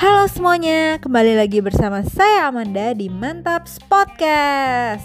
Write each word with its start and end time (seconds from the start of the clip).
Halo 0.00 0.24
semuanya, 0.32 0.96
kembali 0.96 1.36
lagi 1.36 1.60
bersama 1.60 2.00
saya 2.00 2.48
Amanda 2.48 2.96
di 2.96 3.12
Mantaps 3.12 3.76
Podcast. 3.84 5.04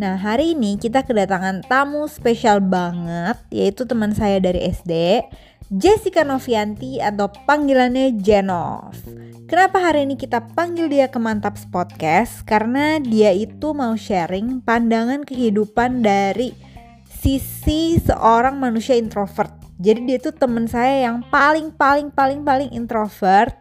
Nah, 0.00 0.16
hari 0.16 0.56
ini 0.56 0.80
kita 0.80 1.04
kedatangan 1.04 1.68
tamu 1.68 2.08
spesial 2.08 2.64
banget, 2.64 3.36
yaitu 3.52 3.84
teman 3.84 4.16
saya 4.16 4.40
dari 4.40 4.64
SD, 4.72 5.20
Jessica 5.68 6.24
Novianti 6.24 6.96
atau 6.96 7.28
panggilannya 7.44 8.16
Jenov. 8.24 8.96
Kenapa 9.44 9.84
hari 9.84 10.08
ini 10.08 10.16
kita 10.16 10.48
panggil 10.56 10.88
dia 10.88 11.12
ke 11.12 11.20
Mantaps 11.20 11.68
Podcast? 11.68 12.40
Karena 12.48 12.96
dia 13.04 13.36
itu 13.36 13.76
mau 13.76 13.92
sharing 14.00 14.64
pandangan 14.64 15.28
kehidupan 15.28 16.00
dari 16.00 16.56
sisi 17.04 18.00
seorang 18.00 18.56
manusia 18.56 18.96
introvert. 18.96 19.63
Jadi 19.82 20.06
dia 20.06 20.18
tuh 20.22 20.34
temen 20.34 20.70
saya 20.70 21.10
yang 21.10 21.26
paling 21.28 21.74
paling 21.74 22.14
paling 22.14 22.46
paling 22.46 22.70
introvert, 22.70 23.58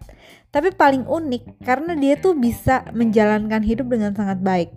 tapi 0.53 0.69
paling 0.69 1.09
unik 1.09 1.65
karena 1.65 1.97
dia 1.97 2.13
tuh 2.13 2.37
bisa 2.37 2.85
menjalankan 2.93 3.65
hidup 3.65 3.89
dengan 3.89 4.13
sangat 4.13 4.37
baik. 4.41 4.69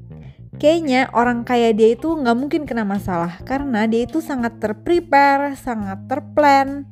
Kayaknya 0.57 1.13
orang 1.13 1.45
kaya 1.45 1.77
dia 1.77 1.93
itu 1.93 2.09
nggak 2.17 2.37
mungkin 2.37 2.65
kena 2.65 2.89
masalah 2.89 3.45
karena 3.45 3.85
dia 3.85 4.09
itu 4.09 4.25
sangat 4.25 4.57
terprepare, 4.57 5.53
sangat 5.61 6.09
terplan. 6.09 6.89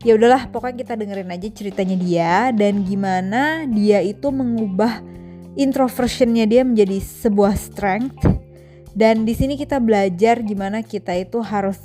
Ya 0.00 0.16
udahlah, 0.16 0.48
pokoknya 0.48 0.84
kita 0.84 0.94
dengerin 0.96 1.32
aja 1.32 1.48
ceritanya 1.52 1.96
dia 2.00 2.32
dan 2.56 2.84
gimana 2.84 3.68
dia 3.68 4.00
itu 4.00 4.32
mengubah 4.32 5.04
introversionnya 5.56 6.48
dia 6.48 6.64
menjadi 6.64 6.96
sebuah 7.00 7.56
strength. 7.60 8.24
Dan 8.96 9.28
di 9.28 9.36
sini 9.36 9.60
kita 9.60 9.80
belajar 9.84 10.40
gimana 10.40 10.80
kita 10.80 11.12
itu 11.12 11.44
harus 11.44 11.76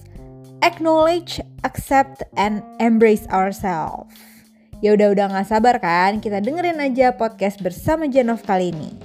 acknowledge, 0.62 1.40
accept, 1.64 2.24
and 2.36 2.64
embrace 2.80 3.28
ourselves. 3.32 4.16
Ya 4.80 4.96
udah 4.96 5.12
udah 5.12 5.26
nggak 5.32 5.48
sabar 5.48 5.76
kan? 5.84 6.24
Kita 6.24 6.40
dengerin 6.40 6.80
aja 6.80 7.12
podcast 7.12 7.60
bersama 7.60 8.08
Janov 8.08 8.44
kali 8.48 8.72
ini. 8.72 8.96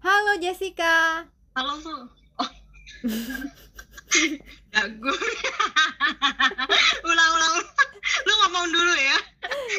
Halo 0.00 0.32
Jessica. 0.40 1.28
Halo 1.52 1.74
su. 1.84 1.92
Oh. 2.40 2.50
Dagu. 4.72 5.12
ulang 7.10 7.30
ulang. 7.36 7.79
Lu 8.20 8.32
ngomong 8.36 8.66
dulu 8.68 8.94
ya. 8.94 9.18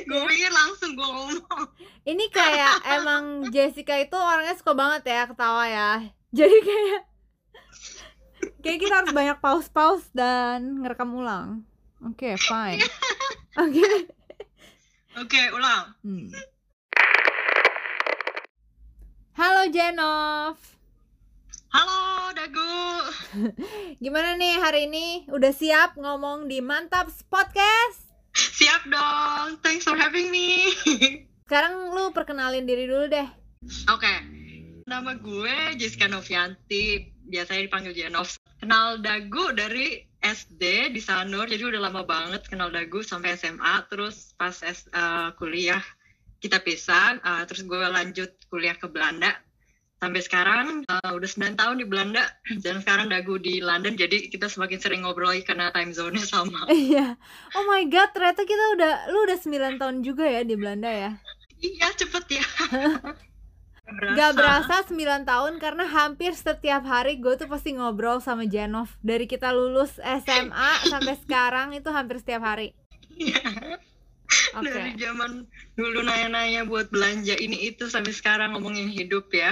Gue 0.03 0.17
Ya. 0.17 0.27
pikir 0.27 0.51
langsung 0.51 0.91
gue 0.93 1.03
ngomong. 1.05 1.63
Ini 2.03 2.25
kayak 2.29 2.75
emang 2.97 3.23
Jessica 3.49 3.95
itu 3.95 4.13
orangnya 4.13 4.55
suka 4.55 4.73
banget 4.73 5.03
ya 5.05 5.21
ketawa 5.25 5.63
ya. 5.65 5.91
Jadi 6.37 6.57
kayak 6.59 7.01
kayak 8.59 8.79
kita 8.79 8.93
harus 8.95 9.11
banyak 9.11 9.37
pause-pause 9.37 10.09
dan 10.11 10.81
ngerekam 10.81 11.11
ulang. 11.11 11.63
Oke, 12.01 12.33
fine. 12.35 12.81
Oke. 13.63 13.85
Oke, 15.13 15.41
ulang. 15.51 15.93
Hmm. 16.01 16.31
Halo 19.33 19.63
Jenov. 19.67 20.55
Halo 21.69 22.01
Dagu. 22.31 22.75
Gimana 23.97 24.35
nih 24.35 24.59
hari 24.59 24.85
ini? 24.85 25.23
Udah 25.29 25.51
siap 25.51 25.95
ngomong 25.95 26.45
di 26.45 26.59
Mantaps 26.59 27.23
Podcast? 27.25 28.10
Siap 28.57 28.87
dong. 28.87 29.59
Thanks 29.59 29.83
for 29.83 29.95
having 29.95 30.31
me. 30.31 30.71
Sekarang 31.47 31.91
lu 31.91 32.15
perkenalin 32.15 32.63
diri 32.63 32.87
dulu 32.87 33.11
deh. 33.11 33.27
Oke. 33.87 34.13
Nama 34.87 35.11
gue 35.15 35.55
Jessica 35.75 36.07
Novianti. 36.07 37.11
Biasanya 37.21 37.67
dipanggil 37.67 37.93
Jenov. 37.93 38.27
Kenal 38.57 38.99
Dagu 38.99 39.51
dari 39.51 39.99
SD 40.17 40.93
di 40.93 41.01
Sanur. 41.01 41.47
Jadi 41.47 41.63
udah 41.63 41.81
lama 41.81 42.03
banget 42.03 42.45
kenal 42.45 42.69
Dagu 42.69 43.01
sampai 43.01 43.35
SMA. 43.35 43.87
Terus 43.87 44.31
pas 44.35 44.53
S- 44.53 44.87
eh, 44.87 45.29
kuliah 45.35 45.81
kita 46.39 46.59
pisah. 46.59 47.17
eh, 47.17 47.43
terus 47.45 47.63
gue 47.63 47.77
lanjut 47.79 48.31
kuliah 48.47 48.75
ke 48.75 48.87
Belanda. 48.87 49.35
Sampai 50.01 50.25
sekarang 50.25 50.81
eh, 50.89 51.11
udah 51.13 51.29
9 51.29 51.61
tahun 51.61 51.77
di 51.77 51.85
Belanda 51.85 52.25
dan 52.65 52.81
sekarang 52.81 53.13
Dagu 53.13 53.37
di 53.37 53.61
London. 53.61 53.93
Jadi 53.93 54.33
kita 54.33 54.49
semakin 54.49 54.81
sering 54.81 55.01
ngobrol 55.05 55.37
karena 55.45 55.69
time 55.69 55.93
zone-nya 55.93 56.25
sama. 56.25 56.65
Iya. 56.73 57.21
Oh 57.53 57.63
my 57.69 57.85
god, 57.85 58.09
ternyata 58.09 58.41
kita 58.41 58.81
udah 58.81 58.93
lu 59.13 59.29
udah 59.29 59.37
9 59.37 59.77
tahun 59.77 60.01
juga 60.01 60.25
ya 60.25 60.41
di 60.41 60.57
Belanda 60.57 60.89
ya. 60.89 61.11
Iya 61.61 61.93
cepet 61.93 62.41
ya. 62.41 62.45
Gak 63.91 64.31
berasa 64.39 64.87
9 64.87 64.97
tahun 65.27 65.53
karena 65.61 65.85
hampir 65.85 66.33
setiap 66.33 66.81
hari 66.87 67.19
gue 67.19 67.35
tuh 67.35 67.51
pasti 67.51 67.75
ngobrol 67.75 68.23
sama 68.23 68.47
Janov 68.47 68.87
Dari 69.03 69.27
kita 69.27 69.51
lulus 69.51 69.99
SMA 69.99 70.71
sampai 70.87 71.19
sekarang 71.19 71.75
itu 71.75 71.91
hampir 71.91 72.23
setiap 72.23 72.39
hari 72.39 72.71
Iya. 73.19 73.43
Oke 74.55 74.71
Dari 74.71 74.95
zaman 74.95 75.43
dulu 75.75 76.07
nanya-nanya 76.07 76.63
buat 76.63 76.87
belanja 76.87 77.35
ini 77.35 77.67
itu 77.67 77.91
sampai 77.91 78.15
sekarang 78.15 78.55
ngomongin 78.55 78.87
hidup 78.87 79.27
ya. 79.35 79.51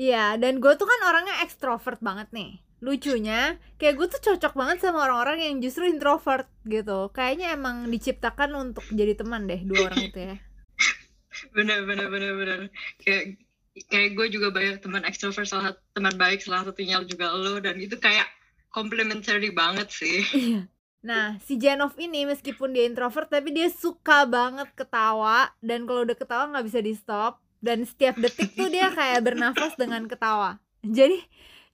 Iya 0.00 0.40
dan 0.40 0.64
gue 0.64 0.72
tuh 0.80 0.88
kan 0.88 1.00
orangnya 1.12 1.44
ekstrovert 1.44 2.00
banget 2.00 2.32
nih 2.32 2.64
Lucunya 2.80 3.60
kayak 3.76 4.00
gue 4.00 4.06
tuh 4.16 4.20
cocok 4.32 4.56
banget 4.56 4.80
sama 4.80 5.04
orang-orang 5.04 5.44
yang 5.44 5.54
justru 5.60 5.84
introvert 5.84 6.48
gitu 6.64 7.12
Kayaknya 7.12 7.52
emang 7.52 7.92
diciptakan 7.92 8.56
untuk 8.56 8.88
jadi 8.88 9.12
teman 9.12 9.44
deh 9.44 9.60
dua 9.60 9.92
orang 9.92 10.00
itu 10.08 10.18
ya 10.32 10.36
Bener 11.56 11.86
bener 11.88 12.08
bener 12.12 12.32
bener. 12.36 12.60
Kayak 13.00 13.40
kayak 13.88 14.10
gue 14.18 14.26
juga 14.34 14.50
banyak 14.50 14.82
teman 14.82 15.06
extrovert 15.06 15.46
salah 15.46 15.72
teman 15.94 16.14
baik 16.18 16.42
salah 16.42 16.66
satunya 16.66 17.00
juga 17.06 17.32
lo 17.32 17.62
dan 17.62 17.78
itu 17.78 17.96
kayak 17.96 18.26
complementary 18.74 19.50
banget 19.54 19.88
sih. 19.90 20.20
Iya. 20.36 20.62
Nah, 21.00 21.40
si 21.40 21.56
Janov 21.56 21.96
ini 21.96 22.28
meskipun 22.28 22.76
dia 22.76 22.84
introvert 22.84 23.32
tapi 23.32 23.56
dia 23.56 23.72
suka 23.72 24.28
banget 24.28 24.68
ketawa 24.76 25.48
dan 25.64 25.88
kalau 25.88 26.04
udah 26.04 26.12
ketawa 26.12 26.52
nggak 26.52 26.66
bisa 26.68 26.84
di 26.84 26.92
stop 26.92 27.40
dan 27.60 27.84
setiap 27.84 28.16
detik 28.16 28.56
tuh 28.56 28.68
dia 28.72 28.88
kayak 28.92 29.20
bernafas 29.24 29.76
dengan 29.76 30.08
ketawa. 30.08 30.58
Jadi 30.80 31.20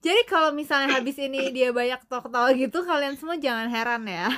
jadi 0.02 0.22
kalau 0.28 0.52
misalnya 0.52 0.98
habis 0.98 1.16
ini 1.19 1.50
dia 1.50 1.70
banyak 1.74 2.02
ketawa 2.06 2.52
gitu 2.54 2.84
kalian 2.84 3.16
semua 3.19 3.38
jangan 3.38 3.70
heran 3.70 4.06
ya. 4.06 4.28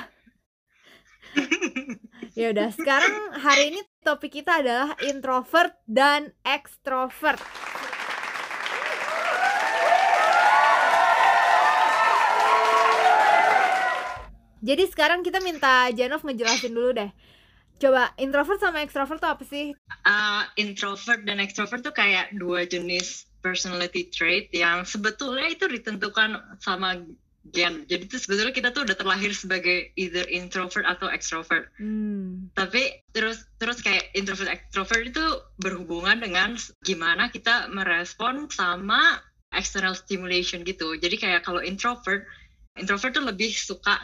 Ya 2.33 2.55
udah, 2.55 2.71
sekarang 2.71 3.35
hari 3.35 3.73
ini 3.75 3.79
topik 3.99 4.39
kita 4.39 4.63
adalah 4.63 4.95
introvert 5.03 5.75
dan 5.85 6.31
extrovert. 6.47 7.41
Jadi 14.59 14.83
sekarang 14.91 15.23
kita 15.23 15.39
minta 15.43 15.87
Janov 15.91 16.23
ngejelasin 16.23 16.71
dulu 16.71 16.95
deh. 16.95 17.11
Coba 17.79 18.11
introvert 18.19 18.59
sama 18.59 18.83
extrovert 18.83 19.23
tuh 19.23 19.31
apa 19.31 19.43
sih? 19.47 19.71
Uh, 20.03 20.43
introvert 20.59 21.23
dan 21.23 21.39
extrovert 21.39 21.79
tuh 21.79 21.95
kayak 21.95 22.35
dua 22.35 22.67
jenis 22.67 23.31
personality 23.39 24.11
trait 24.11 24.51
yang 24.51 24.83
sebetulnya 24.83 25.47
itu 25.47 25.63
ditentukan 25.63 26.59
sama 26.59 26.99
gen. 27.55 27.87
Jadi 27.87 28.11
tuh 28.11 28.19
sebetulnya 28.19 28.51
kita 28.51 28.69
tuh 28.75 28.83
udah 28.83 28.99
terlahir 28.99 29.31
sebagai 29.31 29.95
either 29.95 30.27
introvert 30.27 30.83
atau 30.85 31.07
extrovert. 31.07 31.71
Hmm. 31.79 32.51
tapi 32.53 32.99
terus 33.15 33.47
terus 33.57 33.79
kayak 33.79 34.11
introvert 34.13 34.51
extrovert 34.51 35.07
itu 35.07 35.25
berhubungan 35.63 36.19
dengan 36.19 36.59
gimana 36.83 37.31
kita 37.31 37.71
merespon 37.71 38.51
sama 38.51 39.23
external 39.55 39.95
stimulation 39.95 40.61
gitu 40.67 40.99
jadi 40.99 41.15
kayak 41.17 41.41
kalau 41.47 41.63
introvert 41.63 42.27
introvert 42.77 43.15
tuh 43.15 43.25
lebih 43.25 43.49
suka 43.49 43.97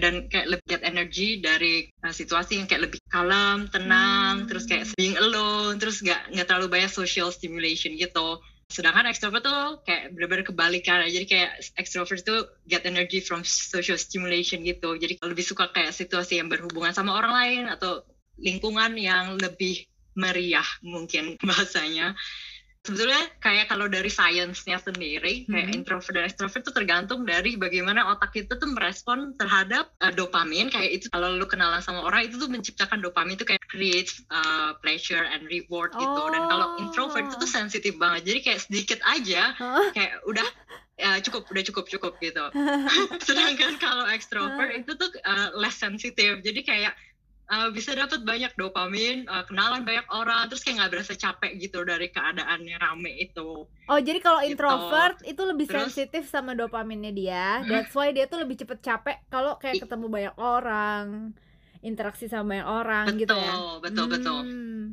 dan 0.00 0.28
kayak 0.28 0.56
lebih 0.56 0.66
get 0.68 0.82
energy 0.84 1.40
dari 1.42 1.88
uh, 2.04 2.14
situasi 2.14 2.60
yang 2.60 2.68
kayak 2.68 2.88
lebih 2.88 3.00
kalem 3.12 3.68
tenang 3.68 4.44
Hmm. 4.44 4.48
terus 4.48 4.64
kayak 4.64 4.88
being 4.96 5.18
alone 5.20 5.76
terus 5.76 6.00
nggak 6.00 6.32
nggak 6.32 6.46
terlalu 6.48 6.68
banyak 6.70 6.92
social 6.92 7.28
stimulation 7.28 7.92
gitu. 7.96 8.40
Sedangkan 8.72 9.04
extrovert 9.04 9.44
tuh 9.44 9.84
kayak 9.84 10.16
benar-benar 10.16 10.48
kebalikan 10.48 11.04
jadi 11.04 11.26
kayak 11.28 11.50
extrovert 11.76 12.24
tuh 12.24 12.48
get 12.64 12.88
energy 12.88 13.20
from 13.20 13.44
social 13.44 14.00
stimulation 14.00 14.64
gitu. 14.64 14.96
Jadi 14.96 15.20
lebih 15.20 15.44
suka 15.44 15.68
kayak 15.68 15.92
situasi 15.92 16.40
yang 16.40 16.48
berhubungan 16.48 16.96
sama 16.96 17.12
orang 17.12 17.32
lain 17.36 17.62
atau 17.68 18.00
lingkungan 18.40 18.96
yang 18.96 19.36
lebih 19.36 19.84
meriah 20.16 20.66
mungkin 20.84 21.36
bahasanya 21.48 22.16
sebetulnya 22.82 23.30
kayak 23.38 23.70
kalau 23.70 23.86
dari 23.86 24.10
sainsnya 24.10 24.74
sendiri 24.74 25.46
kayak 25.46 25.70
Mhm. 25.70 25.76
introvert 25.78 26.10
dan 26.10 26.26
extrovert 26.26 26.66
itu 26.66 26.72
tergantung 26.74 27.22
dari 27.22 27.54
bagaimana 27.54 28.10
otak 28.10 28.34
kita 28.34 28.58
tuh 28.58 28.74
merespon 28.74 29.38
terhadap 29.38 29.94
uh, 30.02 30.10
dopamin 30.10 30.66
kayak 30.66 30.98
itu 30.98 31.06
kalau 31.06 31.30
lu 31.30 31.46
kenalan 31.46 31.78
sama 31.78 32.02
orang 32.02 32.26
itu 32.26 32.42
tuh 32.42 32.50
menciptakan 32.50 32.98
dopamin 32.98 33.38
itu 33.38 33.46
kayak 33.46 33.62
creates 33.70 34.26
uh, 34.28 34.74
pleasure 34.82 35.22
and 35.22 35.46
reward 35.46 35.94
gitu 35.94 36.22
dan 36.28 36.42
kalau 36.50 36.66
Oh. 36.74 36.82
introvert 36.82 37.22
itu 37.22 37.36
tuh 37.38 37.46
sensitif 37.48 37.94
banget 37.94 38.26
jadi 38.26 38.38
kayak 38.42 38.60
sedikit 38.60 38.98
aja 39.04 39.54
Hah? 39.54 39.94
kayak 39.94 40.18
udah 40.26 40.46
ya 40.92 41.22
cukup 41.22 41.46
udah 41.48 41.62
cukup 41.62 41.84
cukup 41.86 42.12
gitu 42.18 42.44
sedangkan 43.26 43.78
kalau 43.78 44.10
extrovert 44.10 44.74
Ah. 44.74 44.78
itu 44.78 44.90
tuh 44.94 45.06
uh, 45.22 45.54
less 45.54 45.78
sensitive 45.78 46.42
jadi 46.42 46.60
kayak 46.66 46.92
uh, 47.48 47.68
bisa 47.70 47.92
dapat 47.92 48.22
banyak 48.22 48.52
dopamin, 48.54 49.24
uh, 49.26 49.42
kenalan 49.42 49.82
banyak 49.82 50.06
orang, 50.08 50.46
terus 50.46 50.60
kayak 50.60 50.78
nggak 50.78 50.92
berasa 50.92 51.14
capek 51.14 51.58
gitu 51.58 51.82
dari 51.82 52.08
keadaannya 52.08 52.76
rame 52.76 53.12
itu. 53.16 53.64
Oh, 53.66 53.98
jadi 53.98 54.18
kalau 54.18 54.40
Gitu. 54.40 54.54
introvert 54.54 55.18
itu 55.22 55.42
lebih 55.42 55.66
Terus- 55.66 55.90
sensitif 55.90 56.26
sama 56.26 56.52
dopaminnya 56.52 57.10
dia. 57.10 57.46
That's 57.64 57.92
why 57.92 58.10
dia 58.10 58.26
tuh 58.26 58.42
lebih 58.42 58.56
cepet 58.56 58.78
capek 58.78 59.16
kalau 59.26 59.56
kayak 59.56 59.82
ketemu 59.82 60.06
banyak 60.06 60.34
orang, 60.36 61.32
interaksi 61.80 62.26
sama 62.26 62.54
banyak 62.54 62.68
orang 62.68 63.04
gitu 63.16 63.32
ya. 63.32 63.52
Betul, 63.52 63.72
betul, 63.82 64.06
betul. 64.06 64.40
Hmm. 64.42 64.84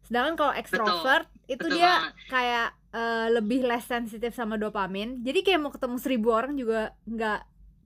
Sedangkan 0.00 0.34
kalau 0.36 0.52
extrovert 0.56 1.28
itu 1.44 1.60
betul 1.60 1.76
dia 1.76 1.92
banget. 2.00 2.12
kayak 2.32 2.68
eh, 2.88 3.26
lebih 3.30 3.68
less 3.68 3.84
sensitif 3.84 4.32
sama 4.32 4.56
dopamin. 4.56 5.20
Jadi 5.20 5.44
kayak 5.44 5.60
mau 5.60 5.68
ketemu 5.68 5.96
seribu 6.00 6.32
orang 6.32 6.56
juga 6.56 6.96
nggak 7.04 7.40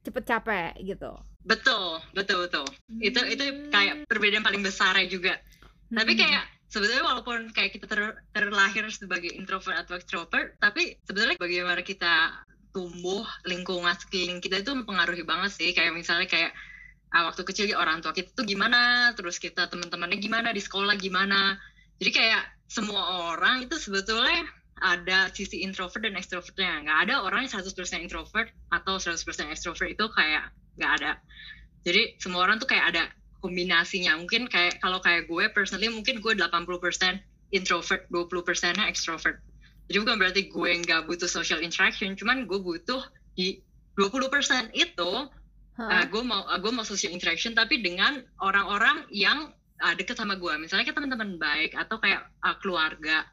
cepet 0.06 0.24
capek 0.24 0.70
gitu. 0.80 1.10
Betul, 1.42 1.98
betul, 2.14 2.46
betul. 2.46 2.66
Itu 3.02 3.20
itu 3.26 3.44
kayak 3.74 4.06
perbedaan 4.06 4.46
paling 4.46 4.62
besarnya 4.62 5.06
juga. 5.10 5.34
Tapi 5.90 6.12
Hmm. 6.14 6.20
kayak 6.22 6.44
sebetulnya 6.70 7.04
walaupun 7.04 7.50
kayak 7.50 7.74
kita 7.76 7.86
ter- 7.90 8.18
terlahir 8.32 8.86
sebagai 8.94 9.34
introvert 9.34 9.76
atau 9.82 9.98
extrovert, 9.98 10.56
tapi 10.62 10.96
sebetulnya 11.02 11.36
bagaimana 11.36 11.82
kita 11.82 12.40
tumbuh 12.72 13.26
lingkungan 13.44 13.92
sekeliling 13.98 14.40
kita 14.40 14.64
itu 14.64 14.72
mempengaruhi 14.72 15.26
banget 15.26 15.52
sih. 15.52 15.74
Kayak 15.76 15.92
misalnya 15.98 16.30
kayak 16.30 16.54
ah, 17.12 17.28
waktu 17.28 17.44
kecil 17.44 17.68
ya 17.68 17.76
orang 17.76 18.00
tua 18.00 18.16
kita 18.16 18.32
tuh 18.32 18.48
gimana, 18.48 19.12
terus 19.12 19.36
kita 19.36 19.68
teman-temannya 19.68 20.16
gimana 20.16 20.48
di 20.54 20.62
sekolah 20.64 20.96
gimana. 20.96 21.60
Jadi 22.00 22.10
kayak 22.14 22.42
semua 22.72 23.36
orang 23.36 23.68
itu 23.68 23.76
sebetulnya 23.76 24.48
ada 24.80 25.28
sisi 25.30 25.60
introvert 25.60 26.00
dan 26.00 26.16
extrovertnya. 26.16 26.88
Nggak 26.88 26.98
ada 27.04 27.14
orang 27.22 27.44
yang 27.44 27.52
100% 27.52 28.00
introvert 28.00 28.48
atau 28.72 28.96
100% 28.96 29.52
extrovert 29.52 29.92
itu 29.92 30.08
kayak 30.08 30.48
nggak 30.76 30.92
ada. 31.02 31.12
Jadi 31.82 32.16
semua 32.22 32.46
orang 32.46 32.62
tuh 32.62 32.70
kayak 32.70 32.94
ada 32.94 33.02
kombinasinya. 33.42 34.14
Mungkin 34.16 34.46
kayak 34.46 34.78
kalau 34.78 35.02
kayak 35.02 35.26
gue 35.26 35.44
personally 35.50 35.90
mungkin 35.90 36.22
gue 36.22 36.32
80% 36.38 37.18
introvert, 37.52 38.06
20%-nya 38.08 38.86
extrovert. 38.88 39.42
Jadi 39.90 39.96
bukan 39.98 40.16
berarti 40.16 40.42
gue 40.48 40.70
nggak 40.86 41.10
butuh 41.10 41.28
social 41.28 41.60
interaction, 41.60 42.14
cuman 42.14 42.46
gue 42.46 42.56
butuh 42.62 43.02
di 43.34 43.60
20% 43.98 44.72
itu 44.72 45.10
Hah? 45.76 45.88
uh, 45.88 46.04
gue 46.08 46.22
mau 46.24 46.48
uh, 46.48 46.56
gue 46.56 46.72
mau 46.72 46.86
social 46.86 47.12
interaction 47.12 47.52
tapi 47.52 47.80
dengan 47.84 48.20
orang-orang 48.40 49.04
yang 49.12 49.52
uh, 49.82 49.94
deket 49.98 50.16
sama 50.16 50.38
gue. 50.38 50.52
Misalnya 50.56 50.88
kayak 50.88 50.96
teman-teman 50.96 51.36
baik 51.36 51.76
atau 51.76 51.98
kayak 52.00 52.24
uh, 52.40 52.56
keluarga 52.62 53.26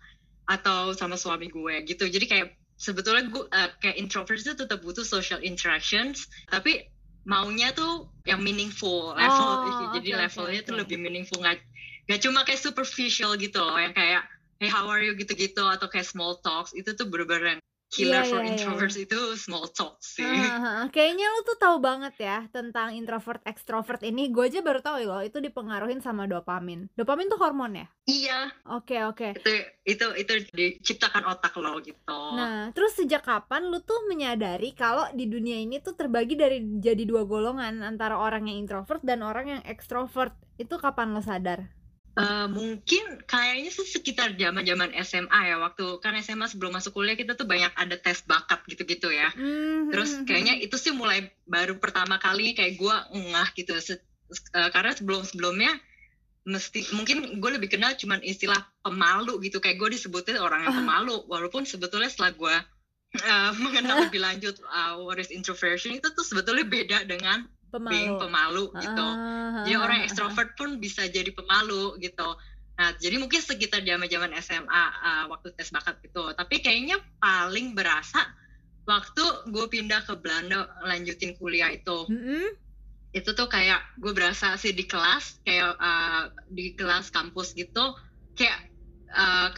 atau 0.49 0.91
sama 0.97 1.15
suami 1.15 1.47
gue 1.47 1.85
gitu. 1.85 2.09
Jadi 2.09 2.25
kayak 2.25 2.47
sebetulnya 2.75 3.29
gue 3.29 3.43
uh, 3.45 3.69
kayak 3.79 3.95
introvert 4.01 4.41
itu 4.41 4.57
tetap 4.57 4.81
butuh 4.81 5.05
social 5.05 5.39
interactions, 5.39 6.27
tapi 6.49 6.89
maunya 7.29 7.69
tuh 7.77 8.09
yang 8.25 8.41
meaningful 8.41 9.13
level. 9.13 9.61
Oh, 9.61 9.93
Jadi 9.93 10.09
oke, 10.11 10.17
levelnya 10.17 10.61
tuh 10.65 10.75
oke. 10.75 10.81
lebih 10.81 10.97
meaningful 10.97 11.37
nggak 11.39 11.61
nggak 12.09 12.19
cuma 12.25 12.41
kayak 12.41 12.61
superficial 12.61 13.37
gitu 13.37 13.61
loh, 13.61 13.77
yang 13.77 13.93
kayak 13.93 14.25
hey 14.59 14.67
how 14.67 14.89
are 14.89 14.99
you 14.99 15.13
gitu-gitu 15.15 15.61
atau 15.61 15.87
kayak 15.87 16.09
small 16.09 16.41
talks 16.41 16.73
itu 16.73 16.91
tuh 16.97 17.05
bener-bener 17.07 17.58
killer 17.89 18.21
Iya, 18.21 18.29
for 18.29 18.39
iya, 18.39 18.45
iya. 18.45 18.51
introverts 18.53 18.97
itu 19.01 19.19
small 19.35 19.65
talks 19.73 20.17
sih. 20.17 20.23
Heeh, 20.23 20.87
Kayaknya 20.93 21.25
lu 21.33 21.39
tuh 21.41 21.57
tahu 21.57 21.77
banget 21.81 22.13
ya 22.21 22.37
tentang 22.53 22.93
introvert 22.93 23.41
extrovert 23.49 24.01
ini. 24.05 24.29
Gue 24.29 24.47
aja 24.47 24.61
baru 24.61 24.79
tahu 24.79 25.01
loh 25.03 25.21
itu 25.25 25.41
dipengaruhin 25.41 25.99
sama 25.99 26.29
dopamin. 26.29 26.85
Dopamin 26.93 27.27
tuh 27.27 27.41
hormon 27.41 27.73
ya? 27.81 27.87
Iya, 28.05 28.39
Oke 28.69 29.01
oke. 29.05 29.37
itu 29.37 29.51
itu 29.85 30.05
itu 30.17 30.33
diciptakan 30.53 31.29
otak 31.29 31.53
lo 31.61 31.77
gitu. 31.81 32.21
Nah, 32.33 32.69
terus 32.73 32.97
sejak 32.97 33.25
kapan 33.25 33.69
lu 33.69 33.81
tuh 33.81 34.05
menyadari 34.09 34.73
kalau 34.73 35.05
di 35.13 35.25
dunia 35.25 35.57
ini 35.61 35.81
tuh 35.81 35.93
terbagi 35.93 36.33
dari 36.37 36.61
jadi 36.81 37.05
dua 37.05 37.25
golongan 37.25 37.81
antara 37.81 38.17
orang 38.17 38.49
yang 38.49 38.65
introvert 38.65 39.01
dan 39.05 39.21
orang 39.25 39.45
yang 39.57 39.61
extrovert? 39.65 40.33
Itu 40.57 40.77
kapan 40.77 41.13
lo 41.13 41.21
sadar? 41.21 41.78
Eh, 42.19 42.47
mungkin 42.51 43.23
kayaknya 43.23 43.71
sih 43.71 43.87
sekitar 43.87 44.35
zaman 44.35 44.67
zaman 44.67 44.91
SMA 44.99 45.39
ya. 45.47 45.55
Waktu 45.55 46.03
kan 46.03 46.11
SMA 46.19 46.51
sebelum 46.51 46.75
masuk 46.75 46.91
kuliah 46.91 47.15
kita 47.15 47.31
tuh 47.31 47.47
banyak 47.47 47.71
ada 47.71 47.95
tes 47.95 48.19
bakat 48.27 48.59
gitu-gitu 48.67 49.07
ya. 49.07 49.31
Hmm, 49.31 49.87
Terus 49.87 50.27
kayaknya 50.27 50.59
itu 50.59 50.75
sih 50.75 50.91
mulai 50.91 51.31
baru 51.47 51.79
pertama 51.79 52.19
kali 52.19 52.51
kayak 52.51 52.75
gue 52.75 52.95
ngeh 53.15 53.49
gitu. 53.55 53.71
Se- 53.79 54.03
eh, 54.51 54.69
karena 54.69 54.91
sebelum 54.91 55.23
sebelumnya 55.23 55.71
mesti 56.43 56.91
mungkin 56.91 57.39
gue 57.39 57.51
lebih 57.55 57.71
kenal 57.71 57.95
cuman 57.95 58.19
istilah 58.19 58.59
pemalu 58.83 59.39
gitu. 59.47 59.63
Kayak 59.63 59.79
gue 59.79 59.89
disebutnya 59.95 60.43
orang 60.43 60.67
yang 60.67 60.75
Ah. 60.75 60.79
pemalu. 60.83 61.23
Walaupun 61.23 61.63
sebetulnya 61.63 62.11
setelah 62.11 62.35
gue 62.35 62.55
eh, 63.15 63.51
mengenal 63.57 63.95
lebih 64.11 64.19
lanjut 64.19 64.59
uh, 64.67 64.99
what 64.99 65.15
is 65.17 65.31
introversion 65.31 65.95
itu 65.95 66.11
tuh 66.11 66.21
sebetulnya 66.21 66.67
beda 66.67 67.07
dengan 67.07 67.47
being 67.71 68.17
pemalu. 68.17 68.73
pemalu 68.73 68.81
gitu. 68.81 69.07
Ah, 69.07 69.63
Jadi 69.65 69.75
orang 69.77 69.99
ekstrovert 70.05 70.49
pun 70.57 70.81
bisa 70.81 71.05
jadi 71.05 71.29
pemalu 71.29 72.01
gitu. 72.01 72.29
Nah, 72.79 72.95
jadi 72.95 73.19
mungkin 73.19 73.43
sekitar 73.43 73.83
zaman-zaman 73.83 74.31
SMA 74.39 74.83
uh, 75.03 75.25
waktu 75.27 75.51
tes 75.53 75.67
bakat 75.69 75.99
gitu. 75.99 76.31
Tapi 76.31 76.63
kayaknya 76.63 76.95
paling 77.19 77.75
berasa 77.75 78.23
waktu 78.87 79.23
gue 79.51 79.65
pindah 79.67 80.01
ke 80.07 80.15
Belanda 80.17 80.65
lanjutin 80.87 81.35
kuliah 81.35 81.69
itu. 81.69 82.07
Mm-mm. 82.07 82.55
Itu 83.11 83.35
tuh 83.35 83.51
kayak 83.51 83.99
gue 83.99 84.15
berasa 84.15 84.55
sih 84.55 84.71
di 84.71 84.87
kelas 84.87 85.43
kayak 85.43 85.75
uh, 85.75 86.23
di 86.47 86.73
kelas 86.73 87.11
kampus 87.11 87.51
gitu 87.53 87.93
kayak 88.39 88.71
uh, 89.11 89.51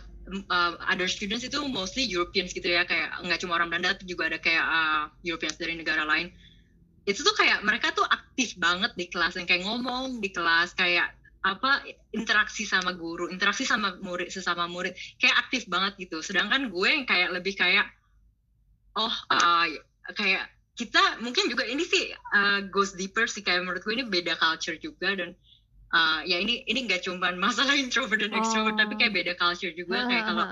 uh, 0.49 0.73
other 0.89 1.05
students 1.05 1.45
itu 1.45 1.59
mostly 1.67 2.07
Europeans 2.07 2.55
gitu 2.55 2.65
ya 2.65 2.87
kayak 2.87 3.21
nggak 3.21 3.39
cuma 3.43 3.59
orang 3.59 3.69
Belanda 3.69 3.93
tapi 3.93 4.09
juga 4.09 4.31
ada 4.31 4.39
kayak 4.41 4.65
uh, 4.65 5.03
Europeans 5.21 5.57
dari 5.61 5.77
negara 5.77 6.07
lain 6.07 6.33
itu 7.01 7.19
tuh 7.21 7.33
kayak 7.33 7.65
mereka 7.65 7.89
tuh 7.91 8.05
aktif 8.05 8.55
banget 8.55 8.93
di 8.93 9.09
kelas 9.09 9.33
yang 9.35 9.49
kayak 9.49 9.65
ngomong 9.65 10.21
di 10.21 10.29
kelas 10.29 10.77
kayak 10.77 11.09
apa 11.41 11.81
interaksi 12.13 12.61
sama 12.63 12.93
guru 12.93 13.25
interaksi 13.27 13.65
sama 13.65 13.97
murid 13.97 14.29
sesama 14.29 14.69
murid 14.69 14.93
kayak 15.17 15.33
aktif 15.41 15.65
banget 15.65 15.97
gitu 15.97 16.21
sedangkan 16.21 16.69
gue 16.69 16.85
yang 16.85 17.05
kayak 17.09 17.33
lebih 17.33 17.57
kayak 17.57 17.89
oh 18.93 19.09
uh, 19.33 19.65
kayak 20.13 20.45
kita 20.77 21.01
mungkin 21.19 21.49
juga 21.49 21.65
ini 21.65 21.81
sih 21.81 22.13
uh, 22.13 22.61
goes 22.69 22.93
deeper 22.93 23.25
sih 23.25 23.41
kayak 23.41 23.65
menurut 23.65 23.81
gue 23.81 23.93
ini 23.97 24.05
beda 24.05 24.37
culture 24.37 24.77
juga 24.77 25.17
dan 25.17 25.33
uh, 25.89 26.21
ya 26.21 26.37
ini 26.37 26.61
ini 26.69 26.85
nggak 26.85 27.09
cuma 27.09 27.33
masalah 27.33 27.73
introvert 27.83 28.21
dan 28.21 28.37
extrovert 28.37 28.77
Oh. 28.77 28.79
tapi 28.85 28.93
kayak 29.01 29.13
beda 29.13 29.33
culture 29.33 29.73
juga 29.73 29.97
Ah, 29.97 30.07
kayak 30.07 30.23
kalau 30.29 30.45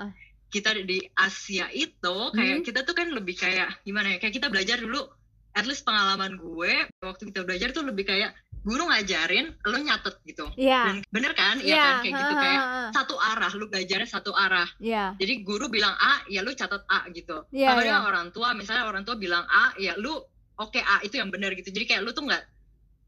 kita 0.50 0.70
di 0.82 0.98
Asia 1.14 1.70
itu 1.70 2.16
kayak 2.34 2.56
Hmm. 2.60 2.66
kita 2.66 2.82
tuh 2.82 2.98
kan 2.98 3.14
lebih 3.14 3.38
kayak 3.38 3.78
gimana 3.86 4.10
ya 4.10 4.18
kayak 4.18 4.34
kita 4.34 4.50
belajar 4.50 4.82
dulu 4.82 5.06
at 5.54 5.64
least 5.66 5.82
pengalaman 5.82 6.38
gue 6.38 6.72
waktu 7.02 7.22
kita 7.34 7.42
belajar 7.42 7.74
tuh 7.74 7.82
lebih 7.82 8.06
kayak 8.06 8.30
guru 8.60 8.86
ngajarin 8.92 9.56
lo 9.64 9.78
nyatet 9.80 10.20
gitu 10.28 10.46
Iya. 10.54 10.80
dan 10.92 10.96
bener 11.08 11.32
kan 11.32 11.56
Iya 11.58 11.74
Iya. 11.74 11.82
kan 11.82 11.94
kayak 12.04 12.14
gitu 12.20 12.34
kayak 12.36 12.62
satu 12.92 13.14
arah 13.16 13.52
lu 13.56 13.66
belajarnya 13.72 14.08
satu 14.08 14.30
arah 14.36 14.68
Iya. 14.78 15.16
jadi 15.16 15.32
guru 15.42 15.72
bilang 15.72 15.96
A 15.96 16.22
ya 16.28 16.44
lu 16.44 16.52
catat 16.52 16.84
A 16.86 17.08
gitu 17.10 17.48
sama 17.48 17.80
iya. 17.80 17.80
dengan 17.80 18.04
orang 18.04 18.28
tua 18.30 18.52
misalnya 18.52 18.84
orang 18.86 19.02
tua 19.08 19.16
bilang 19.16 19.48
A 19.48 19.72
ya 19.80 19.96
lu 19.96 20.12
oke 20.60 20.76
A 20.76 21.00
itu 21.02 21.16
yang 21.16 21.32
benar 21.32 21.56
gitu 21.56 21.72
jadi 21.72 21.88
kayak 21.88 22.02
lu 22.04 22.12
tuh 22.12 22.28
nggak 22.28 22.44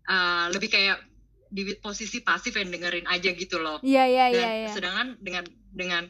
uh, 0.08 0.46
lebih 0.56 0.72
kayak 0.72 0.98
di 1.52 1.76
posisi 1.76 2.24
pasif 2.24 2.56
yang 2.56 2.72
dengerin 2.72 3.04
aja 3.04 3.30
gitu 3.36 3.60
loh 3.60 3.76
Iya 3.84 4.08
iya 4.08 4.24
dan 4.32 4.40
iya 4.40 4.50
iya. 4.64 4.68
sedangkan 4.72 5.20
dengan 5.20 5.44
dengan 5.68 6.02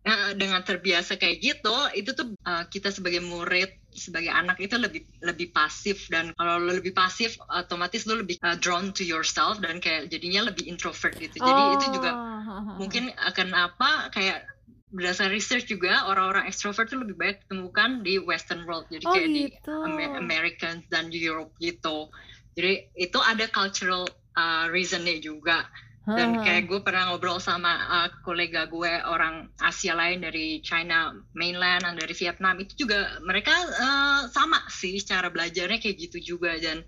eh, 0.00 0.32
dengan 0.32 0.64
terbiasa 0.64 1.20
kayak 1.20 1.36
gitu 1.44 1.76
itu 1.92 2.10
tuh 2.16 2.32
eh, 2.32 2.64
kita 2.72 2.88
sebagai 2.88 3.20
murid 3.20 3.68
sebagai 3.96 4.30
anak 4.30 4.60
itu 4.60 4.76
lebih 4.76 5.02
lebih 5.24 5.50
pasif. 5.50 6.06
Dan 6.12 6.36
kalau 6.36 6.60
lo 6.60 6.76
lebih 6.76 6.92
pasif 6.92 7.40
otomatis 7.50 8.04
lo 8.04 8.20
lebih 8.20 8.38
eh, 8.40 8.56
drawn 8.60 8.92
to 8.92 9.02
yourself 9.02 9.58
dan 9.58 9.80
kayak 9.82 10.12
jadinya 10.12 10.52
lebih 10.52 10.68
introvert 10.68 11.16
gitu. 11.18 11.40
Jadi 11.40 11.62
itu 11.80 11.86
juga 11.96 12.10
Oh, 12.16 12.22
ah, 12.22 12.60
ah. 12.62 12.76
mungkin 12.78 13.10
akan 13.10 13.48
apa 13.52 13.90
kayak 14.14 14.46
berdasarkan 14.94 15.34
research 15.34 15.66
juga 15.66 16.06
orang-orang 16.06 16.46
extrovert 16.46 16.86
tuh 16.86 17.02
lebih 17.02 17.18
banyak 17.18 17.42
ditemukan 17.44 18.06
di 18.06 18.22
Western 18.22 18.62
world. 18.64 18.86
Jadi 18.88 19.04
Oh 19.04 19.12
kayak 19.12 19.28
di 19.28 19.42
gitu. 19.50 19.74
Amer- 19.82 20.16
Americans 20.16 20.86
dan 20.86 21.10
di 21.10 21.18
Europe 21.20 21.52
gitu. 21.58 22.08
Jadi 22.56 22.88
itu 22.96 23.18
ada 23.20 23.44
cultural 23.50 24.06
uh, 24.38 24.70
reasonnya 24.70 25.18
juga 25.20 25.66
dan 26.06 26.38
ah. 26.38 26.42
kayak 26.46 26.70
gue 26.70 26.80
pernah 26.86 27.10
ngobrol 27.10 27.42
sama 27.42 27.74
uh, 27.90 28.08
kolega 28.22 28.70
gue 28.70 28.92
orang 29.10 29.50
Asia 29.58 29.90
lain 29.90 30.22
dari 30.22 30.62
China 30.62 31.10
mainland 31.34 31.82
dan 31.82 31.98
dari 31.98 32.14
Vietnam 32.14 32.54
itu 32.62 32.86
juga 32.86 33.18
mereka 33.26 33.50
uh, 33.50 34.20
sama 34.30 34.62
sih 34.70 35.02
cara 35.02 35.26
belajarnya 35.34 35.82
kayak 35.82 35.98
gitu 35.98 36.38
juga 36.38 36.54
dan 36.62 36.86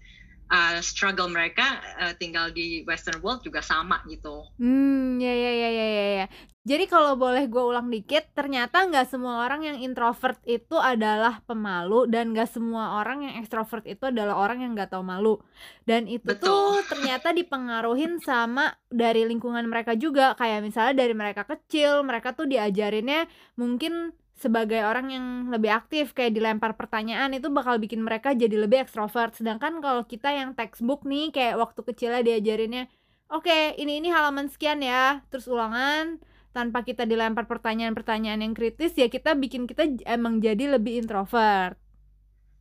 uh, 0.48 0.80
struggle 0.80 1.28
mereka 1.28 1.80
uh, 2.00 2.12
tinggal 2.16 2.50
di 2.52 2.82
Western 2.84 3.20
world 3.20 3.44
juga 3.44 3.60
sama 3.60 4.00
gitu. 4.08 4.44
Hmm, 4.60 5.20
ya 5.20 5.32
ya 5.32 5.52
ya 5.52 5.68
ya 5.70 5.86
ya 5.86 6.06
ya. 6.24 6.26
Jadi 6.68 6.84
kalau 6.84 7.16
boleh 7.16 7.48
gue 7.48 7.64
ulang 7.64 7.88
dikit, 7.88 8.28
ternyata 8.36 8.84
nggak 8.84 9.08
semua 9.08 9.40
orang 9.48 9.64
yang 9.64 9.78
introvert 9.80 10.36
itu 10.44 10.76
adalah 10.76 11.40
pemalu 11.48 12.04
dan 12.12 12.36
nggak 12.36 12.44
semua 12.44 13.00
orang 13.00 13.24
yang 13.24 13.34
ekstrovert 13.40 13.88
itu 13.88 14.04
adalah 14.12 14.36
orang 14.36 14.60
yang 14.60 14.76
nggak 14.76 14.92
tahu 14.92 15.00
malu. 15.00 15.40
Dan 15.88 16.04
itu 16.04 16.28
Betul. 16.28 16.44
tuh 16.44 16.72
ternyata 16.92 17.32
dipengaruhin 17.32 18.20
sama 18.20 18.76
dari 18.92 19.24
lingkungan 19.24 19.64
mereka 19.64 19.96
juga. 19.96 20.36
Kayak 20.36 20.60
misalnya 20.60 20.92
dari 20.92 21.16
mereka 21.16 21.48
kecil, 21.48 22.04
mereka 22.04 22.36
tuh 22.36 22.44
diajarinnya 22.44 23.24
mungkin 23.56 24.12
sebagai 24.38 24.87
orang 24.87 25.11
yang 25.11 25.26
lebih 25.50 25.75
aktif 25.75 26.14
kayak 26.14 26.38
dilempar 26.38 26.78
pertanyaan 26.78 27.35
itu 27.35 27.50
bakal 27.50 27.83
bikin 27.83 28.07
mereka 28.07 28.33
jadi 28.38 28.54
lebih 28.54 28.87
ekstrovert. 28.87 29.35
Sedangkan 29.35 29.83
kalau 29.83 30.07
kita 30.07 30.30
yang 30.30 30.54
textbook 30.54 31.02
nih 31.02 31.35
kayak 31.35 31.59
waktu 31.59 31.80
kecilnya 31.83 32.23
diajarinnya 32.23 32.87
oke 33.35 33.75
ini 33.76 33.99
ini 33.99 34.09
halaman 34.14 34.47
sekian 34.47 34.78
ya. 34.78 35.26
Terus 35.28 35.50
ulangan 35.50 36.23
tanpa 36.54 36.87
kita 36.87 37.02
dilempar 37.04 37.50
pertanyaan-pertanyaan 37.50 38.40
yang 38.40 38.54
kritis 38.54 38.95
ya 38.95 39.11
kita 39.11 39.35
bikin 39.35 39.66
kita 39.66 39.99
emang 40.07 40.38
jadi 40.38 40.78
lebih 40.78 41.02
introvert. 41.02 41.75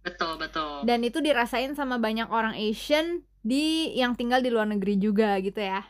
Betul 0.02 0.42
betul. 0.42 0.82
Dan 0.82 1.06
itu 1.06 1.22
dirasain 1.22 1.78
sama 1.78 2.02
banyak 2.02 2.28
orang 2.34 2.58
Asian 2.58 3.22
di 3.46 3.94
yang 3.94 4.18
tinggal 4.18 4.42
di 4.42 4.50
luar 4.50 4.66
negeri 4.66 4.98
juga 4.98 5.38
gitu 5.46 5.62
ya. 5.62 5.86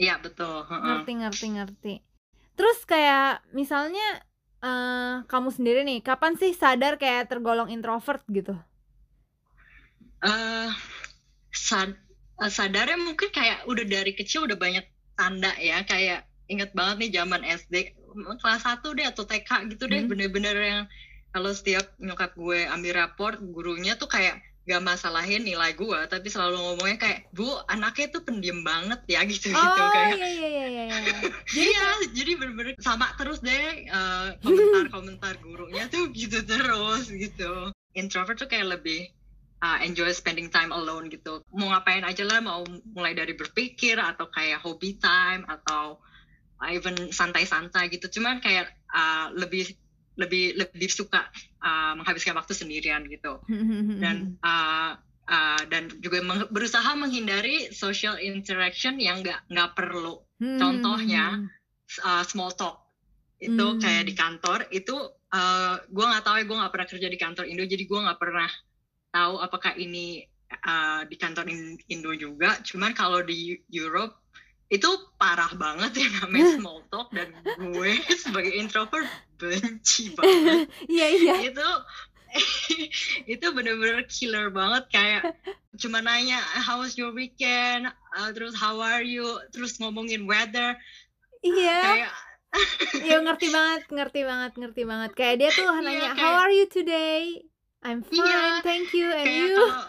Iya 0.00 0.20
betul 0.24 0.64
ngerti 0.68 1.12
ngerti 1.20 1.46
ngerti. 1.52 1.94
Terus 2.56 2.78
kayak 2.88 3.44
misalnya 3.52 4.24
eh 4.64 5.14
kamu 5.30 5.48
sendiri 5.56 5.80
nih 5.88 5.98
kapan 6.08 6.32
sih 6.40 6.52
sadar 6.62 6.92
kayak 7.02 7.28
tergolong 7.30 7.68
introvert 7.74 8.22
gitu 8.36 8.52
eh 10.30 10.70
sad- 11.68 12.00
eh, 12.42 12.52
sadarnya 12.58 12.98
mungkin 13.08 13.30
kayak 13.38 13.58
udah 13.70 13.84
dari 13.94 14.12
kecil 14.18 14.40
udah 14.48 14.58
banyak 14.64 14.84
tanda 15.18 15.52
ya 15.70 15.78
kayak 15.92 16.18
inget 16.52 16.70
banget 16.78 16.96
nih 17.02 17.10
zaman 17.18 17.42
SD 17.44 17.74
kelas 18.42 18.62
1 18.68 18.88
deh 18.98 19.06
atau 19.12 19.24
TK 19.30 19.50
gitu 19.72 19.84
deh 19.92 20.02
Hmm. 20.02 20.10
bener-bener 20.10 20.56
yang 20.72 20.82
kalau 21.34 21.50
setiap 21.58 21.86
nyokap 22.06 22.32
gue 22.36 22.58
ambil 22.74 22.92
raport 23.00 23.36
gurunya 23.54 23.92
tuh 24.00 24.08
kayak 24.14 24.36
gak 24.66 24.82
masalahin 24.82 25.46
nilai 25.46 25.78
gue 25.78 26.00
tapi 26.10 26.26
selalu 26.26 26.58
ngomongnya 26.58 26.98
kayak 26.98 27.18
bu 27.30 27.46
anaknya 27.70 28.18
tuh 28.18 28.22
pendiam 28.26 28.66
banget 28.66 28.98
ya 29.06 29.22
gitu 29.30 29.54
gitu 29.54 29.54
oh 29.54 29.90
kayak. 29.94 30.18
iya 30.18 30.28
iya 30.28 30.48
iya 30.50 30.66
iya 30.66 30.84
iya. 30.90 31.18
jadi 31.46 31.70
ya 31.70 31.88
jadi 32.10 32.30
bener-bener 32.34 32.74
sama 32.82 33.14
terus 33.14 33.38
deh 33.46 33.86
eh, 33.86 34.28
komentar-komentar 34.42 35.38
gurunya 35.46 35.86
tuh 35.86 36.10
gitu 36.10 36.42
terus 36.42 37.06
gitu. 37.10 37.70
Introvert 37.96 38.36
tuh 38.36 38.50
kayak 38.50 38.76
lebih 38.76 39.08
uh, 39.64 39.78
enjoy 39.80 40.12
spending 40.12 40.52
time 40.52 40.72
alone 40.74 41.08
gitu. 41.08 41.40
Mau 41.56 41.72
ngapain 41.72 42.04
aja 42.04 42.24
lah 42.28 42.44
mau 42.44 42.62
mulai 42.92 43.16
dari 43.16 43.32
berpikir 43.32 43.96
atau 43.96 44.28
kayak 44.28 44.60
hobi 44.60 45.00
time 45.00 45.48
atau 45.48 45.96
uh, 46.60 46.70
even 46.70 47.08
santai-santai 47.12 47.88
gitu. 47.88 48.20
Cuman 48.20 48.44
kayak 48.44 48.68
uh, 48.92 49.32
lebih 49.32 49.72
lebih 50.16 50.56
lebih 50.56 50.88
suka 50.88 51.28
uh, 51.60 51.92
menghabiskan 51.96 52.36
waktu 52.36 52.52
sendirian 52.56 53.04
gitu 53.08 53.40
dan 54.02 54.36
uh, 54.40 54.96
uh, 55.28 55.62
dan 55.68 55.92
juga 56.00 56.24
meng- 56.24 56.50
berusaha 56.50 56.96
menghindari 56.96 57.70
social 57.72 58.16
interaction 58.18 58.96
yang 58.96 59.20
nggak 59.22 59.44
nggak 59.52 59.72
perlu 59.76 60.24
Hmm. 60.36 60.60
contohnya, 60.60 61.48
uh, 62.04 62.20
small 62.28 62.52
talk 62.52 62.84
itu 63.40 63.56
Hmm. 63.56 63.80
kayak 63.80 64.04
di 64.04 64.12
kantor 64.12 64.68
itu 64.68 64.92
uh, 65.32 65.76
gue 65.88 66.04
nggak 66.04 66.24
tahu 66.24 66.36
ya 66.40 66.44
gue 66.44 66.56
nggak 66.60 66.72
pernah 66.72 66.88
kerja 66.88 67.08
di 67.08 67.18
kantor 67.20 67.44
Indo 67.48 67.64
jadi 67.64 67.84
gue 67.88 68.00
nggak 68.04 68.20
pernah 68.20 68.50
tahu 69.12 69.34
apakah 69.40 69.76
ini 69.80 70.24
uh, 70.64 71.08
di 71.08 71.16
kantor 71.16 71.48
In- 71.48 71.80
Indo 71.88 72.12
juga 72.16 72.56
cuman 72.64 72.92
kalau 72.92 73.24
di 73.24 73.56
Europe 73.72 74.28
itu 74.66 74.88
parah 75.14 75.52
banget 75.54 75.94
ya 75.94 76.08
namanya 76.18 76.58
small 76.58 76.82
talk 76.88 77.06
dan 77.10 77.30
gue 77.56 77.92
sebagai 78.12 78.50
introvert 78.50 79.06
benci 79.36 80.10
banget. 80.12 80.66
Iya 80.92 81.06
iya. 81.12 81.34
Itu 81.46 81.68
itu 83.32 83.46
bener-bener 83.54 84.02
killer 84.06 84.50
banget. 84.50 84.90
Kayak 84.90 85.22
cuma 85.76 86.00
nanya 86.00 86.36
how 86.58 86.80
was 86.80 86.98
your 86.98 87.10
weekend? 87.10 87.86
Uh, 88.12 88.30
terus 88.34 88.52
how 88.52 88.76
are 88.78 89.00
you? 89.00 89.24
Terus 89.50 89.78
ngomongin 89.78 90.26
weather. 90.26 90.74
Iya. 91.40 91.78
Kayak 91.80 92.12
iya 93.04 93.16
ngerti 93.26 93.48
banget 93.48 93.82
ngerti 93.86 94.20
banget 94.24 94.52
ngerti 94.56 94.82
banget. 94.82 95.10
Kayak 95.14 95.34
dia 95.38 95.50
tuh 95.52 95.68
Iya, 95.68 95.80
nanya 95.80 96.00
kayak- 96.10 96.18
how 96.18 96.34
are 96.36 96.50
you 96.50 96.66
today? 96.66 97.46
I'm 97.80 98.02
fine 98.02 98.18
Iya, 98.18 98.66
thank 98.66 98.90
you 98.90 99.06
and 99.06 99.22
kayak 99.22 99.46
you? 99.46 99.54
kalau 99.54 99.82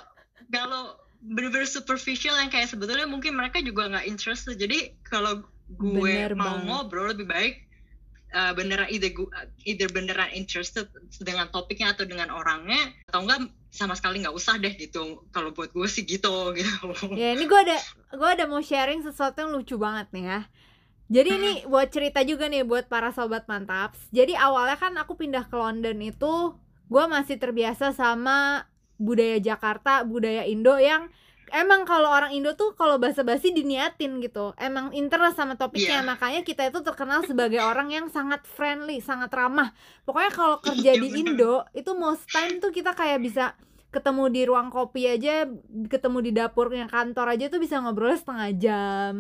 kalau 0.47 0.83
bener-bener 1.27 1.67
superficial 1.67 2.33
yang 2.33 2.47
kayak 2.47 2.71
sebetulnya 2.71 3.03
mungkin 3.03 3.35
mereka 3.35 3.59
juga 3.59 3.87
nggak 3.87 4.07
interested. 4.07 4.55
Jadi 4.55 4.95
kalau 5.03 5.43
gue 5.67 5.99
Bener 5.99 6.31
mau 6.33 6.55
banget. 6.55 6.65
ngobrol 6.65 7.11
lebih 7.11 7.27
baik 7.27 7.53
uh, 8.31 8.55
beneran 8.55 8.87
either, 8.87 9.11
gu- 9.11 9.31
either 9.63 9.91
beneran 9.91 10.31
interested 10.31 10.87
dengan 11.19 11.51
topiknya 11.51 11.91
atau 11.91 12.07
dengan 12.07 12.31
orangnya 12.31 12.79
atau 13.11 13.27
enggak 13.27 13.51
sama 13.67 13.93
sekali 13.93 14.23
nggak 14.23 14.33
usah 14.33 14.55
deh 14.57 14.73
gitu. 14.73 15.27
Kalau 15.29 15.51
buat 15.51 15.75
gue 15.75 15.87
sih 15.87 16.07
gitu 16.07 16.31
gitu. 16.57 16.87
Ya 17.13 17.35
ini 17.35 17.43
gue 17.43 17.59
ada 17.59 17.77
gue 18.15 18.29
ada 18.31 18.47
mau 18.47 18.63
sharing 18.63 19.03
sesuatu 19.03 19.43
yang 19.43 19.51
lucu 19.51 19.75
banget 19.75 20.07
nih 20.15 20.25
ya. 20.25 20.41
Jadi 21.07 21.29
ini 21.31 21.51
buat 21.63 21.87
cerita 21.87 22.19
juga 22.19 22.51
nih 22.51 22.67
buat 22.67 22.91
para 22.91 23.15
sobat 23.15 23.47
mantaps 23.47 24.11
jadi 24.11 24.35
awalnya 24.35 24.75
kan 24.75 24.91
aku 24.99 25.15
pindah 25.15 25.47
ke 25.47 25.55
London 25.55 25.95
itu 26.03 26.51
gue 26.87 27.03
masih 27.07 27.39
terbiasa 27.39 27.95
sama 27.95 28.67
budaya 28.97 29.37
Jakarta 29.41 30.01
budaya 30.03 30.43
Indo 30.45 30.77
yang 30.77 31.09
emang 31.53 31.87
kalau 31.87 32.11
orang 32.11 32.35
Indo 32.35 32.53
tuh 32.59 32.75
kalau 32.75 32.99
basa-basi 32.99 33.55
diniatin 33.55 34.19
gitu. 34.19 34.51
Emang 34.59 34.91
interest 34.91 35.39
sama 35.39 35.55
topiknya. 35.55 36.03
Iya. 36.03 36.07
makanya 36.07 36.41
kita 36.43 36.67
itu 36.67 36.83
terkenal 36.83 37.23
sebagai 37.23 37.63
orang 37.63 37.91
yang 37.93 38.05
sangat 38.11 38.43
friendly 38.43 38.99
sangat 38.99 39.31
ramah. 39.31 39.71
Pokoknya 40.03 40.31
kalau 40.33 40.57
kerja 40.59 40.91
Iya, 40.95 41.01
di 41.01 41.09
bener. 41.11 41.19
Indo 41.33 41.55
itu 41.71 41.91
most 41.95 42.27
time 42.31 42.59
tuh 42.59 42.71
kita 42.75 42.91
kayak 42.91 43.23
bisa 43.23 43.55
ketemu 43.87 44.23
di 44.29 44.41
ruang 44.43 44.67
kopi 44.67 45.07
aja 45.07 45.47
ketemu 45.87 46.17
di 46.19 46.31
dapurnya 46.35 46.91
kantor 46.91 47.33
aja 47.33 47.47
tuh 47.47 47.57
bisa 47.63 47.79
ngobrol 47.79 48.11
setengah 48.13 48.49
jam. 48.59 49.11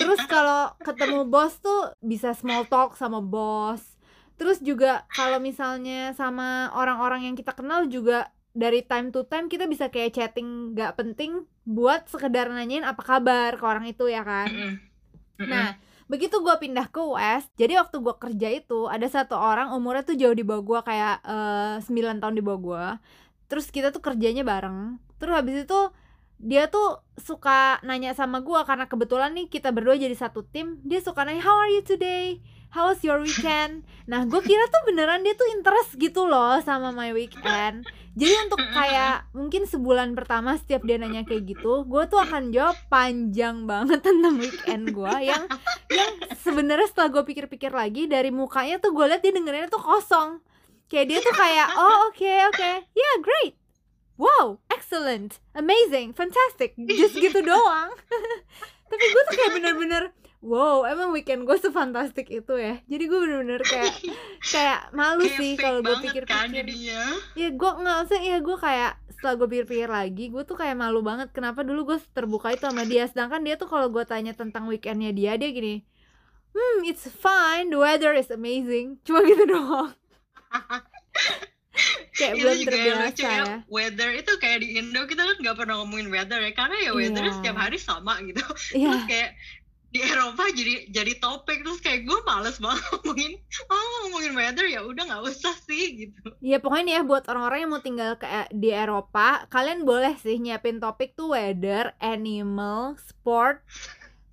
Terus 0.00 0.20
kalau 0.24 0.72
ketemu 0.80 1.28
bos 1.28 1.60
tuh 1.60 1.92
bisa 2.00 2.32
small 2.32 2.64
talk 2.66 2.96
sama 2.96 3.20
bos. 3.20 3.84
Terus 4.40 4.62
juga 4.62 5.04
kalau 5.12 5.42
misalnya 5.42 6.14
sama 6.14 6.72
orang-orang 6.72 7.28
yang 7.28 7.34
kita 7.36 7.52
kenal 7.52 7.84
juga 7.90 8.30
dari 8.56 8.82
time 8.84 9.12
to 9.14 9.24
time 9.28 9.46
kita 9.46 9.68
bisa 9.68 9.92
kayak 9.92 10.14
chatting 10.16 10.72
gak 10.74 10.96
penting 10.98 11.46
buat 11.68 12.08
sekedar 12.08 12.48
nanyain 12.48 12.84
apa 12.84 13.02
kabar 13.04 13.54
ke 13.54 13.64
orang 13.64 13.84
itu 13.86 14.08
ya 14.08 14.24
kan 14.24 14.48
Mm-mm. 14.48 14.74
Mm-mm. 15.38 15.48
Nah, 15.48 15.78
begitu 16.10 16.42
gue 16.42 16.50
pindah 16.58 16.90
ke 16.90 16.98
US, 16.98 17.46
jadi 17.54 17.78
waktu 17.78 18.02
gue 18.02 18.14
kerja 18.18 18.48
itu 18.50 18.90
ada 18.90 19.06
satu 19.06 19.38
orang 19.38 19.70
umurnya 19.70 20.02
tuh 20.02 20.18
jauh 20.18 20.34
di 20.34 20.42
bawah 20.42 20.64
gue 20.66 20.80
kayak 20.82 21.16
eh, 21.22 21.74
9 21.86 22.18
tahun 22.18 22.34
di 22.34 22.42
bawah 22.42 22.58
gue. 22.58 22.84
Terus 23.46 23.70
kita 23.70 23.94
tuh 23.94 24.02
kerjanya 24.02 24.42
bareng. 24.42 24.98
Terus 25.22 25.32
habis 25.38 25.62
itu 25.62 25.80
dia 26.42 26.66
tuh 26.66 27.02
suka 27.18 27.78
nanya 27.86 28.18
sama 28.18 28.42
gue 28.42 28.60
karena 28.66 28.90
kebetulan 28.90 29.30
nih 29.34 29.46
kita 29.46 29.70
berdua 29.70 29.94
jadi 29.94 30.14
satu 30.18 30.42
tim. 30.42 30.82
Dia 30.82 30.98
suka 30.98 31.22
nanya 31.22 31.44
How 31.46 31.54
are 31.54 31.70
you 31.70 31.86
today? 31.86 32.42
How 32.68 32.92
was 32.92 33.00
your 33.00 33.24
weekend? 33.24 33.88
Nah, 34.04 34.28
gue 34.28 34.40
kira 34.44 34.64
tuh 34.68 34.82
beneran 34.92 35.24
dia 35.24 35.32
tuh 35.32 35.48
interest 35.56 35.96
gitu 35.96 36.28
loh 36.28 36.60
sama 36.60 36.92
my 36.92 37.16
weekend. 37.16 37.88
Jadi 38.18 38.34
untuk 38.44 38.60
kayak 38.74 39.30
mungkin 39.32 39.64
sebulan 39.64 40.12
pertama 40.12 40.58
setiap 40.60 40.84
dia 40.84 41.00
nanya 41.00 41.24
kayak 41.24 41.48
gitu, 41.48 41.86
gue 41.88 42.02
tuh 42.10 42.20
akan 42.20 42.50
jawab 42.52 42.76
panjang 42.92 43.64
banget 43.64 44.04
tentang 44.04 44.36
weekend 44.36 44.92
gue 44.92 45.14
yang 45.22 45.48
yang 45.88 46.12
sebenarnya 46.44 46.90
setelah 46.90 47.08
gue 47.14 47.22
pikir-pikir 47.24 47.72
lagi 47.72 48.04
dari 48.04 48.28
mukanya 48.28 48.82
tuh 48.82 48.92
gue 48.92 49.06
liat 49.06 49.22
dia 49.24 49.32
dengerinnya 49.32 49.70
tuh 49.72 49.80
kosong. 49.80 50.44
Kayak 50.92 51.06
dia 51.08 51.18
tuh 51.24 51.34
kayak 51.36 51.68
oh 51.76 52.08
oke 52.08 52.32
oke 52.48 52.70
yeah 52.96 53.14
great 53.20 53.60
wow 54.16 54.56
excellent 54.72 55.36
amazing 55.52 56.16
fantastic 56.16 56.72
just 56.96 57.16
gitu 57.16 57.40
doang. 57.44 57.92
Tapi 58.90 59.04
gue 59.04 59.22
tuh 59.28 59.34
kayak 59.36 59.52
bener-bener 59.56 60.02
wow 60.40 60.86
emang 60.86 61.10
weekend 61.10 61.42
gue 61.42 61.58
sefantastik 61.58 62.30
itu 62.30 62.54
ya. 62.54 62.78
Jadi 62.86 63.04
gue 63.06 63.18
bener-bener 63.18 63.62
kayak 63.62 63.94
kayak 64.54 64.80
malu 64.92 65.26
Kayak 65.26 65.38
sih 65.38 65.50
kalau 65.54 65.80
gue 65.82 65.90
kan 65.90 66.02
pikir-pikir 66.04 66.54
jadinya. 66.62 67.02
ya 67.34 67.48
gue 67.50 67.70
nggak 67.74 67.98
usah 68.06 68.20
ya 68.20 68.38
gue 68.38 68.56
kayak 68.56 68.92
setelah 69.10 69.34
gue 69.34 69.48
pikir-pikir 69.50 69.90
lagi 69.90 70.24
gue 70.30 70.42
tuh 70.46 70.54
kayak 70.54 70.78
malu 70.78 71.02
banget 71.02 71.34
kenapa 71.34 71.66
dulu 71.66 71.90
gue 71.90 71.98
terbuka 72.14 72.54
itu 72.54 72.62
sama 72.62 72.86
dia 72.86 73.10
sedangkan 73.10 73.42
dia 73.42 73.58
tuh 73.58 73.66
kalau 73.66 73.90
gue 73.90 74.06
tanya 74.06 74.30
tentang 74.30 74.70
weekendnya 74.70 75.10
dia 75.10 75.34
dia 75.34 75.50
gini 75.50 75.82
hmm 76.54 76.86
it's 76.86 77.10
fine 77.10 77.66
the 77.66 77.78
weather 77.78 78.14
is 78.14 78.30
amazing 78.30 78.94
cuma 79.02 79.26
gitu 79.26 79.42
doang 79.52 79.90
kayak 82.10 82.34
itu 82.34 82.42
belum 82.42 82.56
juga 82.58 82.78
yang 82.78 82.98
lucu 83.06 83.22
terbiasa 83.22 83.22
ya. 83.22 83.42
ya 83.46 83.56
Weather 83.70 84.10
itu 84.12 84.32
kayak 84.38 84.58
di 84.62 84.68
Indo 84.78 85.02
kita 85.06 85.22
kan 85.22 85.36
nggak 85.38 85.56
pernah 85.56 85.74
ngomongin 85.78 86.10
weather 86.10 86.40
ya 86.42 86.50
karena 86.50 86.76
ya 86.82 86.90
weather 86.90 87.22
Iya. 87.22 87.34
setiap 87.38 87.56
hari 87.56 87.78
sama 87.78 88.18
gitu. 88.26 88.42
iya 88.74 88.90
Terus 88.90 89.04
kayak 89.06 89.30
di 89.88 90.04
Eropa 90.04 90.44
jadi 90.52 90.92
jadi 90.92 91.16
topik 91.16 91.64
terus 91.64 91.80
kayak 91.80 92.04
gue 92.04 92.18
males 92.22 92.60
banget 92.60 92.84
ngomongin 92.92 93.40
oh 93.66 93.82
ngomongin 94.04 94.32
weather 94.36 94.68
ya 94.68 94.84
udah 94.84 95.00
nggak 95.00 95.24
usah 95.24 95.56
sih 95.64 96.04
gitu. 96.04 96.28
ya 96.38 96.60
pokoknya 96.60 96.84
nih 96.84 96.94
ya 96.94 97.02
buat 97.02 97.24
orang-orang 97.24 97.58
yang 97.64 97.72
mau 97.72 97.80
tinggal 97.80 98.12
ke 98.14 98.28
di 98.52 98.68
Eropa 98.68 99.48
kalian 99.48 99.88
boleh 99.88 100.12
sih 100.20 100.36
nyiapin 100.36 100.76
topik 100.76 101.16
tuh 101.16 101.32
weather 101.32 101.96
animal 101.98 103.00
sport 103.00 103.64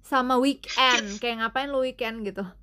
sama 0.04 0.36
weekend 0.38 1.18
kayak 1.18 1.40
ngapain 1.40 1.72
lu 1.72 1.82
weekend 1.82 2.22
gitu 2.24 2.44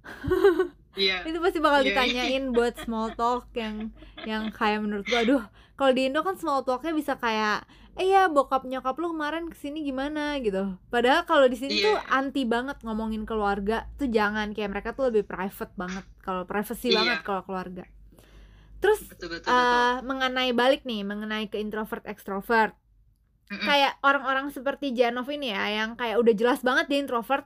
Iya. 0.92 1.24
itu 1.24 1.40
pasti 1.40 1.56
bakal 1.56 1.80
Iya. 1.80 1.96
ditanyain 1.96 2.52
buat 2.52 2.76
small 2.84 3.16
talk 3.16 3.48
yang 3.56 3.96
yang 4.28 4.52
kayak 4.52 4.84
menurut 4.84 5.08
gua 5.08 5.24
aduh 5.24 5.42
kalau 5.72 5.96
di 5.96 6.04
Indo 6.04 6.20
kan 6.20 6.36
small 6.36 6.60
talknya 6.62 6.92
bisa 6.92 7.16
kayak 7.16 7.64
eh 7.92 8.08
ya 8.08 8.24
bokap 8.26 8.64
nyokap 8.64 8.96
lu 8.96 9.12
kemarin 9.12 9.52
ke 9.52 9.56
sini 9.56 9.84
gimana 9.84 10.40
gitu 10.40 10.80
padahal 10.88 11.28
kalau 11.28 11.44
di 11.44 11.54
sini 11.54 11.76
tuh 11.76 11.92
Iya. 11.92 12.08
anti 12.08 12.42
banget 12.44 12.80
ngomongin 12.80 13.28
keluarga 13.28 13.84
tuh 13.94 14.08
jangan 14.08 14.56
kayak 14.56 14.72
mereka 14.72 14.96
tuh 14.96 15.12
lebih 15.12 15.28
private 15.28 15.76
banget 15.76 16.04
kalau 16.20 16.42
privacy 16.42 16.88
Iya. 16.88 16.96
banget 16.98 17.18
kalau 17.20 17.42
keluarga 17.44 17.84
terus 18.80 18.98
Betul 19.04 19.36
betul 19.36 19.46
betul. 19.46 19.52
eh 19.52 19.94
mengenai 20.02 20.50
balik 20.52 20.82
nih 20.82 21.04
mengenai 21.04 21.46
ke 21.46 21.60
introvert 21.60 22.02
extrovert 22.08 22.72
Mm-mm. 23.46 23.60
kayak 23.60 24.00
orang-orang 24.00 24.48
seperti 24.48 24.90
Janov 24.90 25.28
ini 25.28 25.52
ya 25.52 25.64
yang 25.68 25.90
kayak 25.92 26.16
udah 26.16 26.32
jelas 26.32 26.64
banget 26.64 26.88
dia 26.88 26.98
introvert 26.98 27.44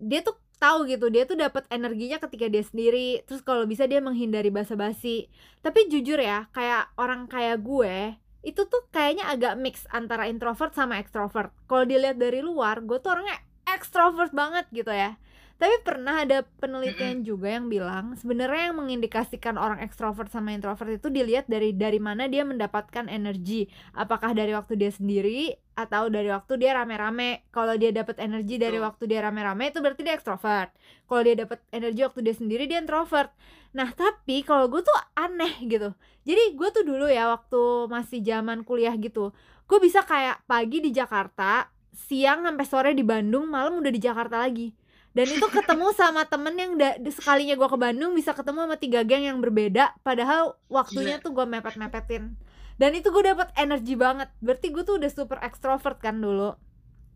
dia 0.00 0.24
tuh 0.24 0.34
tahu 0.56 0.88
gitu 0.88 1.10
dia 1.10 1.22
tuh 1.22 1.36
dapat 1.36 1.68
energinya 1.68 2.16
ketika 2.16 2.48
dia 2.48 2.62
sendiri 2.62 3.20
terus 3.26 3.42
kalau 3.42 3.66
bisa 3.66 3.84
dia 3.84 4.00
menghindari 4.00 4.48
basa-basi 4.48 5.28
tapi 5.60 5.86
jujur 5.86 6.16
ya 6.16 6.48
kayak 6.50 6.94
orang 6.96 7.26
kayak 7.26 7.60
gue 7.60 8.14
itu 8.42 8.66
tuh 8.66 8.82
kayaknya 8.90 9.30
agak 9.30 9.54
mix 9.58 9.86
antara 9.90 10.26
introvert 10.26 10.74
sama 10.74 10.98
extrovert. 10.98 11.54
Kalau 11.70 11.86
dilihat 11.86 12.18
dari 12.18 12.42
luar 12.42 12.82
gue 12.82 12.98
tuh 12.98 13.14
orangnya 13.14 13.38
extrovert 13.70 14.34
banget 14.34 14.66
gitu 14.74 14.90
ya 14.90 15.16
tapi 15.62 15.78
pernah 15.86 16.26
ada 16.26 16.42
penelitian 16.58 17.22
juga 17.22 17.46
yang 17.46 17.70
bilang 17.70 18.18
sebenarnya 18.18 18.74
yang 18.74 18.82
mengindikasikan 18.82 19.54
orang 19.54 19.78
ekstrovert 19.78 20.26
sama 20.26 20.50
introvert 20.50 20.98
itu 20.98 21.06
dilihat 21.06 21.46
dari 21.46 21.70
dari 21.70 22.02
mana 22.02 22.26
dia 22.26 22.42
mendapatkan 22.42 23.06
energi. 23.06 23.70
Apakah 23.94 24.34
dari 24.34 24.50
waktu 24.58 24.74
dia 24.74 24.90
sendiri 24.90 25.54
atau 25.78 26.10
dari 26.10 26.34
waktu 26.34 26.58
dia 26.58 26.74
rame-rame. 26.74 27.46
Kalau 27.54 27.78
dia 27.78 27.94
dapat 27.94 28.18
energi 28.18 28.58
dari 28.58 28.82
waktu 28.82 29.06
dia 29.06 29.22
rame-rame 29.22 29.70
itu 29.70 29.78
berarti 29.78 30.02
dia 30.02 30.18
ekstrovert. 30.18 30.74
Kalau 31.06 31.22
dia 31.22 31.38
dapat 31.38 31.62
energi 31.70 32.00
waktu 32.10 32.20
dia 32.26 32.34
sendiri 32.34 32.66
dia 32.66 32.82
introvert. 32.82 33.30
Nah, 33.78 33.86
tapi 33.94 34.42
kalau 34.42 34.66
gue 34.66 34.82
tuh 34.82 34.98
aneh 35.14 35.62
gitu. 35.62 35.94
Jadi 36.26 36.58
gue 36.58 36.68
tuh 36.74 36.82
dulu 36.82 37.06
ya 37.06 37.30
waktu 37.30 37.86
masih 37.86 38.18
zaman 38.26 38.66
kuliah 38.66 38.98
gitu, 38.98 39.30
gue 39.70 39.78
bisa 39.78 40.02
kayak 40.02 40.42
pagi 40.50 40.82
di 40.82 40.90
Jakarta, 40.90 41.70
siang 41.94 42.42
sampai 42.42 42.66
sore 42.66 42.90
di 42.98 43.06
Bandung, 43.06 43.46
malam 43.46 43.78
udah 43.78 43.94
di 43.94 44.02
Jakarta 44.02 44.42
lagi 44.42 44.81
dan 45.12 45.26
itu 45.28 45.46
ketemu 45.52 45.92
sama 45.92 46.24
temen 46.24 46.54
yang 46.56 46.72
da- 46.80 46.96
sekalinya 47.12 47.52
gue 47.52 47.68
ke 47.68 47.78
Bandung 47.78 48.16
bisa 48.16 48.32
ketemu 48.32 48.64
sama 48.64 48.76
tiga 48.80 49.00
geng 49.04 49.28
yang 49.28 49.38
berbeda. 49.44 49.92
Padahal 50.00 50.56
waktunya 50.72 51.20
tuh 51.20 51.36
gue 51.36 51.44
mepet-mepetin. 51.44 52.32
Dan 52.80 52.90
itu 52.96 53.12
gue 53.12 53.20
dapet 53.20 53.52
energi 53.54 53.92
banget. 53.92 54.32
Berarti 54.40 54.72
gue 54.72 54.82
tuh 54.82 54.96
udah 54.96 55.10
super 55.12 55.38
extrovert 55.44 56.00
kan 56.00 56.16
dulu. 56.16 56.56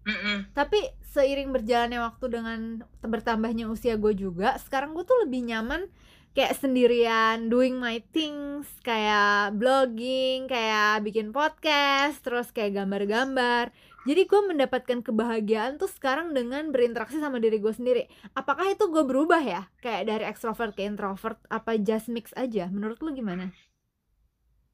Mm-mm. 0.06 0.54
tapi 0.54 0.78
seiring 1.02 1.50
berjalannya 1.50 1.98
waktu 1.98 2.30
dengan 2.30 2.60
bertambahnya 3.02 3.66
usia 3.66 3.98
gue 3.98 4.14
juga 4.14 4.54
sekarang 4.62 4.94
gue 4.94 5.02
tuh 5.02 5.26
lebih 5.26 5.50
nyaman 5.50 5.90
kayak 6.30 6.54
sendirian 6.54 7.50
doing 7.50 7.74
my 7.74 7.98
things 8.14 8.70
kayak 8.86 9.58
blogging 9.58 10.46
kayak 10.46 11.02
bikin 11.02 11.34
podcast 11.34 12.22
terus 12.22 12.54
kayak 12.54 12.78
gambar-gambar 12.78 13.74
jadi 14.06 14.22
gue 14.24 14.40
mendapatkan 14.54 15.02
kebahagiaan 15.02 15.76
tuh 15.76 15.90
sekarang 15.90 16.32
dengan 16.32 16.70
berinteraksi 16.70 17.18
sama 17.18 17.42
diri 17.42 17.58
gue 17.58 17.74
sendiri 17.74 18.06
apakah 18.38 18.70
itu 18.70 18.86
gue 18.86 19.02
berubah 19.02 19.42
ya 19.42 19.62
kayak 19.82 20.06
dari 20.06 20.24
extrovert 20.24 20.72
ke 20.78 20.86
introvert 20.86 21.36
apa 21.50 21.76
just 21.82 22.06
mix 22.08 22.30
aja 22.38 22.70
menurut 22.70 23.02
lu 23.02 23.12
gimana 23.12 23.50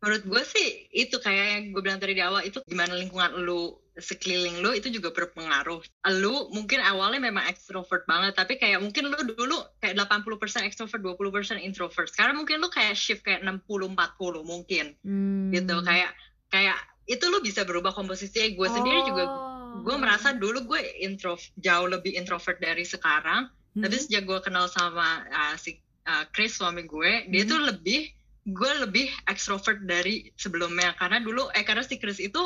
menurut 0.05 0.23
gue 0.29 0.43
sih 0.45 0.69
itu 0.93 1.17
kayak 1.17 1.47
yang 1.49 1.63
gue 1.73 1.83
bilang 1.83 1.99
tadi 1.99 2.13
di 2.13 2.23
awal 2.23 2.45
itu 2.45 2.61
gimana 2.69 2.93
lingkungan 2.93 3.41
lu 3.41 3.83
sekeliling 3.99 4.65
lu 4.65 4.73
itu 4.73 4.89
juga 4.89 5.13
berpengaruh. 5.13 5.85
Lu 6.17 6.49
mungkin 6.49 6.81
awalnya 6.81 7.21
memang 7.21 7.45
extrovert 7.45 8.09
banget, 8.09 8.33
tapi 8.33 8.57
kayak 8.57 8.81
mungkin 8.81 9.13
lu 9.13 9.17
dulu 9.37 9.57
kayak 9.85 10.01
80% 10.09 10.65
extrovert, 10.65 11.01
20% 11.05 11.61
introvert. 11.61 12.09
Sekarang 12.09 12.41
mungkin 12.41 12.65
lu 12.65 12.73
kayak 12.73 12.97
shift 12.97 13.21
kayak 13.27 13.45
60-40 13.45 14.41
mungkin 14.49 14.97
Hmm. 15.05 15.53
gitu. 15.53 15.85
Kayak 15.85 16.17
kayak 16.49 16.79
itu 17.13 17.25
lu 17.29 17.45
bisa 17.45 17.69
berubah 17.69 17.93
komposisinya. 17.93 18.49
Gue 18.57 18.69
sendiri 18.73 19.05
juga 19.05 19.25
Oh. 19.73 19.81
gue 19.85 19.97
merasa 19.97 20.37
dulu 20.37 20.69
gue 20.69 20.81
intro 21.01 21.37
jauh 21.57 21.89
lebih 21.89 22.13
introvert 22.17 22.61
dari 22.61 22.85
sekarang. 22.85 23.49
Hmm. 23.73 23.83
Tapi 23.85 23.97
sejak 23.97 24.29
gue 24.29 24.39
kenal 24.45 24.69
sama 24.69 25.25
uh, 25.29 25.55
si 25.57 25.81
uh, 26.05 26.29
Chris 26.33 26.57
suami 26.57 26.85
gue, 26.85 27.29
dia 27.33 27.45
Hmm. 27.45 27.51
tuh 27.57 27.61
lebih 27.73 28.01
gue 28.43 28.73
lebih 28.83 29.07
extrovert 29.31 29.81
dari 29.87 30.29
sebelumnya 30.35 30.93
karena 30.99 31.23
dulu 31.23 31.47
eh 31.55 31.63
karena 31.63 31.87
si 31.87 31.97
Chris 31.97 32.19
itu 32.19 32.43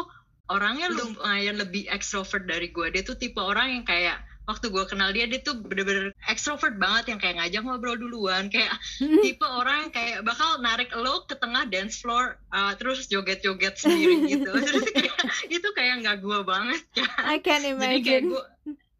orangnya 0.47 0.93
lumayan 0.93 1.59
lebih 1.59 1.89
extrovert 1.91 2.47
dari 2.47 2.71
gue. 2.71 2.95
Dia 2.95 3.03
tuh 3.03 3.19
tipe 3.19 3.43
orang 3.43 3.81
yang 3.81 3.85
kayak 3.89 4.23
waktu 4.47 4.71
gue 4.71 4.85
kenal 4.87 5.11
dia 5.11 5.27
dia 5.27 5.43
tuh 5.43 5.59
bener-bener 5.59 6.15
extrovert 6.31 6.79
banget 6.79 7.11
yang 7.11 7.19
kayak 7.19 7.37
ngajak 7.43 7.63
ngobrol 7.67 7.99
duluan 7.99 8.47
kayak 8.47 8.71
tipe 9.27 9.43
orang 9.43 9.87
yang 9.87 9.93
kayak 9.93 10.17
bakal 10.23 10.59
narik 10.63 10.91
lo 10.95 11.27
ke 11.27 11.35
tengah 11.37 11.67
dance 11.67 11.99
floor 12.01 12.39
uh, 12.55 12.73
terus 12.79 13.11
joget-joget 13.11 13.75
sendiri 13.75 14.23
gitu. 14.33 14.51
Terus 14.55 14.87
kayak, 14.95 15.19
itu 15.51 15.69
kayak 15.75 15.95
nggak 16.07 16.19
gue 16.23 16.39
banget 16.47 16.81
kan 16.95 17.11
I 17.27 17.39
can 17.43 17.61
jadi 17.63 17.99
kayak 18.01 18.23
imagine. 18.23 18.25
gue 18.31 18.45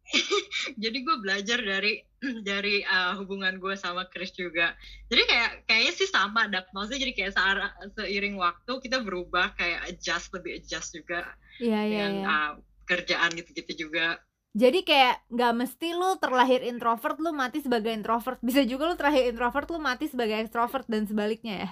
jadi 0.83 0.97
gue 1.03 1.15
belajar 1.19 1.59
dari 1.63 2.03
dari 2.49 2.81
uh, 2.81 3.13
hubungan 3.19 3.59
gue 3.61 3.75
sama 3.77 4.07
Chris 4.09 4.33
juga. 4.33 4.73
Jadi 5.07 5.21
kayak 5.27 5.51
kayaknya 5.69 5.93
sih 5.93 6.09
sama 6.09 6.49
dak 6.51 6.67
maksudnya 6.75 7.07
jadi 7.07 7.13
kayak 7.13 7.31
seara- 7.35 7.75
seiring 7.95 8.35
waktu 8.35 8.71
kita 8.83 8.99
berubah 9.03 9.53
kayak 9.55 9.85
adjust 9.95 10.33
lebih 10.35 10.59
adjust 10.59 10.95
juga 10.97 11.23
Iya 11.57 11.79
iya 11.81 11.81
dengan 11.87 12.13
iya. 12.13 12.25
uh, 12.27 12.51
kerjaan 12.87 13.31
gitu-gitu 13.35 13.87
juga 13.87 14.17
Jadi 14.55 14.85
kayak 14.87 15.27
nggak 15.27 15.53
mesti 15.53 15.91
lu 15.93 16.15
terlahir 16.21 16.63
introvert 16.63 17.17
lu 17.19 17.35
mati 17.35 17.59
sebagai 17.59 17.91
introvert. 17.91 18.39
Bisa 18.39 18.63
juga 18.63 18.87
lu 18.87 18.95
terlahir 18.95 19.33
introvert 19.33 19.67
lu 19.69 19.79
mati 19.81 20.07
sebagai 20.07 20.39
extrovert 20.43 20.87
dan 20.87 21.03
sebaliknya 21.09 21.55
ya. 21.67 21.71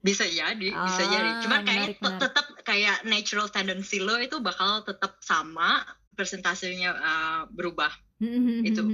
bisa 0.00 0.24
jadi 0.24 0.72
bisa 0.72 1.02
Ah, 1.04 1.10
jadi 1.12 1.30
cuman 1.44 1.60
kayak 1.60 2.00
tetap 2.00 2.46
kayak 2.64 3.04
natural 3.04 3.52
tendency 3.52 4.00
lo 4.00 4.16
itu 4.16 4.40
bakal 4.40 4.80
tetap 4.80 5.20
sama 5.20 5.84
persentasenya 6.16 6.96
uh, 6.96 7.42
berubah 7.52 7.92
Itu. 8.60 8.84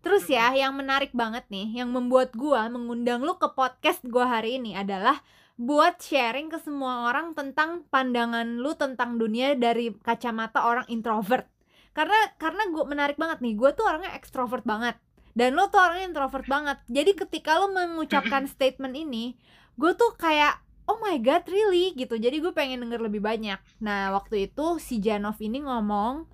Terus 0.00 0.24
ya, 0.24 0.48
yang 0.56 0.72
menarik 0.72 1.12
banget 1.12 1.44
nih, 1.52 1.84
yang 1.84 1.92
membuat 1.92 2.32
gua 2.32 2.64
mengundang 2.72 3.20
lu 3.20 3.36
ke 3.36 3.52
podcast 3.52 4.00
gua 4.08 4.40
hari 4.40 4.56
ini 4.56 4.72
adalah 4.72 5.20
buat 5.60 6.00
sharing 6.00 6.48
ke 6.48 6.56
semua 6.64 7.12
orang 7.12 7.36
tentang 7.36 7.84
pandangan 7.92 8.56
lu 8.56 8.72
tentang 8.80 9.20
dunia 9.20 9.52
dari 9.52 9.92
kacamata 10.00 10.64
orang 10.64 10.88
introvert. 10.88 11.44
Karena 11.90 12.18
karena 12.38 12.62
gua 12.70 12.84
menarik 12.86 13.16
banget 13.18 13.42
nih, 13.42 13.54
gua 13.58 13.74
tuh 13.74 13.86
orangnya 13.86 14.14
ekstrovert 14.14 14.62
banget. 14.62 14.96
Dan 15.30 15.54
lu 15.54 15.66
tuh 15.70 15.78
orangnya 15.78 16.10
introvert 16.10 16.46
banget. 16.50 16.78
Jadi 16.90 17.14
ketika 17.14 17.58
lu 17.62 17.70
mengucapkan 17.70 18.46
statement 18.52 18.98
ini, 18.98 19.38
gue 19.78 19.92
tuh 19.94 20.18
kayak 20.18 20.58
oh 20.90 20.98
my 20.98 21.22
god 21.22 21.46
really 21.46 21.94
gitu. 21.94 22.18
Jadi 22.18 22.42
gue 22.42 22.50
pengen 22.50 22.82
denger 22.82 22.98
lebih 22.98 23.22
banyak. 23.22 23.56
Nah 23.78 24.10
waktu 24.10 24.50
itu 24.50 24.82
si 24.82 24.98
Janov 24.98 25.38
ini 25.38 25.62
ngomong 25.62 26.26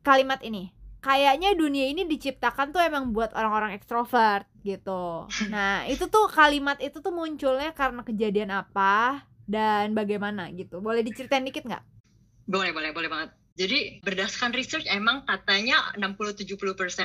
kalimat 0.00 0.40
ini 0.40 0.72
kayaknya 1.02 1.58
dunia 1.58 1.90
ini 1.90 2.06
diciptakan 2.06 2.70
tuh 2.70 2.80
emang 2.80 3.10
buat 3.10 3.34
orang-orang 3.34 3.74
ekstrovert 3.76 4.46
gitu. 4.62 5.26
Nah, 5.52 5.84
itu 5.90 6.06
tuh 6.08 6.30
kalimat 6.30 6.78
itu 6.78 7.02
tuh 7.02 7.12
munculnya 7.12 7.74
karena 7.74 8.06
kejadian 8.06 8.54
apa 8.54 9.26
dan 9.44 9.92
bagaimana 9.92 10.48
gitu. 10.54 10.78
Boleh 10.78 11.02
diceritain 11.02 11.44
dikit 11.44 11.66
nggak? 11.66 11.84
boleh 12.42 12.74
boleh 12.74 12.90
boleh 12.90 13.08
banget 13.10 13.30
jadi 13.62 14.02
berdasarkan 14.02 14.52
research 14.58 14.86
emang 14.90 15.22
katanya 15.22 15.94
60-70% 15.94 16.58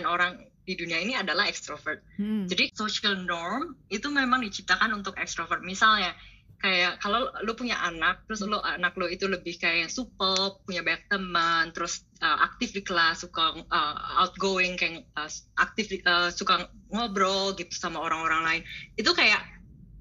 orang 0.09 0.41
di 0.67 0.73
dunia 0.75 0.99
ini 0.99 1.15
adalah 1.15 1.47
extrovert 1.47 2.03
Hmm. 2.17 2.49
Jadi 2.49 2.73
social 2.73 3.13
norm 3.23 3.77
itu 3.93 4.09
memang 4.09 4.41
diciptakan 4.41 4.89
untuk 4.97 5.13
extrovert. 5.21 5.61
Misalnya 5.61 6.17
kayak 6.57 6.97
kalau 6.97 7.29
lu 7.45 7.53
punya 7.53 7.77
anak, 7.85 8.25
terus 8.25 8.41
lu 8.41 8.57
anak 8.57 8.97
lu 8.97 9.05
itu 9.05 9.29
lebih 9.29 9.61
kayak 9.61 9.93
supel, 9.93 10.57
punya 10.65 10.81
banyak 10.81 11.05
teman, 11.05 11.69
terus 11.77 12.01
uh, 12.25 12.41
aktif 12.41 12.73
di 12.73 12.81
kelas, 12.81 13.21
suka 13.21 13.61
uh, 13.69 13.95
outgoing, 14.25 14.73
kayak 14.73 15.05
uh, 15.13 15.29
aktif 15.61 15.93
uh, 16.09 16.33
suka 16.33 16.65
ngobrol 16.89 17.53
gitu 17.53 17.73
sama 17.77 18.01
orang-orang 18.01 18.41
lain. 18.41 18.61
Itu 18.97 19.13
kayak 19.13 19.45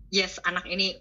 yes 0.09 0.41
anak 0.49 0.65
ini 0.65 0.97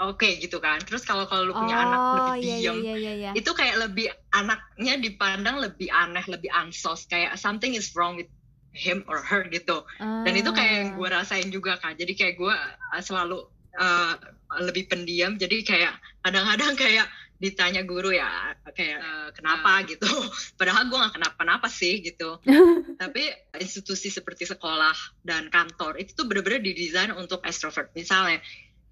oke 0.00 0.28
gitu 0.40 0.58
kan. 0.58 0.80
Terus 0.80 1.04
kalau 1.04 1.28
kalau 1.28 1.48
lu 1.48 1.54
punya 1.54 1.76
anak 1.76 1.98
oh 2.00 2.08
lebih 2.34 2.40
iya 2.40 2.56
iya 2.56 2.56
diam, 2.56 2.76
iya 2.80 2.94
iya. 2.96 3.12
iya. 3.14 3.30
itu 3.36 3.50
kayak 3.52 3.76
lebih 3.88 4.08
anaknya 4.32 4.94
dipandang 4.96 5.60
lebih 5.60 5.92
aneh, 5.92 6.24
lebih 6.24 6.50
ansos, 6.50 7.04
kayak 7.06 7.36
something 7.36 7.76
is 7.76 7.92
wrong 7.92 8.16
with 8.16 8.30
him 8.72 9.02
or 9.10 9.18
her 9.18 9.42
gitu 9.50 9.82
dan 9.98 10.32
itu 10.34 10.50
kayak 10.54 10.72
yang 10.72 10.90
Ah. 10.94 10.96
gue 10.98 11.08
rasain 11.10 11.48
juga 11.50 11.78
kan 11.78 11.98
jadi 11.98 12.12
kayak 12.14 12.34
gue 12.38 12.54
uh, 12.54 13.02
selalu 13.02 13.42
uh, 13.78 14.14
lebih 14.62 14.86
pendiam 14.86 15.34
jadi 15.34 15.62
kayak 15.66 15.94
kadang-kadang 16.22 16.74
kayak 16.78 17.06
ditanya 17.40 17.82
guru 17.88 18.12
ya 18.12 18.52
kayak 18.76 19.00
uh, 19.00 19.28
kenapa 19.32 19.82
gitu 19.88 20.06
padahal 20.60 20.86
gue 20.86 20.98
nggak 20.98 21.14
kenapa-napa 21.18 21.66
sih 21.66 22.04
gitu 22.04 22.38
tapi 23.02 23.26
institusi 23.58 24.12
seperti 24.12 24.46
sekolah 24.46 24.94
dan 25.24 25.48
kantor 25.50 25.98
itu 25.98 26.14
tuh 26.14 26.28
bener-bener 26.28 26.62
didesain 26.62 27.10
untuk 27.16 27.42
extrovert 27.42 27.90
misalnya 27.96 28.38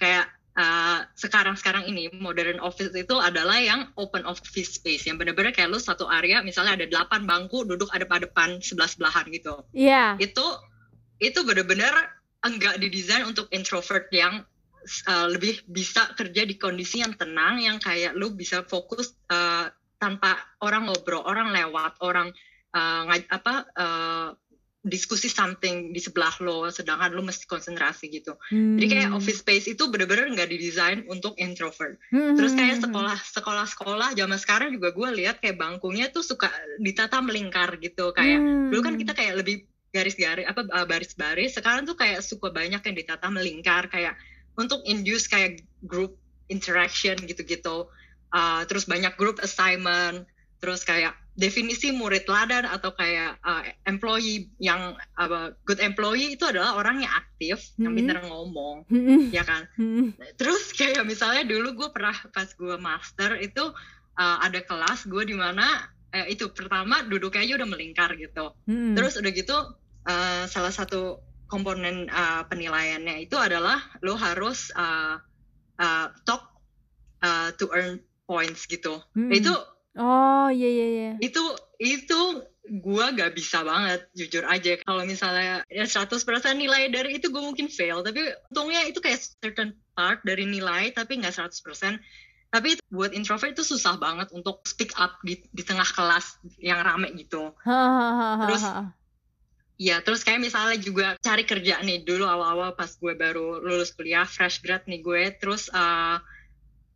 kayak 0.00 0.26
uh, 0.58 1.06
sekarang-sekarang 1.14 1.86
ini 1.86 2.10
modern 2.18 2.58
office 2.58 2.90
itu 2.92 3.14
adalah 3.16 3.56
yang 3.62 3.88
open 3.94 4.26
office 4.26 4.76
space 4.76 5.06
yang 5.06 5.16
bener-bener 5.16 5.54
kayak 5.54 5.70
lu 5.70 5.78
satu 5.78 6.10
area 6.10 6.42
misalnya 6.42 6.74
ada 6.74 6.86
delapan 6.90 7.24
bangku 7.24 7.62
duduk 7.64 7.88
adep-adepan 7.94 8.58
sebelah-sebelahan 8.58 9.30
gitu 9.30 9.62
Iya. 9.72 10.18
itu 10.18 10.46
itu 11.22 11.38
benar-benar 11.46 11.94
enggak 12.42 12.78
didesain 12.78 13.26
untuk 13.26 13.46
introvert 13.50 14.06
yang 14.14 14.42
uh, 15.10 15.26
lebih 15.30 15.62
bisa 15.70 16.10
kerja 16.14 16.46
di 16.46 16.54
kondisi 16.58 17.02
yang 17.02 17.14
tenang 17.14 17.58
yang 17.62 17.78
kayak 17.82 18.14
lu 18.14 18.30
bisa 18.34 18.62
fokus 18.66 19.14
uh, 19.30 19.70
tanpa 19.98 20.38
orang 20.62 20.86
ngobrol 20.86 21.26
orang 21.26 21.50
lewat 21.50 21.98
orang 22.02 22.30
uh, 22.70 23.02
ngaj- 23.10 23.30
apa 23.34 23.54
uh, 23.74 24.28
diskusi 24.88 25.28
something 25.28 25.92
di 25.92 26.00
sebelah 26.00 26.32
lo 26.40 26.72
sedangkan 26.72 27.12
lo 27.12 27.22
mesti 27.22 27.44
konsentrasi 27.44 28.08
gitu. 28.08 28.34
Jadi 28.50 28.86
kayak 28.88 29.08
Hmm. 29.12 29.18
office 29.20 29.40
space 29.44 29.70
itu 29.70 29.86
bener-bener 29.92 30.32
nggak 30.32 30.50
didesain 30.50 31.04
untuk 31.06 31.36
introvert. 31.38 32.00
Hmm, 32.10 32.34
terus 32.34 32.56
kayak 32.56 32.80
hmm, 32.80 32.82
hmm, 32.82 32.84
sekolah 32.90 33.18
sekolah 33.20 33.66
sekolah 33.68 34.08
zaman 34.16 34.38
sekarang 34.40 34.68
juga 34.74 34.90
gue 34.96 35.08
lihat 35.22 35.44
kayak 35.44 35.60
bangkunya 35.60 36.08
tuh 36.08 36.24
suka 36.24 36.48
ditata 36.80 37.20
melingkar 37.20 37.76
gitu. 37.78 38.10
Kayak 38.16 38.40
hmm. 38.40 38.68
dulu 38.72 38.80
kan 38.80 38.94
kita 38.96 39.12
kayak 39.12 39.34
lebih 39.44 39.68
garis-garis 39.88 40.44
apa 40.44 40.84
baris-baris 40.84 41.56
sekarang 41.56 41.88
tuh 41.88 41.96
kayak 41.96 42.20
suka 42.24 42.48
banyak 42.50 42.80
yang 42.80 42.96
ditata 42.96 43.28
melingkar. 43.28 43.86
Kayak 43.92 44.16
untuk 44.58 44.82
induce 44.88 45.30
kayak 45.30 45.62
group 45.86 46.16
interaction 46.48 47.14
gitu-gitu. 47.22 47.86
Uh, 48.28 48.60
terus 48.68 48.84
banyak 48.84 49.16
group 49.16 49.40
assignment 49.40 50.28
terus 50.58 50.82
kayak 50.82 51.14
definisi 51.38 51.94
murid 51.94 52.26
ladan 52.26 52.66
atau 52.66 52.90
kayak 52.98 53.38
uh, 53.46 53.62
employee 53.86 54.50
yang 54.58 54.98
apa 55.14 55.54
good 55.62 55.78
employee 55.78 56.34
itu 56.34 56.42
adalah 56.42 56.74
orang 56.74 57.06
yang 57.06 57.12
aktif 57.14 57.62
yang 57.78 57.94
Mhm. 57.94 57.98
pintar 58.02 58.18
ngomong 58.26 58.82
Hmm, 58.90 59.30
ya 59.30 59.46
kan 59.46 59.70
hmm, 59.78 60.18
terus 60.34 60.74
kayak 60.74 61.06
misalnya 61.06 61.46
dulu 61.46 61.78
gue 61.78 61.88
pernah 61.94 62.14
pas 62.34 62.50
gue 62.50 62.74
master 62.74 63.38
itu 63.38 63.70
uh, 64.18 64.38
ada 64.42 64.58
kelas 64.66 65.06
gue 65.06 65.22
di 65.30 65.38
mana 65.38 65.86
eh, 66.10 66.34
itu 66.34 66.50
pertama 66.50 67.06
duduknya 67.06 67.46
aja 67.46 67.54
udah 67.62 67.68
melingkar 67.70 68.10
gitu 68.18 68.50
hmm. 68.66 68.98
terus 68.98 69.14
udah 69.14 69.30
gitu 69.30 69.56
uh, 70.10 70.44
salah 70.50 70.74
satu 70.74 71.22
komponen 71.46 72.10
uh, 72.10 72.42
penilaiannya 72.50 73.24
itu 73.30 73.38
adalah 73.38 73.78
lo 74.02 74.18
harus 74.18 74.74
uh, 74.74 75.22
uh, 75.78 76.06
talk 76.26 76.50
uh, 77.22 77.54
to 77.54 77.70
earn 77.70 78.02
points 78.26 78.66
gitu 78.66 78.98
Hmm. 79.14 79.30
itu 79.30 79.54
oh 79.98 80.48
iya 80.48 80.68
iya 80.70 80.86
iya. 80.86 81.10
Itu 81.20 81.42
itu 81.82 82.46
gua 82.84 83.10
gak 83.16 83.34
bisa 83.34 83.64
banget 83.66 84.06
jujur 84.14 84.46
aja. 84.46 84.78
Kalau 84.80 85.02
misalnya 85.04 85.66
ya 85.68 85.84
100% 85.84 86.14
nilai 86.54 86.88
dari 86.92 87.18
itu 87.18 87.28
gue 87.32 87.42
mungkin 87.42 87.66
fail 87.68 88.00
tapi 88.06 88.22
untungnya 88.52 88.86
itu 88.86 89.02
kayak 89.02 89.18
certain 89.42 89.74
part 89.96 90.22
dari 90.22 90.46
nilai 90.46 90.94
tapi 90.94 91.18
nggak 91.18 91.34
100% 91.34 91.98
tapi 92.48 92.80
itu 92.80 92.82
buat 92.88 93.12
introvert 93.12 93.52
itu 93.52 93.60
susah 93.60 94.00
banget 94.00 94.32
untuk 94.32 94.64
speak 94.64 94.96
up 94.96 95.20
di, 95.20 95.36
di 95.52 95.60
tengah 95.60 95.84
kelas 95.84 96.40
yang 96.56 96.80
rame 96.80 97.12
gitu. 97.20 97.52
Terus, 98.48 98.64
ya 99.78 99.96
terus 100.00 100.24
kayak 100.24 100.42
misalnya 100.42 100.80
juga 100.80 101.14
cari 101.20 101.44
kerja 101.44 101.78
nih 101.84 102.08
dulu 102.08 102.24
awal-awal 102.24 102.72
pas 102.72 102.88
gue 102.88 103.14
baru 103.14 103.60
lulus 103.60 103.92
kuliah 103.92 104.26
fresh 104.26 104.64
grad 104.64 104.82
nih 104.88 105.04
gue 105.04 105.22
terus 105.38 105.68
uh, 105.70 106.18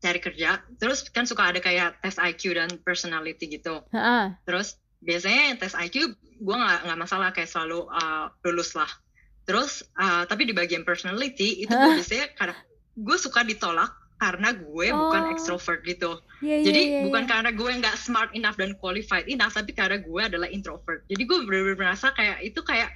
cari 0.02 0.18
kerja 0.18 0.58
terus 0.82 1.06
kan 1.08 1.24
suka 1.24 1.54
ada 1.54 1.62
kayak 1.62 2.02
tes 2.02 2.18
IQ 2.18 2.58
dan 2.58 2.70
personality 2.82 3.46
gitu 3.46 3.86
Ha-ha. 3.94 4.34
terus 4.42 4.76
biasanya 4.98 5.56
tes 5.56 5.72
IQ 5.72 6.12
gue 6.18 6.56
nggak 6.58 6.90
nggak 6.90 6.98
masalah 6.98 7.30
kayak 7.30 7.46
selalu 7.46 7.86
uh, 7.86 8.26
lulus 8.42 8.74
lah 8.74 8.90
terus 9.46 9.86
uh, 9.96 10.26
tapi 10.26 10.46
di 10.46 10.54
bagian 10.54 10.82
personality 10.82 11.62
itu 11.62 11.70
Hah? 11.70 11.94
biasanya 11.94 12.34
karena 12.34 12.54
gue 12.98 13.16
suka 13.18 13.46
ditolak 13.46 13.90
karena 14.18 14.54
gue 14.54 14.86
bukan 14.94 15.22
Oh. 15.26 15.32
extrovert 15.34 15.82
gitu 15.82 16.18
Iya, 16.42 16.58
iya, 16.58 16.64
jadi 16.66 16.82
iya, 16.82 17.00
bukan 17.06 17.22
iya. 17.26 17.30
karena 17.30 17.50
gue 17.54 17.70
nggak 17.82 17.96
smart 17.98 18.30
enough 18.34 18.58
dan 18.58 18.74
qualified 18.78 19.26
enough 19.26 19.54
tapi 19.54 19.70
karena 19.74 19.98
gue 19.98 20.20
adalah 20.22 20.46
introvert 20.46 21.02
jadi 21.06 21.22
gue 21.22 21.38
bener-bener 21.46 21.78
merasa 21.78 22.10
kayak 22.14 22.42
itu 22.42 22.58
kayak 22.62 22.90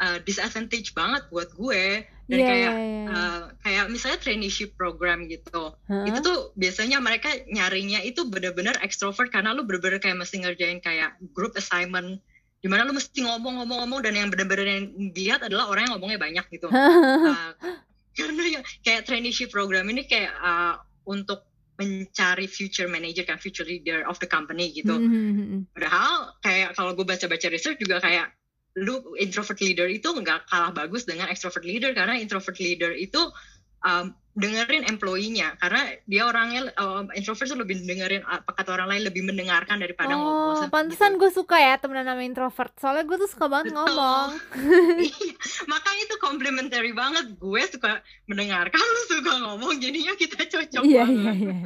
uh, 0.00 0.20
disadvantage 0.24 0.92
banget 0.92 1.24
buat 1.28 1.52
gue 1.56 2.04
dan 2.32 2.38
Iya, 2.40 2.48
kayak 2.48 2.72
iya, 2.72 2.88
iya. 2.88 3.04
uh, 3.12 3.42
kayak 3.60 3.84
misalnya 3.92 4.18
traineeship 4.24 4.72
program 4.80 5.28
gitu 5.28 5.76
Hah? 5.76 6.08
itu 6.08 6.18
tuh 6.24 6.56
biasanya 6.56 6.96
mereka 7.04 7.28
nyarinya 7.44 8.00
itu 8.00 8.24
bener-bener 8.24 8.72
extrovert 8.80 9.28
karena 9.28 9.52
lu 9.52 9.68
bener-bener 9.68 10.00
kayak 10.00 10.16
mesti 10.16 10.40
ngerjain 10.40 10.80
kayak 10.80 11.20
group 11.36 11.52
assignment 11.60 12.24
di 12.64 12.70
mana 12.70 12.88
lu 12.88 12.96
mesti 12.96 13.20
ngomong-ngomong-ngomong 13.20 14.00
dan 14.00 14.16
yang 14.16 14.28
bener-bener 14.32 14.64
yang 14.64 14.84
dilihat 15.12 15.44
adalah 15.44 15.68
orang 15.68 15.84
yang 15.84 15.92
ngomongnya 16.00 16.18
banyak 16.18 16.44
gitu 16.48 16.72
Uh, 16.72 17.52
karena 18.16 18.42
ya 18.48 18.60
kayak 18.84 19.04
traineeship 19.04 19.52
program 19.52 19.88
ini 19.92 20.04
kayak 20.08 20.32
uh, 20.40 20.80
untuk 21.04 21.44
mencari 21.80 22.46
future 22.46 22.86
manager 22.86 23.24
kan 23.24 23.40
future 23.40 23.64
leader 23.64 24.04
of 24.06 24.20
the 24.20 24.28
company 24.28 24.70
gitu 24.70 24.92
Hmm, 24.94 25.08
hmm, 25.08 25.32
hmm, 25.32 25.46
hmm. 25.48 25.60
padahal 25.72 26.36
kayak 26.44 26.68
kalau 26.76 26.92
gue 26.92 27.06
baca-baca 27.08 27.46
research 27.48 27.80
juga 27.80 27.98
kayak 27.98 28.30
lu 28.74 29.16
introvert 29.16 29.60
leader 29.60 29.84
itu 29.84 30.08
nggak 30.08 30.48
kalah 30.48 30.72
bagus 30.72 31.04
dengan 31.04 31.28
extrovert 31.28 31.62
leader 31.62 31.92
karena 31.92 32.16
introvert 32.16 32.56
leader 32.56 32.88
itu 32.90 33.20
um, 33.82 34.10
dengerin 34.32 34.88
employee-nya 34.88 35.60
karena 35.60 35.92
dia 36.08 36.24
orangnya 36.24 36.72
um, 36.80 37.04
introvert 37.12 37.52
tuh 37.52 37.60
lebih 37.60 37.84
dengerin 37.84 38.24
apa 38.24 38.48
kata 38.48 38.72
orang 38.72 38.88
lain 38.96 39.04
lebih 39.04 39.28
mendengarkan 39.28 39.76
daripada 39.76 40.16
ngomong 40.16 40.56
Oh, 40.56 40.56
gitu. 40.56 40.72
pantesan 40.72 41.20
gue 41.20 41.28
suka 41.28 41.60
ya 41.60 41.76
temenan 41.76 42.08
sama 42.08 42.24
introvert. 42.24 42.72
Soalnya 42.80 43.04
gue 43.04 43.16
tuh 43.20 43.28
suka 43.28 43.44
banget 43.52 43.76
Betul. 43.76 43.92
ngomong. 43.92 44.28
Iya, 45.04 45.34
makanya 45.68 46.00
itu 46.00 46.16
complementary 46.16 46.92
banget 46.96 47.36
gue 47.36 47.62
suka 47.68 48.00
mendengarkan 48.24 48.80
lu 48.80 49.02
suka 49.12 49.32
ngomong 49.44 49.76
jadinya 49.76 50.16
kita 50.16 50.48
cocok 50.48 50.80
Iya, 50.80 51.04
banget 51.04 51.20
iya, 51.20 51.32
iya. 51.36 51.56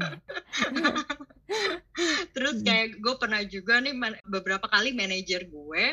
terus 2.35 2.59
Hmm. 2.59 2.67
kayak 2.67 2.99
gue 2.99 3.15
pernah 3.15 3.43
juga 3.47 3.79
nih 3.79 3.95
beberapa 4.27 4.67
kali 4.67 4.91
manajer 4.91 5.47
gue 5.47 5.85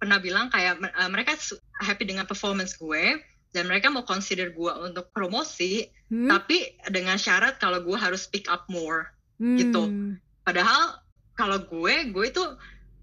pernah 0.00 0.16
bilang 0.16 0.48
kayak 0.48 0.80
uh, 0.80 1.10
mereka 1.12 1.36
happy 1.84 2.08
dengan 2.08 2.24
performance 2.24 2.80
gue 2.80 3.20
dan 3.52 3.68
mereka 3.68 3.92
mau 3.92 4.02
consider 4.08 4.50
gue 4.56 4.72
untuk 4.80 5.12
promosi 5.12 5.86
Hmm? 6.10 6.26
tapi 6.26 6.74
dengan 6.90 7.14
syarat 7.14 7.62
kalau 7.62 7.86
gue 7.86 7.94
harus 7.94 8.26
speak 8.26 8.50
up 8.50 8.66
more 8.66 9.14
gitu. 9.38 9.86
Hmm. 9.86 10.18
padahal 10.42 10.98
kalau 11.38 11.62
gue 11.62 12.10
gue 12.10 12.24
itu 12.26 12.42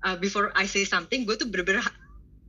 uh, 0.03 0.17
before 0.19 0.51
I 0.59 0.67
say 0.67 0.83
something 0.83 1.23
gue 1.23 1.39
tuh 1.39 1.47
bener-bener 1.47 1.87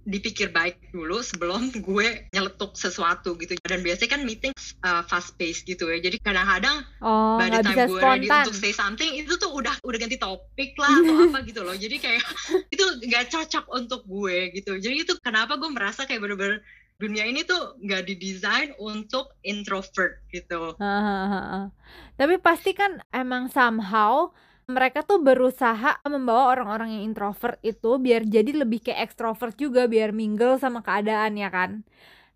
dipikir 0.07 0.51
baik 0.51 0.79
dulu 0.91 1.19
sebelum 1.19 1.71
gue 1.89 2.29
nyeletuk 2.31 2.75
sesuatu 2.75 3.35
gitu. 3.39 3.59
Dan 3.65 3.83
biasanya 3.83 4.19
kan 4.19 4.23
meeting 4.23 4.53
uh, 4.83 5.03
fast 5.07 5.35
pace 5.35 5.65
gitu 5.65 5.89
ya. 5.89 5.99
Jadi 5.99 6.21
kadang-kadang 6.21 6.85
Oh, 7.01 7.39
by 7.39 7.49
the 7.49 7.63
time 7.63 7.89
gue 7.89 7.99
ready 7.99 8.27
spontan. 8.27 8.45
untuk 8.47 8.57
say 8.59 8.73
something 8.73 9.11
itu 9.15 9.35
tuh 9.39 9.51
udah 9.51 9.75
udah 9.83 9.99
ganti 9.99 10.19
topik 10.19 10.77
lah 10.77 10.93
atau 10.93 11.15
apa 11.33 11.39
gitu 11.47 11.61
loh. 11.65 11.75
Jadi 11.75 11.97
kayak 11.99 12.23
itu 12.75 12.85
nggak 13.09 13.25
cocok 13.33 13.65
untuk 13.73 14.03
gue 14.05 14.53
gitu. 14.55 14.77
Jadi 14.77 15.03
itu 15.03 15.17
kenapa 15.19 15.57
gue 15.57 15.71
merasa 15.73 16.05
kayak 16.05 16.23
bener-bener 16.23 16.61
dunia 16.99 17.31
ini 17.31 17.47
tuh 17.47 17.79
nggak 17.79 18.11
didesain 18.11 18.75
untuk 18.83 19.31
introvert 19.47 20.19
gitu. 20.35 20.75
Tapi 22.19 22.35
pasti 22.43 22.75
kan 22.75 22.99
emang 23.15 23.47
somehow 23.47 24.35
mereka 24.69 25.01
tuh 25.01 25.19
berusaha 25.25 25.97
membawa 26.05 26.53
orang-orang 26.53 27.01
yang 27.01 27.03
introvert 27.09 27.57
itu 27.65 27.97
biar 27.97 28.29
jadi 28.29 28.53
lebih 28.53 28.85
kayak 28.85 29.01
ekstrovert 29.11 29.57
juga 29.57 29.89
biar 29.89 30.13
mingle 30.13 30.61
sama 30.61 30.85
keadaan 30.85 31.41
ya 31.41 31.49
kan. 31.49 31.71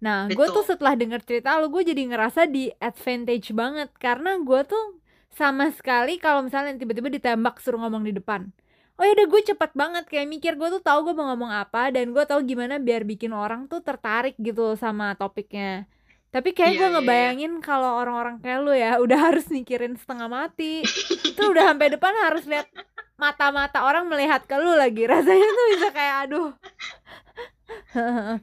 Nah, 0.03 0.33
gue 0.33 0.47
tuh 0.51 0.64
setelah 0.64 0.97
denger 0.97 1.21
cerita 1.29 1.61
lu 1.61 1.68
gue 1.68 1.85
jadi 1.92 2.03
ngerasa 2.09 2.49
di 2.49 2.73
advantage 2.81 3.53
banget 3.53 3.92
karena 4.01 4.40
gue 4.40 4.61
tuh 4.64 4.85
sama 5.33 5.68
sekali 5.77 6.16
kalau 6.16 6.40
misalnya 6.49 6.73
tiba-tiba 6.81 7.09
ditembak 7.12 7.61
suruh 7.61 7.79
ngomong 7.85 8.03
di 8.09 8.12
depan. 8.16 8.49
Oh 8.97 9.05
ya 9.05 9.12
udah 9.16 9.27
gue 9.29 9.40
cepet 9.53 9.71
banget 9.77 10.05
kayak 10.09 10.29
mikir 10.29 10.53
gue 10.61 10.68
tuh 10.73 10.83
tahu 10.85 11.12
gue 11.12 11.14
mau 11.16 11.29
ngomong 11.33 11.53
apa 11.53 11.92
dan 11.92 12.12
gue 12.16 12.25
tahu 12.25 12.40
gimana 12.49 12.81
biar 12.81 13.05
bikin 13.09 13.33
orang 13.37 13.68
tuh 13.68 13.81
tertarik 13.85 14.37
gitu 14.40 14.73
sama 14.81 15.16
topiknya. 15.21 15.85
Tapi 16.33 16.51
kayak 16.51 16.73
Iya, 16.73 16.79
gue 16.79 16.81
iya, 16.81 16.88
iya. 16.88 16.97
ngebayangin 16.97 17.53
kalau 17.61 17.90
orang-orang 17.95 18.40
kayak 18.40 18.59
lu 18.61 18.73
ya 18.73 18.97
udah 18.97 19.18
harus 19.29 19.47
mikirin 19.47 19.95
setengah 19.95 20.27
mati. 20.27 20.81
Itu 21.23 21.42
udah 21.47 21.71
sampai 21.71 21.92
depan 21.92 22.12
harus 22.18 22.45
lihat 22.45 22.66
mata-mata 23.14 23.85
orang 23.85 24.09
melihat 24.09 24.42
ke 24.42 24.57
lu 24.57 24.73
lagi. 24.75 25.05
Rasanya 25.12 25.49
tuh 25.49 25.66
bisa 25.71 25.88
kayak 25.90 26.16
aduh. 26.27 26.51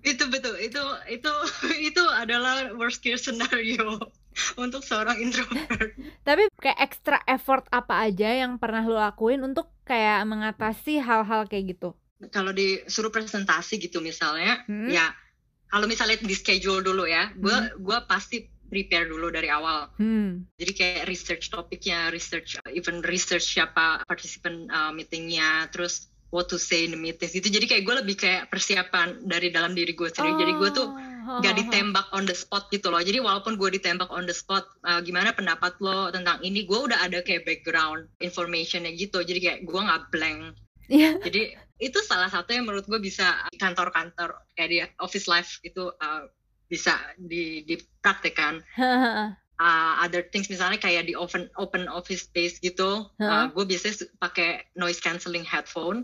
itu 0.01 0.23
betul 0.25 0.57
itu 0.57 0.81
itu 1.07 1.31
itu 1.89 2.03
adalah 2.11 2.73
worst 2.73 2.97
case 2.99 3.21
scenario 3.23 4.01
untuk 4.55 4.81
seorang 4.81 5.17
introvert 5.19 5.93
Tapi 6.23 6.49
kayak 6.55 6.79
extra 6.79 7.21
effort 7.25 7.65
apa 7.69 8.05
aja 8.05 8.29
yang 8.35 8.57
pernah 8.57 8.81
lu 8.81 8.95
lakuin 8.95 9.41
untuk 9.43 9.69
kayak 9.83 10.25
mengatasi 10.25 10.97
hal-hal 10.97 11.45
kayak 11.45 11.73
gitu? 11.73 11.93
kalau 12.29 12.51
disuruh 12.51 13.09
presentasi 13.09 13.79
gitu 13.79 14.01
misalnya 14.01 14.65
Hmm? 14.65 14.89
ya 14.89 15.13
kalau 15.69 15.85
misalnya 15.85 16.17
di 16.19 16.35
schedule 16.35 16.81
dulu 16.81 17.05
ya 17.05 17.29
gue 17.37 17.53
Hmm. 17.53 17.69
gua 17.81 18.03
pasti 18.05 18.45
prepare 18.69 19.09
dulu 19.09 19.33
dari 19.33 19.49
awal 19.49 19.89
Hmm. 19.97 20.45
jadi 20.57 20.71
kayak 20.73 21.03
research 21.09 21.49
topiknya 21.49 22.09
research 22.13 22.57
even 22.73 23.01
research 23.05 23.45
siapa 23.45 24.05
partisipan 24.05 24.69
uh, 24.69 24.91
meetingnya 24.93 25.69
terus 25.73 26.09
what 26.29 26.45
to 26.45 26.61
say 26.61 26.85
in 26.85 26.93
the 26.93 26.99
meeting 26.99 27.25
gitu 27.29 27.49
jadi 27.49 27.65
kayak 27.65 27.83
gue 27.89 27.95
lebih 28.05 28.15
kayak 28.21 28.53
persiapan 28.53 29.25
dari 29.25 29.49
dalam 29.49 29.73
diri 29.73 29.97
gue 29.97 30.09
sendiri 30.09 30.37
jadi 30.37 30.53
gue 30.57 30.71
tuh 30.73 30.89
Oh, 31.29 31.37
oh, 31.37 31.45
oh. 31.45 31.53
ditembak 31.53 32.09
on 32.09 32.25
the 32.25 32.33
spot 32.33 32.73
gitu 32.73 32.89
loh 32.89 32.97
jadi 33.05 33.21
walaupun 33.21 33.53
gue 33.53 33.77
ditembak 33.77 34.09
on 34.09 34.25
the 34.25 34.33
spot 34.33 34.65
uh, 34.81 34.97
gimana 34.97 35.29
pendapat 35.29 35.77
lo 35.77 36.09
tentang 36.09 36.41
ini 36.41 36.65
gue 36.65 36.73
udah 36.89 37.05
ada 37.05 37.21
kayak 37.21 37.45
background 37.45 38.09
informationnya 38.17 38.89
gitu 38.97 39.21
jadi 39.21 39.37
kayak 39.37 39.59
gue 39.69 39.77
nggak 39.77 40.09
blank 40.09 40.57
Iya. 40.89 41.21
jadi 41.21 41.55
itu 41.79 41.99
salah 42.03 42.27
satu 42.27 42.51
yang 42.51 42.67
menurut 42.67 42.83
gue 42.89 42.99
bisa 42.99 43.39
di 43.53 43.57
kantor-kantor 43.61 44.35
kayak 44.57 44.69
di 44.69 44.79
office 44.99 45.31
life 45.31 45.63
itu 45.63 45.87
uh, 45.87 46.27
bisa 46.67 46.99
di 47.15 47.63
dipraktekkan 47.65 48.61
uh, 49.57 49.93
other 50.03 50.27
things 50.27 50.51
misalnya 50.51 50.77
kayak 50.77 51.07
di 51.07 51.15
open 51.15 51.47
open 51.55 51.87
office 51.87 52.27
space 52.27 52.59
gitu 52.59 53.07
Hah? 53.21 53.47
gue 53.49 53.63
biasanya 53.63 54.11
pakai 54.19 54.67
noise 54.75 54.99
cancelling 54.99 55.47
headphone 55.47 56.03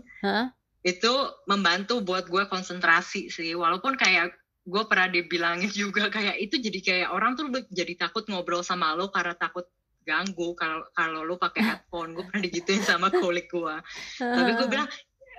itu 0.86 1.12
membantu 1.50 2.00
buat 2.00 2.30
gue 2.30 2.46
konsentrasi 2.46 3.28
sih 3.28 3.52
walaupun 3.52 3.98
kayak 3.98 4.32
gue 4.66 4.82
pernah 4.90 5.08
dibilangin 5.10 5.70
juga 5.86 6.10
kayak 6.10 6.36
itu 6.42 6.58
jadi 6.58 6.78
kayak 6.82 7.08
orang 7.14 7.38
tuh 7.38 7.46
jadi 7.70 7.94
takut 7.94 8.26
ngobrol 8.26 8.66
sama 8.66 8.96
lo 8.98 9.10
karena 9.14 9.36
takut 9.38 9.66
ganggu. 10.06 10.54
Kalau 10.54 10.86
kalau 10.94 11.20
lo 11.26 11.34
pakai 11.36 11.62
headphone 11.68 12.14
gue 12.14 12.24
pernah 12.24 12.42
digituin 12.46 12.82
sama 12.86 13.10
kolik 13.10 13.50
gue 13.50 13.74
tapi 14.22 14.50
gue 14.54 14.68
bilang 14.70 14.88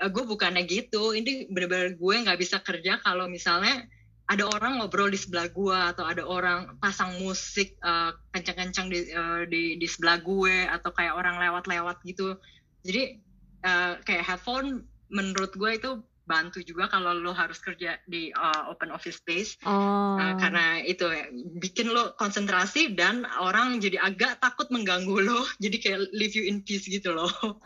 "Eh, 0.04 0.10
gue 0.12 0.24
bukannya 0.28 0.68
gitu. 0.68 1.16
Ini 1.16 1.50
bener-bener 1.50 1.96
gue 1.98 2.16
nggak 2.28 2.38
bisa 2.38 2.62
kerja 2.62 3.02
kalau 3.02 3.26
misalnya 3.26 3.88
ada 4.28 4.44
orang 4.44 4.84
ngobrol 4.84 5.08
di 5.08 5.16
sebelah 5.16 5.48
gue 5.48 5.80
atau 5.96 6.04
ada 6.04 6.28
orang 6.28 6.76
pasang 6.84 7.16
musik 7.24 7.80
eh, 7.80 8.12
kencang-kencang 8.36 8.92
di, 8.92 9.00
eh, 9.08 9.42
di 9.48 9.64
di 9.80 9.88
sebelah 9.88 10.20
gue 10.20 10.68
atau 10.68 10.92
kayak 10.92 11.16
orang 11.16 11.40
lewat-lewat 11.40 12.04
gitu. 12.04 12.36
Jadi 12.84 13.24
eh, 13.64 13.94
kayak 14.04 14.28
headphone 14.28 14.84
menurut 15.08 15.56
gue 15.56 15.72
itu 15.80 15.92
bantu 16.28 16.60
juga 16.62 16.92
kalau 16.92 17.16
lo 17.16 17.32
harus 17.32 17.58
kerja 17.64 17.98
di 18.06 18.30
uh, 18.36 18.70
open 18.72 18.92
office 18.92 19.20
space 19.24 19.56
Oh. 19.66 20.18
Uh, 20.18 20.34
karena 20.42 20.82
itu 20.82 21.06
ya, 21.06 21.30
bikin 21.62 21.94
lo 21.94 22.18
konsentrasi 22.18 22.98
dan 22.98 23.22
orang 23.38 23.78
jadi 23.78 24.02
agak 24.02 24.42
takut 24.42 24.66
mengganggu 24.74 25.14
lo 25.22 25.46
jadi 25.64 25.78
kayak 25.78 26.00
leave 26.18 26.34
you 26.34 26.46
in 26.50 26.66
peace 26.66 26.90
gitu 26.90 27.14
loh. 27.14 27.30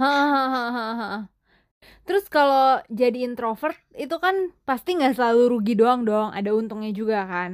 Terus 2.08 2.26
kalau 2.30 2.82
jadi 2.90 3.26
introvert 3.26 3.78
itu 3.98 4.16
kan 4.22 4.36
pasti 4.68 4.90
nggak 4.98 5.16
selalu 5.18 5.42
rugi 5.58 5.74
doang 5.78 6.02
dong, 6.06 6.30
ada 6.34 6.50
untungnya 6.54 6.92
juga 6.94 7.26
kan. 7.26 7.52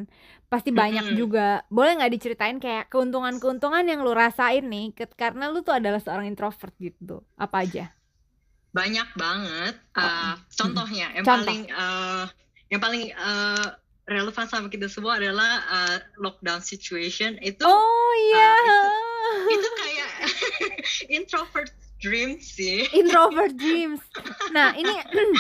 Pasti 0.52 0.72
banyak 0.72 1.04
Mm-mm. 1.04 1.17
juga. 1.20 1.63
Boleh 1.67 2.00
nggak 2.00 2.13
diceritain 2.15 2.58
kayak 2.63 2.88
keuntungan-keuntungan 2.91 3.84
yang 3.88 4.00
lu 4.04 4.12
rasain 4.15 4.63
nih, 4.67 4.96
karena 5.20 5.52
lu 5.52 5.60
tuh 5.67 5.76
adalah 5.80 6.00
seorang 6.00 6.28
introvert 6.32 6.74
gitu. 6.80 7.24
Apa 7.36 7.67
aja? 7.67 7.97
Banyak 8.69 9.08
banget 9.13 9.75
Uh, 9.91 10.38
contohnya 10.53 11.10
yang 11.10 11.25
Oh, 11.25 11.34
Contoh. 11.34 11.41
paling 11.49 11.62
uh, 11.73 12.25
yang 12.69 12.77
paling 12.77 13.03
uh, 13.12 13.73
relevan 14.06 14.45
sama 14.45 14.69
kita 14.69 14.86
semua 14.86 15.17
adalah 15.17 15.51
uh, 15.65 15.97
lockdown 16.17 16.62
situation 16.62 17.34
itu 17.41 17.65
Oh 17.65 18.12
iya. 18.30 18.53
itu 19.49 19.69
kayak 19.73 20.12
introvert 21.17 21.69
dream 21.97 22.38
sih 22.38 22.86
introvert 22.93 23.58
dreams. 23.58 24.06
Nah 24.53 24.77
ini 24.77 24.93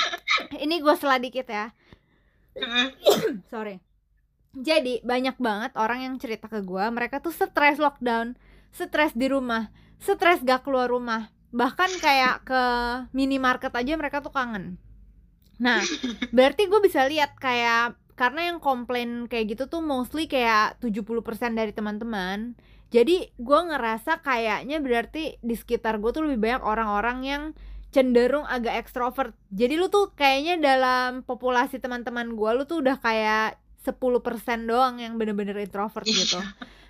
ini 0.65 0.81
gue 0.81 0.95
sela 0.97 1.21
dikit 1.21 1.45
ya. 1.45 1.69
Sorry. 3.53 3.77
Jadi 4.57 5.05
banyak 5.05 5.37
banget 5.37 5.77
orang 5.77 6.01
yang 6.01 6.15
cerita 6.17 6.49
ke 6.49 6.65
gue, 6.65 6.81
mereka 6.89 7.21
tuh 7.21 7.29
stres 7.29 7.77
lockdown, 7.77 8.33
stres 8.73 9.13
di 9.13 9.29
rumah, 9.29 9.69
stres 10.01 10.41
gak 10.41 10.65
keluar 10.65 10.89
rumah, 10.89 11.29
bahkan 11.51 11.89
kayak 11.99 12.43
ke 12.43 12.63
minimarket 13.15 13.71
aja 13.71 13.93
mereka 13.95 14.19
tuh 14.19 14.33
kangen. 14.33 14.77
Nah, 15.57 15.81
berarti 16.29 16.69
gue 16.69 16.79
bisa 16.83 17.07
lihat 17.09 17.33
kayak 17.41 17.97
karena 18.17 18.49
yang 18.53 18.57
komplain 18.57 19.29
kayak 19.29 19.57
gitu 19.57 19.63
tuh 19.69 19.81
mostly 19.81 20.25
kayak 20.25 20.77
70% 20.81 21.53
dari 21.53 21.71
teman-teman. 21.73 22.57
Jadi 22.87 23.29
gue 23.35 23.59
ngerasa 23.67 24.23
kayaknya 24.23 24.79
berarti 24.79 25.37
di 25.43 25.55
sekitar 25.57 25.99
gue 25.99 26.09
tuh 26.13 26.23
lebih 26.25 26.39
banyak 26.39 26.63
orang-orang 26.63 27.19
yang 27.25 27.43
cenderung 27.91 28.45
agak 28.47 28.85
ekstrovert. 28.85 29.33
Jadi 29.51 29.75
lu 29.75 29.87
tuh 29.89 30.13
kayaknya 30.13 30.59
dalam 30.59 31.23
populasi 31.23 31.81
teman-teman 31.81 32.35
gue 32.35 32.51
lu 32.57 32.63
tuh 32.63 32.81
udah 32.83 32.97
kayak 32.99 33.59
10% 33.83 33.97
doang 34.67 34.99
yang 34.99 35.15
bener-bener 35.15 35.55
introvert 35.63 36.03
gitu. 36.03 36.39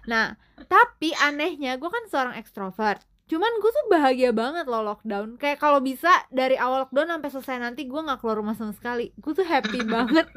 Nah, 0.09 0.39
tapi 0.65 1.13
anehnya 1.17 1.77
gue 1.77 1.89
kan 1.91 2.03
seorang 2.09 2.35
ekstrovert. 2.39 3.03
Cuman 3.27 3.51
gue 3.53 3.67
tuh 3.69 3.85
bahagia 3.87 4.31
banget 4.31 4.65
loh 4.65 4.81
lockdown. 4.81 5.35
Kayak 5.35 5.59
kalau 5.59 5.79
bisa 5.79 6.07
dari 6.29 6.55
awal 6.55 6.83
lockdown 6.83 7.07
sampai 7.09 7.29
selesai 7.29 7.57
nanti 7.59 7.83
gue 7.83 7.97
nggak 7.97 8.17
keluar 8.17 8.39
rumah 8.39 8.55
sama 8.55 8.71
sekali. 8.71 9.11
Gue 9.13 9.31
tuh 9.33 9.43
happy 9.43 9.83
banget. 9.95 10.31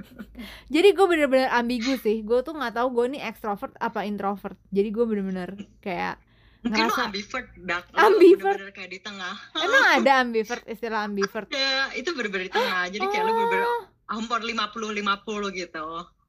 Jadi 0.66 0.88
gue 0.90 1.07
bener-bener 1.07 1.48
ambigu 1.48 1.94
sih. 1.96 2.20
Gue 2.20 2.40
tuh 2.40 2.53
nggak 2.53 2.74
tahu 2.74 2.88
gue 2.92 3.07
nih 3.14 3.22
ekstrovert 3.24 3.72
apa 3.76 4.03
introvert. 4.03 4.59
Jadi 4.68 4.88
gue 4.88 5.05
bener-bener 5.05 5.50
kayak 5.79 6.18
mungkin 6.61 6.83
lo 6.83 6.92
ngerasa- 6.92 7.07
ambivert 7.07 7.48
dak 7.57 7.85
Lo 7.88 7.98
Ambivert? 8.05 8.53
bener-bener 8.53 8.74
kayak 8.74 8.90
di 8.90 9.00
tengah 9.00 9.33
emang 9.57 9.85
ada 9.96 10.12
ambivert 10.20 10.62
istilah 10.66 11.00
ambivert. 11.03 11.48
ya 11.48 11.88
itu 11.94 12.12
bener-bener 12.12 12.44
di 12.44 12.53
tengah 12.53 12.85
jadi 12.87 13.00
kayak 13.03 13.24
lo 13.24 13.33
bener-bener 13.33 13.64
Oh, 13.64 13.83
hampir 14.11 14.40
50-50 14.44 15.00
gitu 15.57 15.87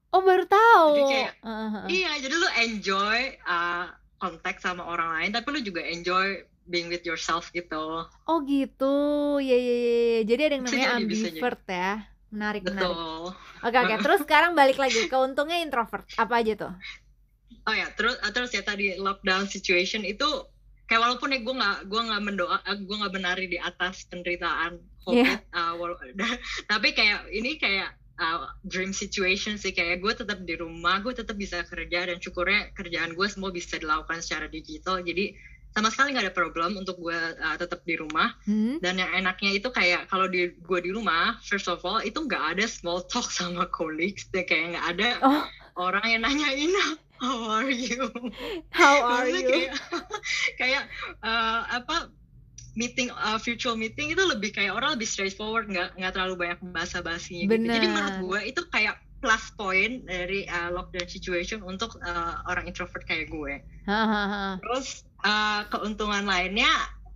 oh 0.08 0.20
baru 0.22 0.44
tahu. 0.46 0.88
Jadi 0.94 1.04
kayak, 1.10 1.32
Heeh, 1.38 1.68
heeh. 1.68 1.86
Iya, 1.90 2.12
jadi 2.20 2.34
lu 2.34 2.48
enjoy 2.62 3.18
uh, 3.42 3.86
kontak 4.14 4.56
sama 4.56 4.84
orang 4.84 5.08
lain, 5.10 5.30
tapi 5.32 5.48
lu 5.50 5.60
juga 5.60 5.80
enjoy 5.82 6.44
being 6.66 6.88
with 6.88 7.02
yourself 7.02 7.50
gitu. 7.50 8.06
Oh 8.26 8.38
gitu, 8.46 8.94
ya 9.42 9.56
ya 9.56 9.74
ya. 9.76 9.92
ya. 10.18 10.20
Jadi 10.26 10.40
ada 10.46 10.54
yang 10.58 10.64
namanya 10.66 10.88
ambivert 10.96 11.62
ya. 11.66 11.92
Menarik 12.32 12.62
menarik. 12.64 12.96
Betul. 12.96 13.36
Oke 13.62 13.76
oke. 13.76 13.94
Terus 14.00 14.20
sekarang 14.24 14.52
balik 14.56 14.78
lagi 14.80 15.04
ke 15.04 15.16
untungnya 15.16 15.60
introvert. 15.60 16.08
Apa 16.16 16.40
aja 16.40 16.56
tuh? 16.56 16.72
Oh 17.62 17.74
ya, 17.76 17.86
terus 17.94 18.18
uh, 18.18 18.32
terus 18.34 18.50
ya 18.50 18.64
tadi 18.64 18.98
lockdown 18.98 19.46
situation 19.46 20.02
itu 20.02 20.26
kayak 20.90 20.98
walaupun 20.98 21.30
ya 21.30 21.40
gue 21.44 21.54
nggak 21.54 21.78
gue 21.86 22.00
nggak 22.10 22.22
mendoa, 22.24 22.58
gue 22.64 22.96
nggak 22.98 23.14
menari 23.14 23.46
di 23.46 23.58
atas 23.60 24.02
penderitaan 24.10 24.82
COVID, 25.06 25.14
Iya. 25.14 25.38
uh, 25.54 25.72
wal- 25.78 26.00
tapi 26.72 26.90
kayak 26.90 27.30
ini 27.30 27.60
kayak 27.62 27.94
uh, 28.18 28.50
dream 28.66 28.90
situation 28.90 29.56
sih 29.62 29.70
kayak 29.70 30.02
gue 30.02 30.10
tetap 30.10 30.42
di 30.42 30.58
rumah, 30.58 30.98
gue 31.06 31.14
tetap 31.14 31.38
bisa 31.38 31.62
kerja 31.62 32.08
dan 32.10 32.18
syukurnya 32.18 32.74
kerjaan 32.74 33.14
gue 33.14 33.26
semua 33.30 33.54
bisa 33.54 33.78
dilakukan 33.78 34.18
secara 34.24 34.50
digital, 34.50 34.98
jadi 35.06 35.36
sama 35.72 35.88
sekali 35.88 36.12
nggak 36.12 36.28
ada 36.28 36.34
problem 36.36 36.76
untuk 36.76 37.00
gue 37.00 37.16
uh, 37.16 37.56
tetap 37.56 37.80
di 37.82 37.96
rumah. 37.96 38.36
Hmm? 38.44 38.76
dan 38.84 38.98
yang 39.00 39.10
enaknya 39.12 39.56
itu 39.56 39.68
kayak 39.72 40.06
kalau 40.08 40.28
di 40.28 40.52
gue 40.52 40.78
di 40.82 40.90
rumah 40.92 41.38
first 41.40 41.66
of 41.68 41.80
all 41.82 41.98
itu 42.00 42.16
nggak 42.16 42.56
ada 42.58 42.64
small 42.68 43.00
talk 43.08 43.28
sama 43.38 43.64
colleagues 43.72 44.28
deh 44.30 44.44
kayak 44.44 44.76
nggak 44.76 44.86
ada 44.96 45.08
Oh, 45.22 45.44
orang 45.88 46.04
yang 46.04 46.22
nanyain 46.22 46.72
how 47.22 47.38
are 47.48 47.70
you 47.70 48.10
how 48.74 48.98
are 49.00 49.24
Maksudnya 49.24 49.40
you? 49.40 49.48
kayak 49.48 49.72
kayak 50.60 50.82
uh, 51.22 51.62
apa 51.70 52.10
meeting 52.74 53.12
uh, 53.12 53.36
virtual 53.38 53.76
meeting 53.76 54.10
itu 54.10 54.22
lebih 54.24 54.50
kayak 54.50 54.72
orang 54.72 54.96
lebih 54.96 55.06
straightforward 55.06 55.68
nggak 55.68 55.92
nggak 55.96 56.12
terlalu 56.12 56.34
banyak 56.40 56.58
bahasa 56.72 57.04
basinya 57.04 57.46
gitu 57.46 57.68
jadi 57.68 57.86
menurut 57.86 58.16
gue 58.26 58.40
itu 58.48 58.62
kayak 58.72 58.96
plus 59.22 59.54
point 59.54 60.02
dari 60.02 60.42
uh, 60.50 60.74
lockdown 60.74 61.06
situation 61.06 61.62
untuk 61.62 61.94
uh, 62.02 62.42
orang 62.50 62.66
introvert 62.66 63.06
kayak 63.06 63.30
gue. 63.30 63.62
Terus 63.86 65.06
uh, 65.22 65.66
keuntungan 65.68 66.22
lainnya 66.22 66.68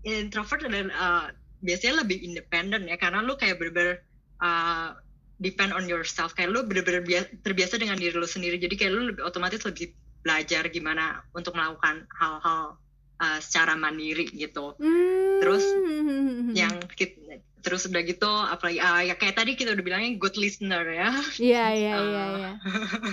introvert 0.02 0.62
dan 0.62 0.88
uh, 0.90 1.28
biasanya 1.58 2.02
lebih 2.02 2.22
independen 2.22 2.86
ya 2.86 2.94
karena 2.94 3.20
lu 3.20 3.34
kayak 3.34 3.58
bener-bener 3.58 4.00
uh, 4.38 4.94
depend 5.36 5.70
on 5.70 5.84
yourself 5.84 6.32
kayak 6.32 6.48
lu 6.48 6.62
bener-bener 6.62 7.02
bia- 7.02 7.30
terbiasa 7.42 7.76
dengan 7.76 7.96
diri 7.96 8.14
lu 8.14 8.24
sendiri 8.24 8.56
jadi 8.56 8.72
kayak 8.72 8.92
lu 8.92 9.02
lebih 9.10 9.22
otomatis 9.22 9.60
lebih 9.62 9.92
belajar 10.22 10.66
gimana 10.68 11.22
untuk 11.32 11.54
melakukan 11.54 12.06
hal-hal 12.12 12.78
uh, 13.18 13.38
secara 13.38 13.74
mandiri 13.74 14.26
gitu 14.28 14.74
Hmm. 14.76 15.42
Terus 15.42 15.64
yang 16.60 16.74
kit- 16.94 17.20
terus 17.60 17.82
udah 17.84 17.98
gitu 18.00 18.30
apalagi 18.30 18.78
uh, 18.78 19.02
ya 19.02 19.14
kayak 19.14 19.34
tadi 19.34 19.58
kita 19.58 19.74
udah 19.74 19.82
bilangnya 19.82 20.14
good 20.16 20.38
listener 20.38 20.86
ya 20.86 21.10
Iya 21.36 21.64
iya 21.74 21.94
iya 21.98 22.24
iya. 22.38 22.50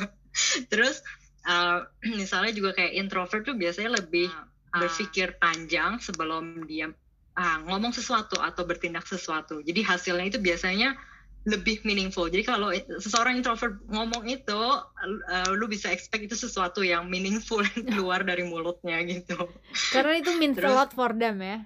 Terus 0.71 1.01
uh, 1.43 1.89
misalnya 2.19 2.53
juga 2.53 2.77
kayak 2.77 2.93
introvert 2.93 3.43
tuh 3.43 3.58
biasanya 3.58 3.97
lebih 3.97 4.29
uh, 4.29 4.45
berpikir 4.74 5.38
panjang 5.38 6.02
sebelum 6.02 6.66
dia 6.66 6.90
uh, 7.38 7.58
ngomong 7.70 7.94
sesuatu 7.94 8.42
atau 8.42 8.66
bertindak 8.66 9.06
sesuatu. 9.06 9.62
Jadi 9.62 9.86
hasilnya 9.86 10.34
itu 10.34 10.40
biasanya 10.42 10.98
lebih 11.44 11.84
meaningful. 11.84 12.32
Jadi 12.32 12.48
kalau 12.48 12.72
seseorang 13.04 13.36
introvert 13.36 13.76
ngomong 13.92 14.24
itu, 14.32 14.56
uh, 14.56 15.50
lu 15.52 15.68
bisa 15.68 15.92
expect 15.92 16.24
itu 16.32 16.36
sesuatu 16.40 16.82
yang 16.82 17.12
meaningful 17.12 17.60
keluar 17.92 18.24
dari 18.24 18.48
mulutnya 18.48 19.04
gitu. 19.04 19.36
Karena 19.92 20.24
itu 20.24 20.32
means 20.40 20.56
a 20.58 20.64
Terus- 20.64 20.76
lot 20.76 20.92
for 20.96 21.12
them 21.12 21.44
ya. 21.44 21.60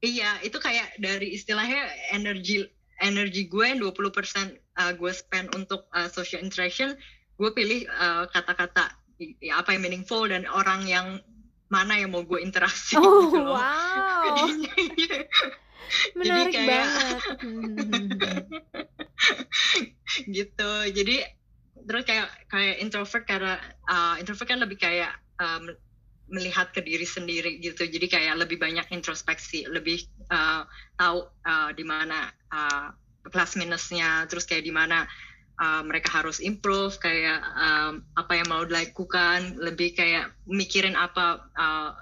Iya, 0.00 0.40
itu 0.40 0.56
kayak 0.56 0.96
dari 0.96 1.36
istilahnya 1.36 1.84
energi 2.16 2.64
energi 3.04 3.48
gue 3.52 3.64
yang 3.68 3.84
20% 3.84 3.92
uh, 3.92 4.92
gue 4.96 5.12
spend 5.12 5.52
untuk 5.52 5.88
uh, 5.92 6.08
social 6.08 6.40
interaction, 6.40 6.96
gue 7.36 7.50
pilih 7.52 7.84
uh, 7.88 8.24
kata-kata 8.32 8.96
ya, 9.44 9.60
apa 9.60 9.76
yang 9.76 9.84
meaningful 9.84 10.24
dan 10.24 10.48
orang 10.48 10.88
yang 10.88 11.20
mana 11.70 11.94
yang 11.96 12.10
mau 12.10 12.26
gue 12.26 12.42
interaksi 12.42 12.98
Oh 12.98 13.30
gitu 13.30 13.38
loh. 13.38 13.54
wow, 13.54 14.34
menarik 16.18 16.52
kayak- 16.52 16.68
banget. 16.68 17.18
Hmm. 17.40 18.08
gitu. 20.26 20.70
Jadi 20.90 21.16
terus 21.80 22.02
kayak 22.04 22.28
kayak 22.48 22.76
introvert 22.80 23.24
karena 23.24 23.54
uh, 23.86 24.14
introvert 24.18 24.48
kan 24.48 24.60
lebih 24.60 24.76
kayak 24.76 25.12
um, 25.38 25.70
melihat 26.30 26.70
ke 26.70 26.80
diri 26.80 27.04
sendiri 27.04 27.58
gitu. 27.58 27.86
Jadi 27.86 28.06
kayak 28.06 28.38
lebih 28.38 28.58
banyak 28.58 28.86
introspeksi, 28.90 29.66
lebih 29.66 30.02
uh, 30.30 30.64
tahu 30.96 31.26
uh, 31.44 31.70
di 31.74 31.84
mana 31.84 32.30
uh, 32.48 32.90
plus 33.28 33.54
minusnya, 33.54 34.24
terus 34.26 34.46
kayak 34.46 34.64
di 34.64 34.72
mana 34.72 35.04
uh, 35.60 35.84
mereka 35.84 36.08
harus 36.10 36.40
improve, 36.40 36.96
kayak 36.98 37.38
um, 37.54 38.00
apa 38.16 38.32
yang 38.40 38.48
mau 38.48 38.64
dilakukan, 38.64 39.60
lebih 39.60 39.92
kayak 39.92 40.32
mikirin 40.48 40.96
apa 40.96 41.44
uh, 41.54 41.92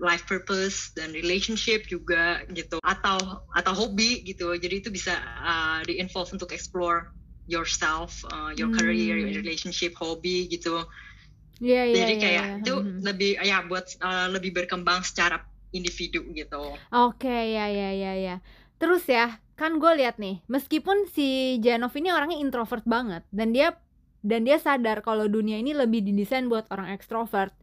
life 0.00 0.24
purpose 0.26 0.90
dan 0.96 1.12
relationship 1.14 1.86
juga 1.86 2.42
gitu 2.50 2.80
atau 2.82 3.44
atau 3.54 3.72
hobi 3.76 4.24
gitu 4.26 4.50
jadi 4.56 4.82
itu 4.82 4.90
bisa 4.90 5.14
uh, 5.38 5.78
di 5.86 6.00
involve 6.02 6.32
untuk 6.34 6.50
explore 6.50 7.12
yourself 7.46 8.24
uh, 8.32 8.50
your 8.56 8.66
Hmm. 8.72 8.82
career 8.82 9.14
your 9.14 9.30
relationship 9.36 9.94
hobi 9.94 10.48
gitu 10.50 10.82
Iya 11.62 11.86
iya. 11.86 11.94
jadi 11.94 12.12
iya, 12.18 12.22
kayak 12.24 12.44
iya. 12.48 12.58
itu 12.64 12.74
Mhm. 12.74 12.98
lebih 13.06 13.30
ya 13.38 13.58
buat 13.62 13.86
uh, 14.02 14.26
lebih 14.32 14.50
berkembang 14.56 15.06
secara 15.06 15.46
individu 15.70 16.26
gitu 16.34 16.74
Oke, 16.90 17.30
ya 17.30 17.70
ya 17.70 17.90
ya 17.94 18.12
ya. 18.18 18.36
Terus 18.82 19.06
ya, 19.06 19.38
kan 19.62 19.78
gue 19.78 19.92
lihat 20.02 20.18
nih, 20.18 20.42
meskipun 20.50 21.06
si 21.14 21.56
Janov 21.62 21.94
ini 21.94 22.10
orangnya 22.10 22.42
introvert 22.42 22.82
banget 22.82 23.22
dan 23.30 23.54
dia 23.54 23.78
dan 24.26 24.42
dia 24.42 24.58
sadar 24.58 25.02
kalau 25.06 25.30
dunia 25.30 25.58
ini 25.62 25.70
lebih 25.70 26.02
didesain 26.02 26.50
buat 26.50 26.66
orang 26.74 26.90
ekstrovert. 26.90 27.54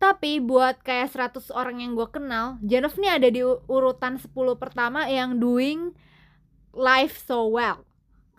Tapi 0.00 0.40
buat 0.40 0.80
kayak 0.80 1.12
100 1.12 1.52
orang 1.52 1.82
yang 1.82 1.92
gue 1.98 2.08
kenal, 2.08 2.56
Janov 2.64 2.96
nih 2.96 3.20
ada 3.20 3.28
di 3.28 3.42
urutan 3.44 4.16
10 4.16 4.30
pertama 4.56 5.10
yang 5.10 5.36
doing 5.36 5.92
life 6.72 7.20
so 7.20 7.50
well. 7.50 7.82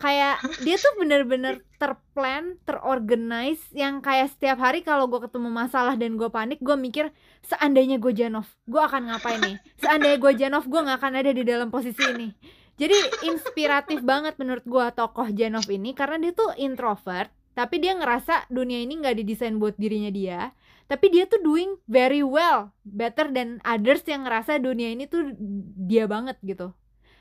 Kayak 0.02 0.42
dia 0.66 0.74
tuh 0.80 0.98
bener-bener 0.98 1.62
terplan, 1.82 2.58
terorganize 2.66 3.62
yang 3.70 4.02
kayak 4.02 4.34
setiap 4.34 4.58
hari 4.58 4.82
kalau 4.82 5.06
gue 5.06 5.22
ketemu 5.22 5.52
masalah 5.52 5.94
dan 5.94 6.18
gue 6.18 6.26
panik, 6.32 6.58
gue 6.58 6.74
mikir 6.74 7.14
seandainya 7.46 8.02
gue 8.02 8.10
Janov, 8.10 8.50
gue 8.66 8.82
akan 8.82 9.14
ngapain 9.14 9.38
nih? 9.38 9.56
Seandainya 9.78 10.18
gue 10.18 10.32
Janov, 10.34 10.64
gue 10.66 10.80
nggak 10.82 10.98
akan 10.98 11.14
ada 11.14 11.30
di 11.30 11.42
dalam 11.46 11.70
posisi 11.70 12.02
ini. 12.02 12.61
Jadi 12.82 12.98
inspiratif 13.30 14.02
banget 14.10 14.34
menurut 14.42 14.66
gue 14.66 14.86
tokoh 14.98 15.30
Janov 15.30 15.70
ini 15.70 15.94
karena 15.94 16.18
dia 16.18 16.34
tuh 16.34 16.50
introvert, 16.58 17.30
tapi 17.54 17.78
dia 17.78 17.94
ngerasa 17.94 18.50
dunia 18.50 18.82
ini 18.82 18.98
nggak 18.98 19.22
didesain 19.22 19.54
buat 19.62 19.78
dirinya 19.78 20.10
dia. 20.10 20.50
Tapi 20.90 21.06
dia 21.14 21.24
tuh 21.30 21.38
doing 21.40 21.78
very 21.86 22.26
well, 22.26 22.74
better 22.82 23.30
than 23.30 23.62
others 23.62 24.02
yang 24.04 24.26
ngerasa 24.26 24.58
dunia 24.58 24.90
ini 24.90 25.06
tuh 25.06 25.30
dia 25.78 26.10
banget 26.10 26.36
gitu. 26.42 26.74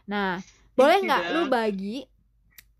Nah, 0.10 0.42
boleh 0.74 0.98
nggak 1.06 1.24
lu 1.38 1.46
bagi 1.46 2.10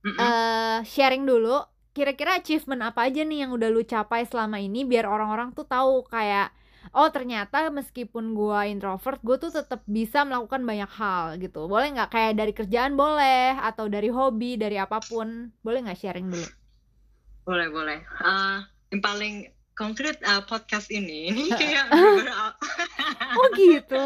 eh 0.02 0.80
sharing 0.82 1.30
dulu 1.30 1.62
kira-kira 1.94 2.42
achievement 2.42 2.82
apa 2.82 3.06
aja 3.06 3.22
nih 3.22 3.46
yang 3.46 3.52
udah 3.54 3.70
lu 3.70 3.86
capai 3.86 4.26
selama 4.26 4.58
ini 4.58 4.82
biar 4.88 5.06
orang-orang 5.06 5.54
tuh 5.54 5.68
tahu 5.68 6.08
kayak 6.10 6.50
oh 6.92 7.10
ternyata 7.14 7.70
meskipun 7.70 8.34
gua 8.34 8.66
introvert 8.66 9.22
gue 9.22 9.38
tuh 9.38 9.52
tetap 9.54 9.86
bisa 9.86 10.26
melakukan 10.26 10.66
banyak 10.66 10.92
hal 10.92 11.38
gitu. 11.38 11.70
Boleh 11.70 11.94
nggak? 11.94 12.10
Kayak 12.10 12.34
dari 12.42 12.54
kerjaan 12.58 12.94
boleh 12.98 13.58
atau 13.62 13.86
dari 13.86 14.10
hobi 14.10 14.58
dari 14.58 14.82
apa 14.82 14.98
pun. 15.00 15.54
Boleh 15.62 15.86
nggak 15.86 16.00
sharing 16.02 16.28
dulu? 16.28 16.48
Boleh 17.46 17.68
boleh. 17.70 18.00
Uh, 18.22 18.66
yang 18.90 19.02
paling 19.02 19.36
konkret 19.82 20.22
uh, 20.22 20.46
podcast 20.46 20.94
ini 20.94 21.26
ini 21.34 21.50
kayak 21.60 21.90
oh 23.42 23.48
gitu 23.58 24.06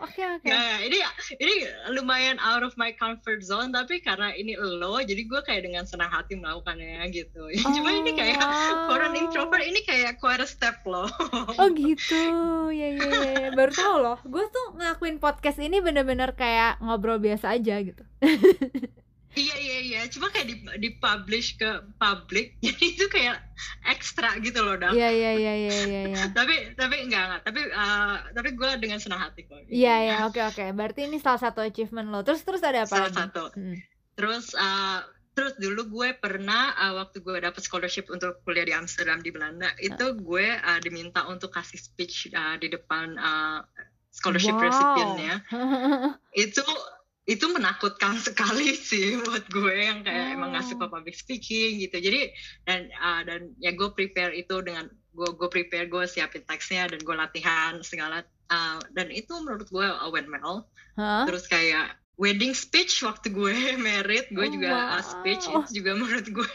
oke 0.00 0.22
oke 0.40 0.48
Nah, 0.48 0.80
ini 0.80 1.04
ini 1.36 1.54
lumayan 1.92 2.40
out 2.40 2.64
of 2.64 2.72
my 2.80 2.96
comfort 2.96 3.44
zone 3.44 3.68
tapi 3.76 4.00
karena 4.00 4.32
ini 4.32 4.56
lo 4.56 4.96
jadi 5.04 5.20
gue 5.28 5.40
kayak 5.44 5.68
dengan 5.68 5.84
senang 5.84 6.08
hati 6.08 6.36
melakukannya 6.38 7.08
gitu. 7.10 7.48
Cuma 7.56 7.90
ini 7.92 8.12
kayak 8.14 8.38
wow. 8.38 8.88
for 8.88 9.00
an 9.00 9.16
introvert 9.16 9.64
ini 9.64 9.80
kayak 9.84 10.20
quite 10.20 10.40
a 10.40 10.48
step 10.48 10.80
loh. 10.84 11.08
Oh 11.56 11.68
gitu, 11.72 12.22
ya 12.70 12.88
ya 12.94 13.08
ya, 13.48 13.48
baru 13.56 13.72
tahu 13.72 13.96
loh. 13.98 14.18
Gue 14.22 14.44
tuh 14.48 14.76
ngelakuin 14.78 15.18
podcast 15.18 15.58
ini 15.58 15.82
bener-bener 15.82 16.36
kayak 16.36 16.78
ngobrol 16.84 17.18
biasa 17.18 17.56
aja 17.56 17.80
gitu. 17.82 18.04
Iya 19.32 19.56
iya 19.56 19.78
iya, 19.80 20.00
cuma 20.12 20.28
kayak 20.28 20.46
di, 20.48 20.56
di 20.78 20.90
publish 20.96 21.56
ke 21.56 21.80
publik 21.96 22.56
jadi 22.64 22.84
itu 22.84 23.06
kayak 23.08 23.40
ekstra 23.88 24.36
gitu 24.42 24.60
loh 24.60 24.76
dah. 24.76 24.92
Iya 24.92 25.08
iya 25.08 25.32
iya 25.38 25.54
iya 25.56 25.72
iya. 25.86 26.00
iya. 26.12 26.24
Tapi 26.38 26.74
tapi 26.76 27.06
enggak 27.06 27.22
enggak, 27.28 27.42
tapi 27.46 27.60
uh, 27.72 28.16
tapi 28.34 28.48
gue 28.52 28.70
dengan 28.82 28.98
senang 28.98 29.20
hati 29.22 29.46
kok. 29.46 29.62
Iya 29.70 29.94
ya, 30.02 30.16
oke 30.26 30.40
oke. 30.42 30.64
Berarti 30.74 31.06
ini 31.08 31.22
salah 31.22 31.40
satu 31.40 31.62
achievement 31.62 32.10
lo. 32.10 32.20
Terus 32.26 32.42
terus 32.44 32.62
ada 32.64 32.84
apa 32.84 32.92
Salah 32.92 33.08
lagi? 33.08 33.20
satu. 33.22 33.44
Hmm. 33.54 33.76
Terus 34.18 34.52
uh, 34.58 35.00
terus 35.32 35.56
dulu 35.56 35.88
gue 35.88 36.08
pernah 36.20 36.76
uh, 36.76 36.92
waktu 37.00 37.24
gue 37.24 37.40
dapet 37.40 37.64
scholarship 37.64 38.12
untuk 38.12 38.44
kuliah 38.44 38.68
di 38.68 38.74
Amsterdam 38.76 39.24
di 39.24 39.32
Belanda 39.32 39.72
itu 39.80 40.12
gue 40.20 40.46
uh, 40.60 40.78
diminta 40.84 41.24
untuk 41.24 41.56
kasih 41.56 41.80
speech 41.80 42.28
uh, 42.36 42.60
di 42.60 42.68
depan 42.68 43.16
uh, 43.16 43.64
scholarship 44.12 44.52
Wow. 44.52 44.68
recipientnya 44.68 45.34
itu 46.44 46.60
itu 47.22 47.46
menakutkan 47.54 48.18
sekali 48.26 48.74
sih 48.74 49.22
buat 49.22 49.46
gue 49.46 49.74
yang 49.78 50.02
kayak 50.02 50.34
emang 50.34 50.50
nggak 50.54 50.66
Oh. 50.66 50.70
suka 50.74 50.86
public 50.90 51.14
speaking 51.14 51.78
gitu 51.78 52.02
jadi 52.02 52.34
dan 52.66 52.90
uh, 52.98 53.22
dan 53.22 53.54
ya 53.62 53.70
gue 53.74 53.88
prepare 53.94 54.34
itu 54.34 54.58
dengan 54.62 54.90
gue 55.12 55.28
gue 55.36 55.48
prepare 55.50 55.86
gue 55.86 56.04
siapin 56.08 56.42
teksnya 56.42 56.90
dan 56.90 56.98
gue 56.98 57.14
latihan 57.14 57.78
segala 57.84 58.26
uh, 58.50 58.80
dan 58.90 59.12
itu 59.12 59.30
menurut 59.38 59.68
gue 59.70 59.86
uh, 59.86 60.10
went 60.10 60.26
well 60.26 60.66
Hah? 60.98 61.22
terus 61.28 61.46
kayak 61.46 61.94
wedding 62.18 62.54
speech 62.54 63.02
waktu 63.02 63.30
gue 63.30 63.54
married 63.86 64.26
gue 64.34 64.42
Oh, 64.42 64.50
juga 64.50 64.70
uh, 64.72 64.82
wow. 64.98 65.02
speech 65.02 65.44
itu 65.46 65.82
juga 65.82 65.90
menurut 66.00 66.26
gue 66.26 66.50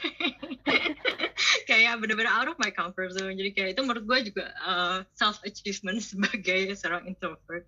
kayak 1.67 1.99
bener-bener 1.99 2.31
out 2.31 2.47
of 2.47 2.57
my 2.59 2.71
comfort 2.71 3.13
zone 3.15 3.35
jadi 3.35 3.51
kayak 3.55 3.69
itu 3.77 3.81
menurut 3.83 4.03
gue 4.03 4.19
juga 4.33 4.45
uh, 4.63 4.97
self 5.15 5.39
achievement 5.47 5.99
sebagai 6.03 6.75
seorang 6.75 7.07
introvert 7.07 7.63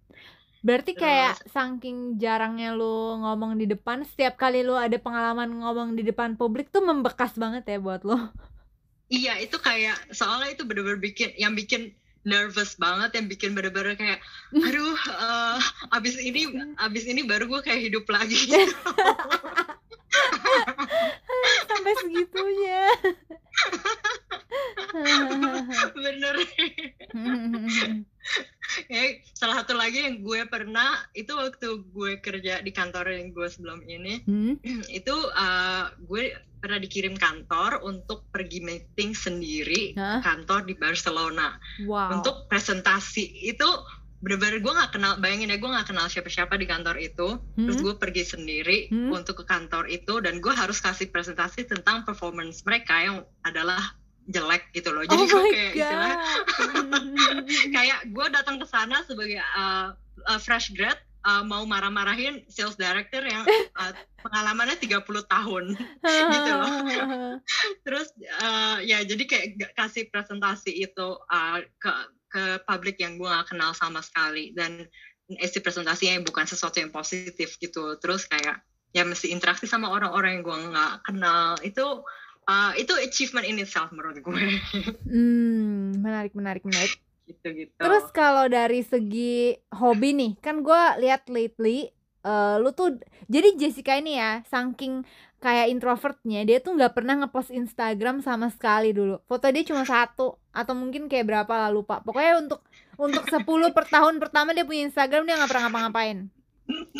Berarti 0.59 0.91
Terus- 0.91 1.03
kayak 1.03 1.35
saking 1.47 2.19
jarangnya 2.19 2.75
lu 2.75 3.15
ngomong 3.23 3.55
di 3.55 3.63
depan, 3.63 4.03
setiap 4.03 4.35
kali 4.35 4.59
lu 4.59 4.75
ada 4.75 4.99
pengalaman 4.99 5.47
ngomong 5.63 5.95
di 5.95 6.03
depan 6.03 6.35
publik 6.35 6.67
tuh 6.67 6.83
membekas 6.83 7.35
banget 7.39 7.63
ya 7.67 7.79
buat 7.79 8.03
lo. 8.03 8.31
iya 9.09 9.41
itu 9.41 9.57
kayak 9.57 9.97
soalnya 10.13 10.53
itu 10.53 10.69
bener-bener 10.69 11.01
bikin 11.01 11.33
yang 11.33 11.57
bikin 11.57 11.97
nervous 12.21 12.77
banget 12.77 13.17
yang 13.17 13.25
bikin 13.25 13.57
bener-bener 13.57 13.97
kayak 13.97 14.21
aduh 14.69 14.93
uh, 15.09 15.57
abis 15.97 16.21
ini 16.21 16.45
abis 16.77 17.09
ini 17.09 17.25
baru 17.25 17.49
gue 17.49 17.61
kayak 17.65 17.89
hidup 17.89 18.05
lagi. 18.05 18.37
Sampai 21.69 21.93
segitunya. 22.05 22.85
Bener 25.95 26.35
Kayak 28.85 29.25
salah 29.33 29.55
satu 29.57 29.73
lagi 29.73 30.05
yang 30.05 30.21
gue 30.21 30.45
pernah 30.45 30.85
itu 31.11 31.33
waktu 31.33 31.67
gue 31.87 32.11
kerja 32.19 32.61
di 32.61 32.69
kantor 32.69 33.09
yang 33.11 33.33
gue 33.33 33.47
sebelum 33.47 33.81
ini 33.81 34.21
Hmm? 34.21 34.55
itu 34.87 35.13
uh, 35.13 35.89
gue 35.99 36.31
pernah 36.59 36.77
dikirim 36.77 37.15
kantor 37.15 37.81
untuk 37.81 38.27
pergi 38.29 38.59
meeting 38.59 39.13
sendiri 39.13 39.95
Hah? 39.95 40.21
kantor 40.21 40.63
di 40.63 40.75
Barcelona 40.75 41.57
Wow. 41.81 42.19
untuk 42.19 42.45
presentasi 42.45 43.23
itu 43.47 43.65
bener-bener 44.19 44.59
gue 44.59 44.67
nggak 44.69 44.91
kenal 44.91 45.15
bayangin 45.17 45.47
ya 45.47 45.57
gue 45.57 45.65
nggak 45.65 45.87
kenal 45.87 46.05
siapa-siapa 46.05 46.53
di 46.53 46.67
kantor 46.67 46.99
itu 46.99 47.27
terus 47.55 47.77
Hmm? 47.79 47.85
gue 47.87 47.95
pergi 47.95 48.23
sendiri 48.27 48.79
Hmm? 48.87 49.15
untuk 49.15 49.39
ke 49.39 49.45
kantor 49.47 49.87
itu 49.87 50.19
dan 50.19 50.37
gue 50.37 50.51
harus 50.51 50.77
kasih 50.77 51.07
presentasi 51.07 51.65
tentang 51.65 52.03
performance 52.03 52.61
mereka 52.61 52.99
yang 52.99 53.17
adalah 53.41 53.95
jelek 54.29 54.69
gitu 54.77 54.93
loh. 54.93 55.03
Jadi 55.03 55.23
oh 55.23 55.27
gue 55.27 55.43
kayak 55.49 55.73
istilah 55.73 56.13
kayak 57.75 57.99
gue 58.13 58.25
datang 58.29 58.61
ke 58.61 58.65
sana 58.69 59.01
sebagai 59.03 59.41
uh, 59.41 59.97
uh, 60.29 60.39
fresh 60.39 60.71
grad 60.77 60.97
uh, 61.25 61.43
mau 61.43 61.65
marah-marahin 61.67 62.45
sales 62.47 62.77
director 62.79 63.25
yang 63.25 63.43
uh, 63.75 63.93
pengalamannya 64.21 64.77
30 64.79 65.03
tahun. 65.25 65.65
Gitu 66.33 66.51
loh. 66.53 66.71
terus 67.85 68.13
uh, 68.39 68.77
ya 68.83 69.03
jadi 69.03 69.23
kayak 69.25 69.75
kasih 69.75 70.07
presentasi 70.13 70.71
itu 70.71 71.07
uh, 71.17 71.59
ke 71.81 71.91
ke 72.29 72.43
publik 72.69 73.01
yang 73.01 73.17
gue 73.17 73.25
gak 73.25 73.49
kenal 73.51 73.73
sama 73.73 74.05
sekali. 74.05 74.53
Dan 74.53 74.85
isi 75.29 75.61
presentasinya 75.61 76.21
bukan 76.21 76.45
sesuatu 76.45 76.77
yang 76.77 76.93
positif 76.93 77.57
gitu. 77.57 77.97
Terus 77.97 78.29
kayak 78.29 78.61
ya 78.89 79.05
mesti 79.05 79.29
interaksi 79.29 79.69
sama 79.69 79.93
orang-orang 79.93 80.39
yang 80.39 80.43
gue 80.45 80.57
nggak 80.73 80.93
kenal. 81.05 81.57
Itu 81.61 82.05
uh, 82.47 82.71
itu 82.79 82.93
achievement 83.03 83.45
in 83.45 83.59
itself 83.59 83.91
menurut 83.91 84.17
gue 84.21 84.41
hmm, 85.11 85.99
menarik 85.99 86.31
menarik 86.37 86.63
menarik. 86.63 86.95
gitu 87.29 87.47
gitu 87.53 87.77
Terus 87.77 88.05
kalau 88.09 88.49
dari 88.49 88.81
segi 88.81 89.53
hobi 89.77 90.17
nih, 90.17 90.31
kan 90.41 90.65
gue 90.65 90.81
lihat 90.97 91.29
lately 91.29 91.93
eh, 92.25 92.55
lu 92.57 92.73
tuh 92.73 92.97
jadi 93.29 93.53
Jessica 93.53 94.01
ini 94.01 94.17
ya, 94.17 94.41
saking 94.49 95.05
kayak 95.39 95.69
introvertnya, 95.69 96.41
dia 96.43 96.57
tuh 96.57 96.73
nggak 96.73 96.97
pernah 96.97 97.21
ngepost 97.21 97.53
Instagram 97.53 98.25
sama 98.25 98.49
sekali 98.49 98.97
dulu. 98.97 99.21
Foto 99.29 99.45
dia 99.53 99.61
cuma 99.61 99.85
satu 99.85 100.41
atau 100.49 100.73
mungkin 100.73 101.05
kayak 101.05 101.29
berapa 101.29 101.53
lah 101.53 101.69
lupa. 101.69 102.01
Pokoknya 102.01 102.43
untuk 102.43 102.65
untuk 102.99 103.23
10 103.29 103.45
per 103.77 103.85
tahun 103.87 104.19
pertama 104.19 104.51
dia 104.51 104.67
punya 104.67 104.89
Instagram 104.89 105.23
dia 105.29 105.37
nggak 105.39 105.49
pernah 105.53 105.63
ngapa-ngapain. 105.69 106.38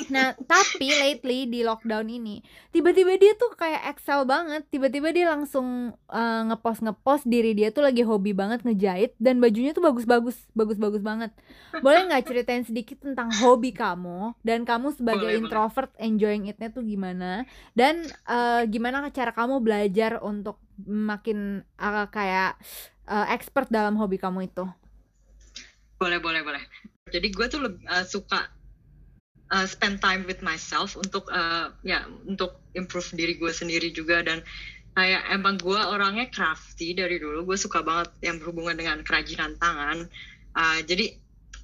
Nah, 0.10 0.34
tapi 0.50 0.90
lately 0.90 1.46
di 1.46 1.62
lockdown 1.62 2.10
ini, 2.10 2.42
tiba-tiba 2.74 3.14
dia 3.22 3.38
tuh 3.38 3.54
kayak 3.54 3.94
excel 3.94 4.26
banget. 4.26 4.66
Tiba-tiba 4.74 5.14
dia 5.14 5.30
langsung 5.30 5.94
eh, 6.10 6.42
ngepost 6.50 6.82
ngepost 6.82 7.30
diri 7.30 7.54
dia 7.54 7.70
tuh 7.70 7.86
lagi 7.86 8.02
hobi 8.02 8.34
banget 8.34 8.66
ngejahit 8.66 9.14
dan 9.22 9.38
bajunya 9.38 9.70
tuh 9.72 9.86
bagus-bagus, 9.86 10.38
bagus-bagus 10.58 11.06
banget. 11.06 11.32
Boleh 11.86 12.10
nggak 12.10 12.26
ceritain 12.26 12.66
sedikit 12.66 13.06
tentang 13.06 13.30
hobi 13.46 13.70
kamu 13.70 14.34
dan 14.42 14.66
kamu 14.66 14.98
sebagai 14.98 15.30
Boleh, 15.30 15.38
boleh. 15.38 15.46
introvert 15.46 15.92
enjoying 16.02 16.50
itnya 16.50 16.74
tuh 16.74 16.82
gimana? 16.82 17.46
Dan 17.78 18.10
eh, 18.10 18.64
gimana 18.66 19.06
cara 19.14 19.32
kamu 19.32 19.62
belajar 19.62 20.18
untuk 20.26 20.58
makin 20.90 21.62
eh, 21.62 22.08
kayak 22.10 22.58
eh, 23.06 23.26
expert 23.38 23.70
dalam 23.70 23.94
hobi 24.02 24.18
kamu 24.18 24.50
itu? 24.50 24.66
boleh 26.00 26.18
boleh 26.24 26.42
boleh 26.48 26.64
jadi 27.12 27.28
gue 27.28 27.46
tuh 27.52 27.60
uh, 27.68 28.06
suka 28.08 28.48
uh, 29.52 29.66
spend 29.66 30.02
time 30.02 30.26
with 30.26 30.42
myself 30.42 30.96
untuk 30.98 31.30
uh, 31.34 31.74
ya 31.86 32.06
untuk 32.26 32.58
improve 32.74 33.10
diri 33.14 33.38
gue 33.38 33.52
sendiri 33.54 33.90
juga. 33.94 34.22
Dan 34.22 34.46
kayak 34.98 35.24
emang 35.32 35.56
gue 35.62 35.80
orangnya 35.80 36.28
crafty 36.30 36.98
dari 36.98 37.22
dulu. 37.22 37.46
Gue 37.46 37.58
suka 37.58 37.86
banget 37.86 38.14
yang 38.26 38.42
berhubungan 38.42 38.78
dengan 38.78 39.02
kerajinan 39.06 39.58
tangan. 39.58 40.10
Uh, 40.58 40.80
jadi 40.86 41.14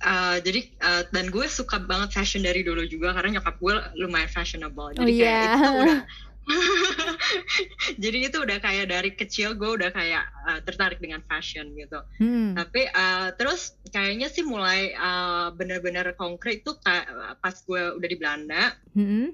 uh, 0.06 0.38
jadi 0.42 0.62
uh, 0.82 1.04
dan 1.10 1.34
gue 1.34 1.46
suka 1.50 1.82
banget 1.82 2.14
fashion 2.14 2.46
dari 2.46 2.62
dulu 2.62 2.86
juga 2.86 3.14
karena 3.16 3.40
nyokap 3.40 3.56
gue 3.58 3.76
lumayan 4.02 4.30
fashionable. 4.30 4.94
Jadi 4.98 5.02
oh, 5.02 5.18
kayak 5.18 5.32
yeah. 5.32 5.56
itu 5.58 5.70
udah 5.82 6.02
jadi 8.04 8.30
itu 8.30 8.38
udah 8.38 8.58
kayak 8.62 8.86
dari 8.94 9.12
kecil 9.18 9.58
gue 9.58 9.82
udah 9.82 9.90
kayak 9.90 10.24
uh, 10.46 10.60
tertarik 10.62 11.02
dengan 11.02 11.22
fashion 11.26 11.74
gitu 11.74 11.98
Hmm. 12.22 12.54
tapi 12.54 12.86
uh, 12.90 13.34
terus 13.36 13.76
kayaknya 13.90 14.30
sih 14.30 14.46
mulai 14.46 14.94
uh, 14.96 15.52
bener-bener 15.52 16.14
konkret 16.16 16.62
tuh 16.62 16.78
kayak 16.86 17.10
pas 17.42 17.56
gue 17.56 17.82
udah 17.98 18.08
di 18.10 18.18
Belanda 18.18 18.74
Hmm. 18.94 19.34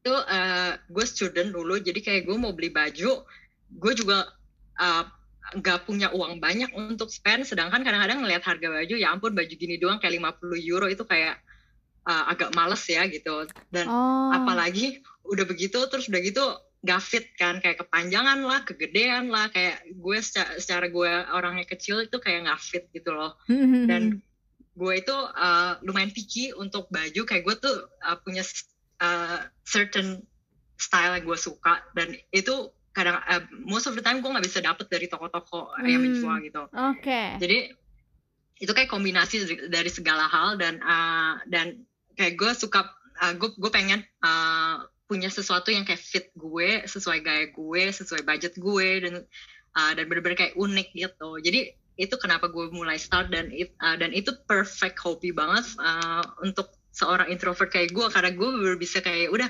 itu 0.00 0.14
uh, 0.14 0.72
gue 0.76 1.04
student 1.08 1.50
dulu 1.52 1.80
jadi 1.80 2.00
kayak 2.00 2.22
gue 2.28 2.36
mau 2.36 2.52
beli 2.52 2.70
baju 2.72 3.24
gue 3.70 3.92
juga 3.96 4.28
uh, 4.80 5.04
nggak 5.50 5.88
punya 5.88 6.14
uang 6.14 6.38
banyak 6.38 6.70
untuk 6.78 7.10
spend 7.10 7.42
sedangkan 7.42 7.82
kadang-kadang 7.82 8.22
ngelihat 8.22 8.46
harga 8.46 8.70
baju 8.70 8.94
ya 8.94 9.10
ampun 9.10 9.34
baju 9.34 9.50
gini 9.50 9.82
doang 9.82 9.98
kayak 9.98 10.22
50 10.38 10.62
euro 10.62 10.86
itu 10.86 11.02
kayak 11.02 11.42
uh, 12.04 12.24
agak 12.28 12.52
males 12.52 12.82
ya 12.84 13.04
gitu 13.06 13.44
dan 13.68 13.86
Oh. 13.86 14.30
apalagi 14.30 15.00
udah 15.24 15.44
begitu 15.44 15.78
terus 15.86 16.06
udah 16.06 16.20
gitu 16.20 16.44
gak 16.80 17.00
fit 17.00 17.26
kan 17.36 17.60
kayak 17.60 17.76
kepanjangan 17.78 18.40
lah 18.40 18.64
kegedean 18.64 19.28
lah 19.28 19.48
kayak 19.48 19.84
gue 19.90 20.18
secara, 20.18 20.56
secara 20.56 20.86
gue 20.88 21.12
orangnya 21.30 21.68
kecil 21.68 22.00
itu 22.00 22.16
kayak 22.16 22.48
gak 22.48 22.58
fit 22.58 22.84
gitu 22.90 23.12
loh 23.12 23.36
Hmm. 23.44 23.84
dan 23.84 24.02
gue 24.72 24.92
itu 24.96 25.12
uh, 25.12 25.76
lumayan 25.82 26.08
picky 26.08 26.52
untuk 26.52 26.88
baju 26.88 27.20
kayak 27.22 27.44
gue 27.44 27.56
tuh 27.58 27.76
uh, 28.00 28.16
punya 28.18 28.40
uh, 28.98 29.44
certain 29.60 30.24
style 30.74 31.12
yang 31.12 31.26
gue 31.26 31.36
suka 31.36 31.84
dan 31.92 32.16
itu 32.30 32.54
kadang 32.90 33.20
uh, 33.20 33.38
most 33.60 33.84
of 33.84 33.92
the 33.92 34.00
time 34.00 34.18
gue 34.18 34.26
nggak 34.26 34.42
bisa 34.42 34.58
dapet 34.58 34.88
dari 34.88 35.04
toko-toko 35.04 35.68
yang 35.84 36.00
Hmm. 36.00 36.16
menjual 36.16 36.36
gitu 36.40 36.62
Oke. 36.72 37.36
jadi 37.36 37.76
itu 38.56 38.72
kayak 38.72 38.88
kombinasi 38.88 39.44
dari- 39.44 39.68
dari 39.68 39.90
segala 39.90 40.24
hal 40.26 40.56
dan 40.56 40.80
uh, 40.80 41.44
dan 41.44 41.84
kayak 42.14 42.34
gue 42.38 42.50
suka 42.54 42.86
uh, 43.20 43.34
gue 43.36 43.50
gue 43.54 43.70
pengen 43.70 44.00
uh, 44.24 44.86
punya 45.10 45.26
sesuatu 45.26 45.74
yang 45.74 45.82
kayak 45.82 45.98
fit 45.98 46.30
gue 46.38 46.86
sesuai 46.86 47.18
gaya 47.26 47.50
gue 47.50 47.82
sesuai 47.90 48.22
budget 48.22 48.54
gue 48.54 48.88
dan 49.02 49.14
uh, 49.74 49.92
dan 49.94 50.04
bener-bener 50.06 50.38
kayak 50.38 50.54
unik 50.54 50.88
gitu. 50.94 51.30
Jadi 51.42 51.74
itu 52.00 52.14
kenapa 52.16 52.48
gue 52.48 52.72
mulai 52.72 52.96
start 52.96 53.28
dan 53.28 53.52
it, 53.52 53.74
uh, 53.82 53.98
dan 53.98 54.14
itu 54.14 54.32
perfect 54.48 54.96
hobi 55.02 55.34
banget 55.34 55.66
uh, 55.82 56.24
untuk 56.40 56.72
seorang 56.94 57.28
introvert 57.28 57.68
kayak 57.68 57.90
gue. 57.90 58.06
Karena 58.08 58.30
gue 58.32 58.78
bisa 58.78 59.02
kayak 59.02 59.34
udah 59.34 59.48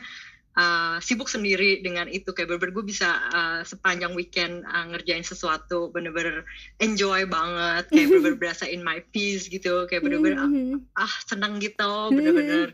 uh, 0.55 0.97
sibuk 0.99 1.27
sendiri 1.27 1.81
dengan 1.81 2.07
itu. 2.07 2.31
Kayak 2.31 2.55
bener-bener 2.55 2.75
gue 2.75 2.85
bisa 2.87 3.09
uh, 3.31 3.61
sepanjang 3.63 4.15
weekend 4.15 4.65
uh, 4.65 4.91
ngerjain 4.91 5.23
sesuatu 5.23 5.91
bener-bener 5.91 6.43
enjoy 6.79 7.27
banget. 7.27 7.87
Kayak 7.91 8.07
bener-bener 8.11 8.39
berasa 8.39 8.65
in 8.65 8.81
my 8.81 9.03
peace 9.11 9.47
gitu. 9.47 9.87
Kayak 9.87 10.07
bener-bener 10.07 10.39
Hmm. 10.41 10.83
ah 10.95 11.13
seneng 11.27 11.59
gitu 11.59 12.11
bener-bener. 12.11 12.73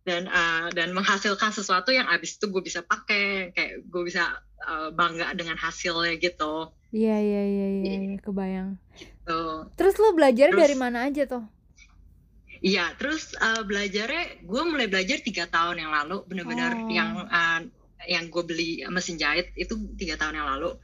Dan 0.00 0.26
uh, 0.26 0.72
dan 0.72 0.96
menghasilkan 0.96 1.52
sesuatu 1.52 1.92
yang 1.92 2.08
abis 2.08 2.40
itu 2.40 2.48
gue 2.48 2.62
bisa 2.64 2.80
pakai. 2.80 3.52
Kayak 3.52 3.84
gue 3.84 4.02
bisa 4.04 4.32
uh, 4.64 4.88
bangga 4.90 5.36
dengan 5.36 5.60
hasilnya 5.60 6.16
gitu. 6.16 6.72
Iya 6.90 7.16
iya 7.16 7.42
iya 7.46 7.66
iya 7.70 7.92
iya, 8.02 8.18
kebayang. 8.18 8.74
tuh 9.22 9.70
Terus 9.78 9.94
lu 10.02 10.10
belajar 10.10 10.50
Terus- 10.50 10.58
dari 10.58 10.74
mana 10.74 11.06
aja 11.06 11.22
tuh? 11.22 11.44
Iya 12.60 12.92
terus 12.96 13.32
uh, 13.36 13.64
belajarnya 13.64 14.44
gue 14.44 14.62
mulai 14.64 14.86
belajar 14.86 15.18
tiga 15.24 15.48
tahun 15.48 15.80
yang 15.80 15.92
lalu 15.92 16.24
bener-bener 16.28 16.72
Oh. 16.76 16.88
yang 16.92 17.10
uh, 17.26 17.60
yang 18.08 18.32
gue 18.32 18.42
beli 18.44 18.84
mesin 18.88 19.20
jahit 19.20 19.52
itu 19.56 19.76
tiga 19.96 20.16
tahun 20.16 20.40
yang 20.40 20.48
lalu 20.48 20.76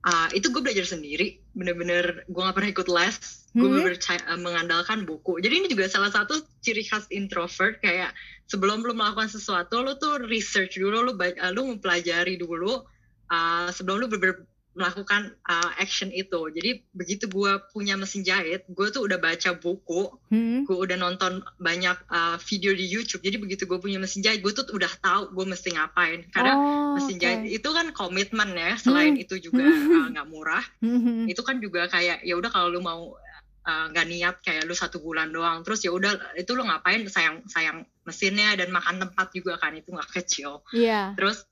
Uh, 0.00 0.32
itu 0.32 0.48
gue 0.48 0.64
belajar 0.64 0.88
sendiri 0.88 1.44
bener-bener 1.52 2.24
gue 2.24 2.40
gak 2.40 2.56
pernah 2.56 2.72
ikut 2.72 2.88
les 2.88 3.12
gue 3.52 3.68
Hmm. 3.68 3.84
uh, 3.84 4.40
mengandalkan 4.40 5.04
buku 5.04 5.36
jadi 5.44 5.60
ini 5.60 5.68
juga 5.68 5.92
salah 5.92 6.08
satu 6.08 6.40
ciri 6.64 6.88
khas 6.88 7.04
introvert 7.12 7.84
kayak 7.84 8.16
sebelum 8.48 8.80
lu 8.80 8.96
melakukan 8.96 9.28
sesuatu 9.28 9.84
lu 9.84 9.92
tuh 10.00 10.24
research 10.24 10.80
dulu 10.80 11.04
lu 11.04 11.12
ba- 11.20 11.36
uh, 11.36 11.52
lu 11.52 11.68
mempelajari 11.68 12.40
dulu 12.40 12.80
uh, 13.28 13.68
sebelum 13.68 14.00
lu 14.00 14.08
bener-bener 14.08 14.48
melakukan 14.70 15.34
uh, 15.42 15.70
action 15.76 16.08
itu 16.08 16.38
jadi 16.54 16.80
begitu 16.90 17.26
gue 17.26 17.52
punya 17.70 17.98
mesin 17.98 18.22
jahit 18.22 18.62
gue 18.66 18.86
tuh 18.88 19.02
udah 19.02 19.18
baca 19.18 19.54
buku 19.54 20.14
Hmm. 20.30 20.62
gue 20.62 20.78
udah 20.78 20.94
nonton 20.94 21.42
banyak 21.58 21.98
uh, 22.06 22.38
video 22.38 22.70
di 22.70 22.86
YouTube 22.86 23.18
jadi 23.20 23.34
begitu 23.34 23.66
gue 23.66 23.76
punya 23.76 23.98
mesin 23.98 24.22
jahit 24.22 24.38
gue 24.40 24.52
tuh 24.52 24.62
udah 24.70 24.86
tahu 25.02 25.34
gue 25.34 25.46
mesti 25.48 25.74
ngapain 25.74 26.22
karena 26.30 26.54
Oh, 26.54 26.94
mesin 26.94 27.18
oke. 27.18 27.22
jahit 27.22 27.42
itu 27.50 27.68
kan 27.68 27.90
komitmen 27.90 28.54
ya 28.54 28.78
selain 28.78 29.18
Hmm. 29.18 29.22
itu 29.26 29.34
juga 29.42 29.66
uh, 29.98 30.06
nggak 30.08 30.28
murah 30.30 30.62
Hmm. 30.78 31.26
itu 31.26 31.42
kan 31.42 31.58
juga 31.58 31.90
kayak 31.90 32.22
ya 32.22 32.38
udah 32.38 32.46
kalau 32.46 32.70
lu 32.70 32.78
mau 32.78 33.18
uh, 33.60 33.86
nggak 33.90 34.06
niat 34.06 34.36
kayak 34.38 34.64
lu 34.64 34.72
satu 34.72 35.02
bulan 35.02 35.34
doang 35.34 35.60
terus 35.60 35.82
ya 35.82 35.90
udah 35.90 36.14
itu 36.38 36.54
lu 36.54 36.62
ngapain 36.62 37.02
sayang 37.10 37.42
sayang 37.44 37.82
mesinnya 38.06 38.54
dan 38.54 38.70
makan 38.70 38.96
tempat 38.98 39.34
juga 39.34 39.58
kan 39.58 39.74
itu 39.74 39.90
nggak 39.90 40.14
kecil 40.14 40.62
Iya. 40.70 41.18
terus 41.18 41.42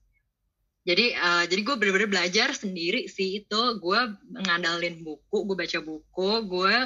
jadi 0.88 1.06
uh, 1.20 1.44
jadi 1.44 1.60
gue 1.68 1.76
bener-bener 1.76 2.08
belajar 2.08 2.56
sendiri 2.56 3.12
sih 3.12 3.44
itu. 3.44 3.60
Gue 3.76 4.00
ngandalin 4.32 5.04
buku 5.04 5.44
gue 5.44 5.56
baca 5.60 5.78
buku 5.84 6.30
gue 6.48 6.76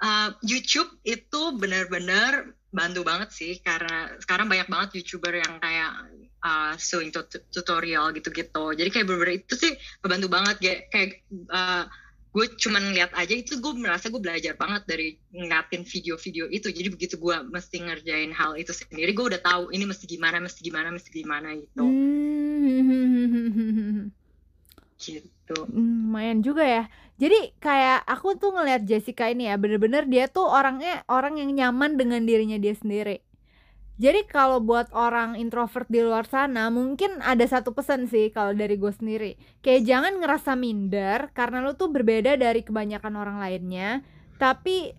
uh, 0.00 0.28
YouTube 0.40 0.88
itu 1.04 1.42
bener-bener 1.60 2.56
bantu 2.72 3.04
banget 3.04 3.28
sih. 3.36 3.52
Karena 3.60 4.08
sekarang 4.24 4.48
banyak 4.48 4.72
banget 4.72 4.88
youtuber 4.96 5.36
yang 5.36 5.60
kayak 5.60 5.92
uh, 6.40 6.72
sewing 6.80 7.12
tut- 7.12 7.44
tutorial 7.52 8.16
gitu-gitu. 8.16 8.72
Jadi 8.72 8.88
kayak 8.88 9.04
bener-bener 9.04 9.44
itu 9.44 9.52
sih 9.60 9.76
membantu 10.00 10.28
banget. 10.32 10.56
Kayak, 10.56 10.80
kayak 10.88 11.10
uh, 11.52 11.84
gue 12.32 12.48
cuman 12.56 12.96
lihat 12.96 13.12
aja 13.12 13.36
itu 13.36 13.60
gue 13.60 13.76
merasa 13.76 14.08
gue 14.08 14.16
belajar 14.16 14.56
banget 14.56 14.88
dari 14.88 15.20
ngeliatin 15.36 15.84
video-video 15.84 16.48
itu 16.48 16.72
jadi 16.72 16.88
begitu 16.88 17.20
gue 17.20 17.36
mesti 17.52 17.84
ngerjain 17.84 18.32
hal 18.32 18.56
itu 18.56 18.72
sendiri 18.72 19.12
gue 19.12 19.36
udah 19.36 19.40
tahu 19.44 19.68
ini 19.68 19.84
mesti 19.84 20.08
gimana 20.08 20.40
mesti 20.40 20.64
gimana 20.64 20.88
mesti 20.88 21.12
gimana 21.12 21.52
gitu 21.60 21.84
Hmm. 21.84 24.08
gitu 25.02 25.58
Hmm, 25.68 26.08
lumayan 26.08 26.40
juga 26.40 26.64
ya. 26.64 26.88
Jadi 27.20 27.52
kayak 27.60 28.08
aku 28.08 28.40
tuh 28.40 28.56
ngelihat 28.56 28.88
Jessica 28.88 29.28
ini 29.28 29.50
ya, 29.50 29.60
bener-bener 29.60 30.08
dia 30.08 30.26
tuh 30.26 30.48
orangnya 30.48 31.04
orang 31.06 31.38
yang 31.38 31.52
nyaman 31.52 32.00
dengan 32.00 32.24
dirinya 32.24 32.56
dia 32.56 32.72
sendiri. 32.72 33.20
Jadi 34.00 34.24
kalau 34.24 34.58
buat 34.64 34.88
orang 34.96 35.36
introvert 35.36 35.84
di 35.86 36.00
luar 36.00 36.24
sana, 36.24 36.72
mungkin 36.72 37.20
ada 37.20 37.44
satu 37.44 37.76
pesan 37.76 38.08
sih 38.08 38.32
kalau 38.32 38.56
dari 38.56 38.80
gue 38.80 38.88
sendiri. 38.88 39.36
Kayak 39.60 39.84
jangan 39.84 40.12
ngerasa 40.18 40.56
minder 40.56 41.28
karena 41.36 41.60
lu 41.60 41.76
tuh 41.76 41.92
berbeda 41.92 42.40
dari 42.40 42.64
kebanyakan 42.64 43.14
orang 43.20 43.36
lainnya. 43.36 44.00
Tapi 44.40 44.96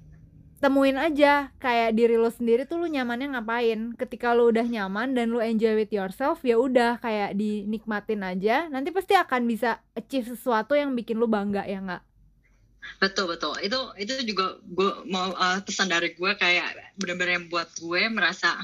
temuin 0.61 0.95
aja 0.95 1.51
kayak 1.59 1.91
diri 1.99 2.15
lo 2.15 2.31
sendiri 2.31 2.69
tuh 2.69 2.85
lu 2.85 2.87
nyamannya 2.87 3.33
ngapain. 3.33 3.97
Ketika 3.97 4.37
lu 4.37 4.53
udah 4.53 4.63
nyaman 4.63 5.17
dan 5.17 5.33
lu 5.33 5.41
enjoy 5.41 5.73
with 5.73 5.91
yourself, 5.91 6.45
ya 6.45 6.61
udah 6.61 7.01
kayak 7.01 7.33
dinikmatin 7.33 8.21
aja. 8.21 8.69
Nanti 8.69 8.93
pasti 8.93 9.17
akan 9.17 9.49
bisa 9.49 9.81
achieve 9.97 10.29
sesuatu 10.29 10.77
yang 10.77 10.93
bikin 10.93 11.17
lu 11.17 11.25
bangga 11.25 11.65
ya 11.65 11.81
nggak? 11.81 12.03
betul 12.99 13.31
betul 13.31 13.55
itu 13.63 13.79
itu 13.95 14.11
juga 14.27 14.59
gue 14.63 15.07
mau 15.07 15.31
uh, 15.31 15.59
pesan 15.63 15.87
dari 15.87 16.15
gue 16.15 16.31
kayak 16.35 16.99
bener-bener 16.99 17.39
yang 17.39 17.47
buat 17.47 17.71
gue 17.79 18.01
merasa 18.11 18.59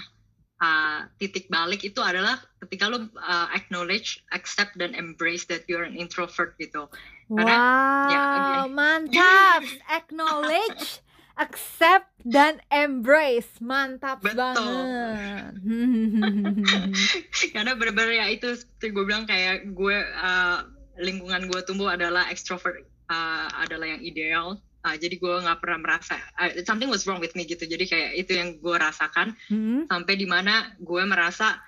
uh, 0.60 1.08
titik 1.18 1.48
balik 1.48 1.82
itu 1.84 2.00
adalah 2.04 2.40
ketika 2.64 2.92
lu 2.92 3.08
uh, 3.20 3.48
acknowledge 3.56 4.24
accept 4.36 4.76
dan 4.76 4.94
embrace 4.96 5.48
that 5.48 5.64
you're 5.68 5.88
an 5.88 5.96
introvert 5.96 6.56
gitu 6.60 6.88
Karena, 7.30 7.56
wow, 7.56 8.10
ya, 8.10 8.22
oke. 8.66 8.74
mantap. 8.74 9.62
Acknowledge, 9.86 11.06
accept 11.38 12.10
dan 12.26 12.58
embrace. 12.74 13.62
Mantap 13.62 14.26
Betul. 14.26 14.34
banget. 14.34 15.54
karena 17.54 17.78
bener-bener 17.78 18.18
ya 18.18 18.26
itu 18.34 18.50
seperti 18.58 18.98
gue 18.98 19.06
bilang 19.06 19.30
kayak 19.30 19.78
gue 19.78 19.98
uh, 20.02 20.66
lingkungan 21.00 21.48
gue 21.48 21.62
tumbuh 21.64 21.94
adalah 21.94 22.28
extrovert 22.34 22.82
uh, 23.14 23.48
adalah 23.62 23.94
yang 23.94 24.02
ideal 24.02 24.58
Uh, 24.80 24.96
jadi 24.96 25.20
gue 25.20 25.36
nggak 25.44 25.60
pernah 25.60 25.80
merasa 25.84 26.16
uh, 26.40 26.64
something 26.64 26.88
was 26.88 27.04
wrong 27.04 27.20
with 27.20 27.36
me 27.36 27.44
gitu. 27.44 27.68
Jadi 27.68 27.84
kayak 27.84 28.12
itu 28.16 28.32
yang 28.32 28.56
gue 28.58 28.76
rasakan. 28.80 29.36
Hmm, 29.52 29.84
sampai 29.92 30.16
di 30.16 30.24
mana 30.24 30.72
gue 30.80 31.04
merasa 31.04 31.60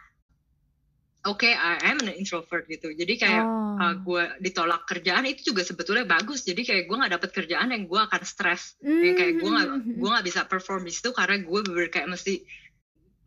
oke 1.21 1.45
I 1.45 1.91
am 1.91 1.99
an 2.01 2.15
introvert 2.15 2.65
gitu. 2.65 2.89
Jadi 2.95 3.19
kayak 3.19 3.43
oh. 3.43 3.75
uh, 3.77 3.93
gue 3.99 4.23
ditolak 4.41 4.87
kerjaan 4.87 5.27
itu 5.27 5.51
juga 5.51 5.61
sebetulnya 5.61 6.07
bagus. 6.07 6.47
Jadi 6.47 6.63
kayak 6.63 6.87
gue 6.87 6.95
nggak 6.95 7.13
dapet 7.19 7.29
kerjaan 7.35 7.75
yang 7.75 7.83
gue 7.83 7.99
akan 7.99 8.21
stres 8.23 8.79
yang 8.79 9.13
kayak 9.13 9.37
gue 9.37 9.49
nggak 9.49 9.67
Hmm. 9.69 9.91
gue 9.99 10.09
nggak 10.09 10.25
bisa 10.25 10.41
perform 10.47 10.87
di 10.87 10.93
situ 10.95 11.11
karena 11.11 11.35
gue 11.43 11.59
bener 11.67 11.91
kayak 11.91 12.09
mesti 12.09 12.41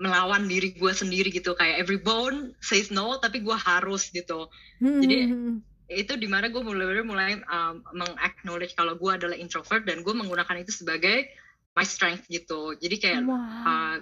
melawan 0.01 0.49
diri 0.49 0.75
gue 0.75 0.91
sendiri 0.91 1.29
gitu. 1.29 1.53
Kayak 1.55 1.85
every 1.85 2.01
bone 2.01 2.57
says 2.59 2.89
no 2.89 3.21
tapi 3.21 3.45
gue 3.45 3.55
harus 3.55 4.09
gitu. 4.11 4.49
Jadi- 4.81 5.29
Hmm. 5.29 5.61
Itu 5.89 6.17
di 6.17 6.25
mana 6.25 6.49
gue 6.49 6.63
mulai 6.65 7.05
mulai 7.05 7.31
um, 7.45 7.85
mengacknowledge 7.93 8.73
kalau 8.73 8.97
gue 8.97 9.11
adalah 9.13 9.37
introvert 9.37 9.85
dan 9.85 10.01
gue 10.01 10.15
menggunakan 10.17 10.65
itu 10.65 10.73
sebagai 10.73 11.29
my 11.77 11.85
strength 11.85 12.25
gitu. 12.33 12.73
Jadi 12.79 12.97
kayak 12.97 13.21
wow. 13.27 13.37
uh, 13.37 13.97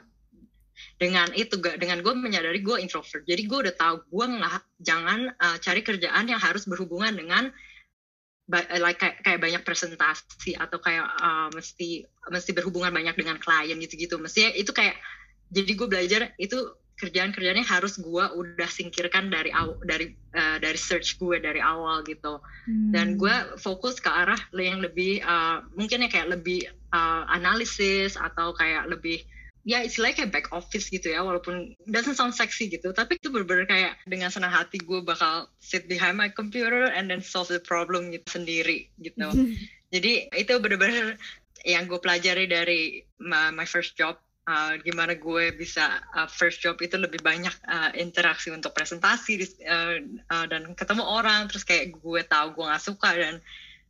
dengan 0.98 1.28
itu 1.34 1.58
gak 1.58 1.82
dengan 1.82 2.00
gue 2.00 2.14
menyadari 2.14 2.62
gue 2.62 2.78
introvert. 2.78 3.26
Jadi 3.26 3.42
gue 3.50 3.58
udah 3.68 3.74
tahu 3.74 3.96
gue 4.06 4.26
nggak 4.38 4.62
jangan 4.78 5.20
uh, 5.34 5.56
cari 5.58 5.80
kerjaan 5.82 6.30
yang 6.30 6.38
harus 6.38 6.66
berhubungan 6.70 7.14
dengan 7.14 7.50
like 8.52 8.98
kayak, 9.00 9.22
kayak 9.24 9.40
banyak 9.40 9.62
presentasi 9.64 10.58
atau 10.58 10.76
kayak 10.82 11.06
uh, 11.22 11.48
mesti 11.54 12.04
mesti 12.28 12.50
berhubungan 12.52 12.92
banyak 12.92 13.16
dengan 13.16 13.40
klien 13.40 13.78
gitu-gitu. 13.80 14.20
Mesti 14.20 14.54
itu 14.58 14.70
kayak 14.74 14.98
jadi 15.52 15.72
gue 15.72 15.88
belajar 15.88 16.20
itu 16.36 16.58
kerjaan-kerjaannya 17.02 17.66
harus 17.66 17.98
gue 17.98 18.24
udah 18.38 18.70
singkirkan 18.70 19.26
dari 19.26 19.50
awal 19.50 19.74
dari 19.82 20.14
uh, 20.38 20.62
dari 20.62 20.78
search 20.78 21.18
gue 21.18 21.42
dari 21.42 21.58
awal 21.58 22.06
gitu. 22.06 22.38
Hmm. 22.62 22.94
dan 22.94 23.18
gue 23.18 23.34
fokus 23.58 23.98
ke 23.98 24.06
arah 24.06 24.38
yang 24.54 24.78
lebih 24.78 25.18
uh, 25.26 25.66
mungkin 25.74 26.06
ya 26.06 26.08
kayak 26.08 26.38
lebih 26.38 26.70
uh, 26.94 27.26
analisis 27.26 28.14
atau 28.14 28.54
kayak 28.54 28.86
lebih 28.86 29.26
ya 29.62 29.82
istilahnya 29.82 30.22
kayak 30.22 30.32
back 30.34 30.46
office 30.50 30.90
gitu 30.90 31.14
ya 31.14 31.22
walaupun 31.22 31.74
doesn't 31.86 32.18
sound 32.18 32.34
sexy 32.34 32.66
gitu 32.66 32.90
tapi 32.90 33.18
itu 33.18 33.30
bener-bener 33.30 33.66
kayak 33.66 33.94
dengan 34.06 34.30
senang 34.30 34.50
hati 34.50 34.78
gue 34.82 35.02
bakal 35.02 35.46
sit 35.62 35.86
behind 35.86 36.18
my 36.18 36.30
computer 36.30 36.90
and 36.90 37.06
then 37.06 37.22
solve 37.22 37.50
the 37.50 37.62
problem 37.62 38.10
gitu 38.10 38.42
sendiri 38.42 38.90
gitu. 39.02 39.26
Jadi 39.94 40.32
itu 40.34 40.54
bener-bener 40.56 41.20
yang 41.62 41.86
gue 41.86 42.00
pelajari 42.00 42.50
dari 42.50 43.06
my, 43.22 43.54
my 43.54 43.66
first 43.68 43.94
job 43.94 44.18
uh, 44.48 44.74
gimana 44.82 45.14
gue 45.14 45.54
bisa 45.54 46.02
uh, 46.14 46.26
first 46.26 46.62
job 46.62 46.78
itu 46.82 46.98
lebih 46.98 47.22
banyak 47.22 47.52
uh, 47.66 47.90
interaksi 47.94 48.50
untuk 48.50 48.74
presentasi 48.74 49.42
uh, 49.66 49.96
uh, 50.30 50.46
dan 50.50 50.74
ketemu 50.74 51.04
orang. 51.06 51.46
Terus 51.50 51.62
kayak 51.62 51.98
gue 51.98 52.20
tahu 52.26 52.58
gue 52.58 52.64
nggak 52.66 52.82
suka 52.82 53.10
dan 53.14 53.34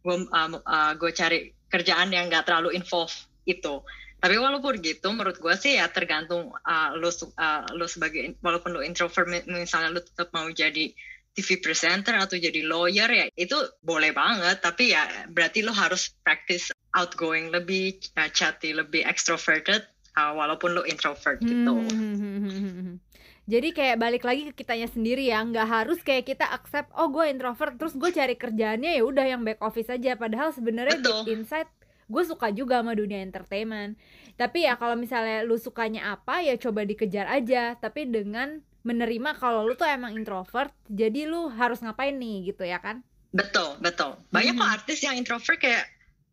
gue 0.02 0.16
uh, 0.28 0.48
uh, 0.60 0.92
gue 0.96 1.10
cari 1.14 1.38
kerjaan 1.72 2.12
yang 2.12 2.28
nggak 2.28 2.44
terlalu 2.48 2.76
involve 2.76 3.14
itu. 3.48 3.80
Tapi 4.22 4.38
walaupun 4.38 4.78
gitu 4.78 5.10
menurut 5.10 5.34
gue 5.42 5.54
sih 5.58 5.82
ya 5.82 5.90
tergantung 5.90 6.54
uh, 6.54 6.90
lo 6.94 7.10
uh, 7.10 7.66
lo 7.74 7.90
sebagai 7.90 8.38
walaupun 8.38 8.70
lo 8.70 8.80
introvert 8.84 9.26
misalnya 9.50 9.90
lo 9.90 9.98
tetap 9.98 10.30
mau 10.30 10.46
jadi 10.46 10.94
TV 11.32 11.64
presenter 11.64 12.12
atau 12.20 12.36
jadi 12.36 12.60
lawyer 12.62 13.08
ya 13.08 13.26
itu 13.34 13.56
boleh 13.82 14.14
banget. 14.14 14.62
Tapi 14.62 14.94
ya 14.94 15.26
berarti 15.26 15.66
lo 15.66 15.74
harus 15.74 16.14
practice 16.22 16.70
outgoing 16.94 17.50
lebih 17.50 17.98
uh, 18.14 18.30
chatty 18.30 18.76
lebih 18.76 19.02
extroverted 19.02 19.82
uh, 20.16 20.32
walaupun 20.36 20.76
lo 20.76 20.82
introvert 20.84 21.40
gitu. 21.40 21.72
Hmm, 21.72 22.14
hmm, 22.16 22.38
hmm, 22.42 22.96
Jadi 23.42 23.68
kayak 23.74 23.98
balik 23.98 24.22
lagi 24.22 24.48
ke 24.50 24.62
kitanya 24.62 24.86
sendiri 24.86 25.26
ya, 25.26 25.42
nggak 25.42 25.66
harus 25.66 25.98
kayak 26.00 26.30
kita 26.30 26.46
accept 26.46 26.94
oh 26.94 27.10
gue 27.10 27.26
introvert 27.26 27.74
terus 27.74 27.98
gue 27.98 28.10
cari 28.14 28.38
kerjaannya 28.38 28.96
ya 28.96 29.02
udah 29.02 29.24
yang 29.26 29.42
back 29.42 29.58
office 29.58 29.90
aja. 29.90 30.14
Padahal 30.14 30.54
sebenarnya 30.54 31.02
deep 31.02 31.26
inside 31.26 31.68
gue 32.06 32.22
suka 32.22 32.54
juga 32.54 32.80
sama 32.84 32.94
dunia 32.94 33.24
entertainment. 33.24 33.98
Tapi 34.38 34.68
ya 34.68 34.78
kalau 34.78 34.94
misalnya 34.94 35.42
lu 35.42 35.58
sukanya 35.58 36.14
apa 36.14 36.44
ya 36.44 36.54
coba 36.60 36.86
dikejar 36.86 37.26
aja. 37.26 37.74
Tapi 37.80 38.06
dengan 38.06 38.62
menerima 38.82 39.38
kalau 39.38 39.66
lu 39.66 39.74
tuh 39.78 39.86
emang 39.86 40.14
introvert 40.18 40.74
jadi 40.90 41.26
lu 41.30 41.50
harus 41.50 41.82
ngapain 41.82 42.14
nih 42.14 42.54
gitu 42.54 42.62
ya 42.62 42.78
kan? 42.78 43.02
Betul 43.32 43.80
betul. 43.80 44.20
Banyak 44.30 44.54
kok 44.54 44.70
artis 44.70 45.02
yang 45.02 45.16
introvert 45.16 45.58
kayak 45.58 45.88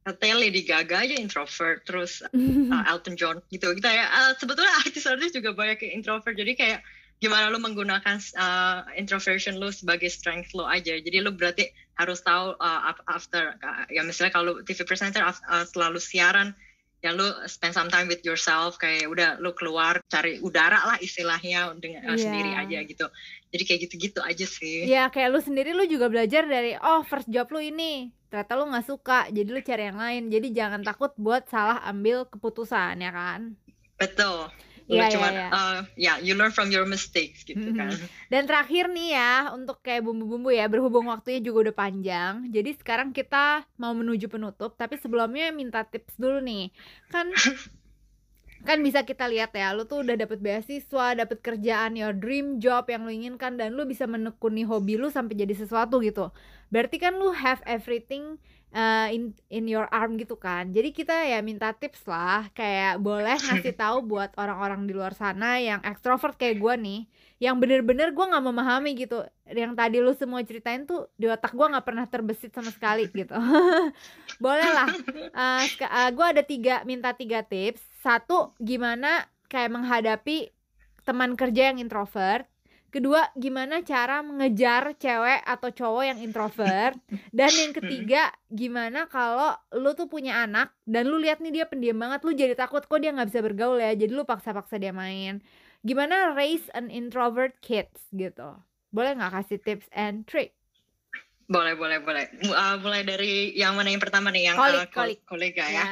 Taylor 0.08 0.42
Lady 0.42 0.64
Gaga 0.64 1.06
aja 1.06 1.16
introvert 1.20 1.84
terus 1.84 2.24
uh, 2.74 2.84
Elton 2.88 3.20
John 3.20 3.44
gitu. 3.52 3.76
Kita 3.76 3.90
ya 3.92 4.06
uh, 4.08 4.32
sebetulnya 4.40 4.72
artis-artis 4.82 5.36
juga 5.36 5.52
banyak 5.54 5.84
yang 5.86 6.02
introvert. 6.02 6.34
Jadi 6.34 6.54
kayak 6.56 6.80
gimana 7.20 7.52
lu 7.52 7.60
menggunakan 7.60 8.16
uh, 8.40 8.88
introversion 8.96 9.60
lu 9.60 9.70
sebagai 9.70 10.08
strength 10.08 10.56
lu 10.56 10.64
aja. 10.64 10.96
Jadi 10.96 11.20
lu 11.20 11.36
berarti 11.36 11.68
harus 12.00 12.24
tahu 12.24 12.56
uh, 12.58 12.96
after 13.12 13.60
uh, 13.60 13.84
ya 13.92 14.02
misalnya 14.08 14.32
kalau 14.32 14.64
TV 14.64 14.88
presenter 14.88 15.20
uh, 15.28 15.66
selalu 15.68 16.00
siaran 16.00 16.56
ya 17.00 17.16
lu 17.16 17.24
spend 17.48 17.76
some 17.76 17.92
time 17.92 18.08
with 18.08 18.24
yourself. 18.24 18.80
Kayak 18.80 19.12
udah 19.12 19.30
lu 19.44 19.52
keluar 19.52 20.00
cari 20.08 20.40
udara 20.40 20.80
lah 20.96 20.98
istilahnya 21.04 21.76
dengan 21.76 22.08
yeah. 22.08 22.16
sendiri 22.16 22.52
aja 22.56 22.78
gitu. 22.88 23.06
Jadi 23.52 23.64
kayak 23.68 23.80
gitu-gitu 23.92 24.20
aja 24.24 24.46
sih. 24.48 24.88
Ya 24.88 25.04
yeah, 25.04 25.08
kayak 25.12 25.36
lu 25.36 25.44
sendiri 25.44 25.76
lu 25.76 25.84
juga 25.92 26.08
belajar 26.08 26.48
dari 26.48 26.80
oh 26.80 27.04
first 27.04 27.28
job 27.28 27.52
lu 27.52 27.60
ini 27.60 28.16
ternyata 28.30 28.54
lu 28.56 28.70
nggak 28.70 28.88
suka 28.88 29.20
jadi 29.34 29.50
lu 29.50 29.60
cari 29.66 29.84
yang 29.90 30.00
lain 30.00 30.24
jadi 30.30 30.48
jangan 30.54 30.82
takut 30.86 31.12
buat 31.18 31.50
salah 31.50 31.82
ambil 31.86 32.30
keputusan 32.30 33.02
ya 33.02 33.12
kan 33.12 33.58
betul 33.98 34.48
Iya, 34.90 35.06
yeah, 35.06 35.10
cuma 35.14 35.28
yeah, 35.30 35.38
yeah. 35.38 35.50
Uh, 35.54 35.80
ya 35.94 36.14
you 36.18 36.34
learn 36.34 36.50
from 36.50 36.74
your 36.74 36.82
mistakes 36.90 37.46
gitu 37.46 37.62
mm 37.62 37.78
-hmm. 37.78 37.94
kan. 37.94 37.94
Dan 38.34 38.50
terakhir 38.50 38.90
nih 38.90 39.14
ya 39.14 39.54
untuk 39.54 39.86
kayak 39.86 40.02
bumbu-bumbu 40.02 40.50
ya 40.50 40.66
berhubung 40.66 41.14
waktunya 41.14 41.46
juga 41.46 41.70
udah 41.70 41.76
panjang. 41.78 42.50
Jadi 42.50 42.74
sekarang 42.74 43.14
kita 43.14 43.70
mau 43.78 43.94
menuju 43.94 44.26
penutup 44.26 44.74
tapi 44.74 44.98
sebelumnya 44.98 45.54
minta 45.54 45.86
tips 45.86 46.18
dulu 46.18 46.42
nih. 46.42 46.74
Kan 47.14 47.30
kan 48.68 48.84
bisa 48.84 49.08
kita 49.08 49.28
lihat 49.32 49.56
ya 49.56 49.72
lu 49.72 49.88
tuh 49.88 50.04
udah 50.04 50.20
dapet 50.20 50.40
beasiswa 50.44 51.16
dapet 51.16 51.40
kerjaan 51.40 51.96
your 51.96 52.12
dream 52.12 52.60
job 52.60 52.88
yang 52.92 53.08
lu 53.08 53.12
inginkan 53.12 53.56
dan 53.56 53.76
lu 53.76 53.88
bisa 53.88 54.04
menekuni 54.04 54.68
hobi 54.68 55.00
lu 55.00 55.08
sampai 55.08 55.36
jadi 55.36 55.56
sesuatu 55.56 56.04
gitu 56.04 56.32
berarti 56.68 57.00
kan 57.00 57.16
lu 57.16 57.32
have 57.32 57.64
everything 57.66 58.38
uh, 58.74 59.08
in 59.10 59.34
in 59.50 59.66
your 59.66 59.90
arm 59.90 60.18
gitu 60.18 60.38
kan. 60.38 60.70
Jadi 60.70 60.94
kita 60.94 61.14
ya 61.26 61.40
minta 61.42 61.74
tips 61.74 62.06
lah, 62.06 62.50
kayak 62.54 63.02
boleh 63.02 63.38
ngasih 63.38 63.76
tahu 63.82 64.06
buat 64.06 64.34
orang-orang 64.38 64.86
di 64.86 64.94
luar 64.94 65.14
sana 65.18 65.58
yang 65.62 65.82
ekstrovert 65.82 66.38
kayak 66.38 66.62
gue 66.62 66.74
nih, 66.78 67.02
yang 67.42 67.58
bener-bener 67.58 68.14
gue 68.14 68.26
nggak 68.26 68.46
memahami 68.46 68.92
gitu. 68.98 69.26
Yang 69.50 69.74
tadi 69.74 69.98
lu 70.02 70.14
semua 70.14 70.42
ceritain 70.46 70.86
tuh 70.86 71.10
di 71.18 71.26
otak 71.26 71.54
gue 71.54 71.66
nggak 71.66 71.86
pernah 71.86 72.06
terbesit 72.06 72.54
sama 72.54 72.70
sekali 72.70 73.10
gitu. 73.10 73.34
boleh 74.44 74.70
lah. 74.70 74.90
Uh, 75.34 75.64
uh, 75.86 76.10
gue 76.14 76.26
ada 76.26 76.42
tiga 76.46 76.86
minta 76.86 77.14
tiga 77.14 77.42
tips. 77.42 77.82
Satu 78.00 78.56
gimana 78.64 79.28
kayak 79.52 79.76
menghadapi 79.76 80.56
teman 81.04 81.36
kerja 81.36 81.76
yang 81.76 81.84
introvert? 81.84 82.48
Kedua 82.90 83.22
gimana 83.38 83.86
cara 83.86 84.26
mengejar 84.26 84.98
cewek 84.98 85.46
atau 85.46 85.70
cowok 85.70 86.04
yang 86.10 86.20
introvert? 86.24 86.98
Dan 87.36 87.52
yang 87.54 87.74
ketiga 87.76 88.34
gimana 88.50 89.06
kalau 89.06 89.54
lu 89.76 89.94
tuh 89.94 90.10
punya 90.10 90.42
anak 90.48 90.74
dan 90.90 91.06
lu 91.06 91.22
lihat 91.22 91.38
nih 91.38 91.62
dia 91.62 91.66
pendiam 91.70 92.02
banget 92.02 92.26
lu 92.26 92.34
jadi 92.34 92.58
takut 92.58 92.82
kok 92.82 92.98
dia 92.98 93.14
nggak 93.14 93.30
bisa 93.30 93.46
bergaul 93.46 93.78
ya 93.78 93.94
jadi 93.94 94.10
lu 94.10 94.26
paksa-paksa 94.26 94.82
dia 94.82 94.90
main. 94.90 95.44
Gimana 95.86 96.34
raise 96.34 96.66
an 96.74 96.90
introvert 96.90 97.62
kids 97.62 98.10
gitu? 98.10 98.58
Boleh 98.90 99.14
nggak 99.14 99.38
kasih 99.38 99.60
tips 99.62 99.86
and 99.94 100.26
trick 100.26 100.59
boleh 101.50 101.74
boleh 101.74 101.98
boleh. 102.06 102.26
Uh, 102.46 102.78
mulai 102.80 103.02
dari 103.02 103.58
yang 103.58 103.74
mana 103.74 103.90
yang 103.90 104.00
pertama 104.00 104.30
nih? 104.30 104.54
Yang 104.54 104.58
kolik, 104.62 104.80
uh, 104.80 104.88
kolik. 104.94 105.20
kolega 105.26 105.66
ya. 105.66 105.86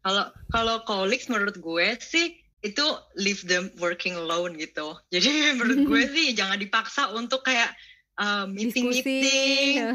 Kalau 0.00 0.24
kalau 0.48 0.76
kolik 0.88 1.28
menurut 1.28 1.60
gue 1.60 1.86
sih 2.00 2.40
itu 2.64 2.84
leave 3.20 3.44
them 3.44 3.68
working 3.76 4.16
alone 4.16 4.56
gitu. 4.56 4.96
Jadi 5.14 5.60
menurut 5.60 5.84
gue 5.84 6.02
sih 6.16 6.32
jangan 6.32 6.56
dipaksa 6.56 7.12
untuk 7.12 7.44
kayak 7.44 7.70
uh, 8.18 8.48
meeting 8.48 8.90
meeting. 8.90 9.76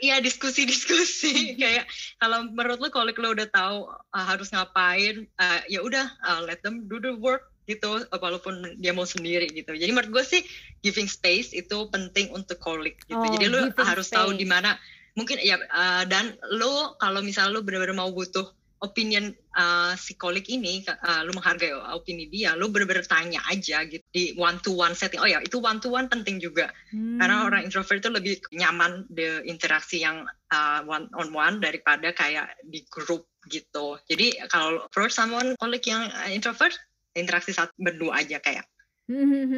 Iya 0.00 0.16
diskusi-diskusi. 0.24 1.60
Kayak 1.60 1.84
kalau 2.16 2.48
menurut 2.48 2.80
lo 2.80 2.88
kalau 2.88 3.12
lo 3.12 3.36
udah 3.36 3.44
tahu 3.52 3.84
uh, 3.84 4.24
harus 4.32 4.48
ngapain 4.48 5.28
uh, 5.36 5.60
ya 5.68 5.84
udah 5.84 6.08
uh, 6.24 6.40
let 6.40 6.64
them 6.64 6.88
do 6.88 6.96
the 6.96 7.12
work 7.20 7.49
gitu 7.68 8.04
walaupun 8.12 8.80
dia 8.80 8.94
mau 8.94 9.04
sendiri 9.04 9.48
gitu. 9.52 9.76
Jadi 9.76 9.90
menurut 9.90 10.10
gue 10.20 10.24
sih 10.24 10.42
giving 10.80 11.08
space 11.08 11.52
itu 11.52 11.76
penting 11.92 12.32
untuk 12.32 12.60
kolik 12.60 13.00
gitu. 13.06 13.20
Oh, 13.20 13.28
Jadi 13.28 13.46
lo 13.48 13.70
harus 13.74 14.08
space. 14.08 14.16
tahu 14.16 14.36
di 14.36 14.48
mana 14.48 14.76
mungkin 15.18 15.42
ya 15.42 15.58
uh, 15.58 16.04
dan 16.06 16.38
lo 16.54 16.96
kalau 16.96 17.20
misalnya 17.20 17.58
lo 17.58 17.60
benar-benar 17.66 17.98
mau 17.98 18.10
butuh 18.14 18.46
opinion 18.80 19.36
uh, 19.60 19.92
si 19.92 20.16
kolik 20.16 20.48
ini 20.48 20.80
uh, 20.88 21.20
lu 21.28 21.36
menghargai 21.36 21.76
opini 21.92 22.32
dia 22.32 22.56
lu 22.56 22.72
bener-bener 22.72 23.04
tanya 23.04 23.44
aja 23.52 23.84
gitu 23.84 24.00
di 24.08 24.32
one 24.40 24.56
to 24.64 24.72
one 24.72 24.96
setting 24.96 25.20
oh 25.20 25.28
ya 25.28 25.38
itu 25.44 25.60
one 25.60 25.78
to 25.78 25.92
one 25.92 26.08
penting 26.08 26.40
juga 26.40 26.72
hmm. 26.88 27.20
karena 27.20 27.44
orang 27.44 27.62
introvert 27.68 28.00
itu 28.00 28.10
lebih 28.10 28.34
nyaman 28.56 29.04
the 29.12 29.44
interaksi 29.44 30.00
yang 30.00 30.24
uh, 30.48 30.80
one 30.88 31.12
on 31.12 31.28
one 31.36 31.60
daripada 31.60 32.08
kayak 32.16 32.56
di 32.64 32.80
grup 32.88 33.28
gitu 33.52 34.00
jadi 34.08 34.48
kalau 34.48 34.88
for 34.92 35.12
someone 35.12 35.52
kolik 35.60 35.84
yang 35.84 36.08
introvert 36.32 36.72
interaksi 37.14 37.50
saat 37.54 37.74
berdua 37.76 38.22
aja 38.22 38.38
kayak 38.38 38.66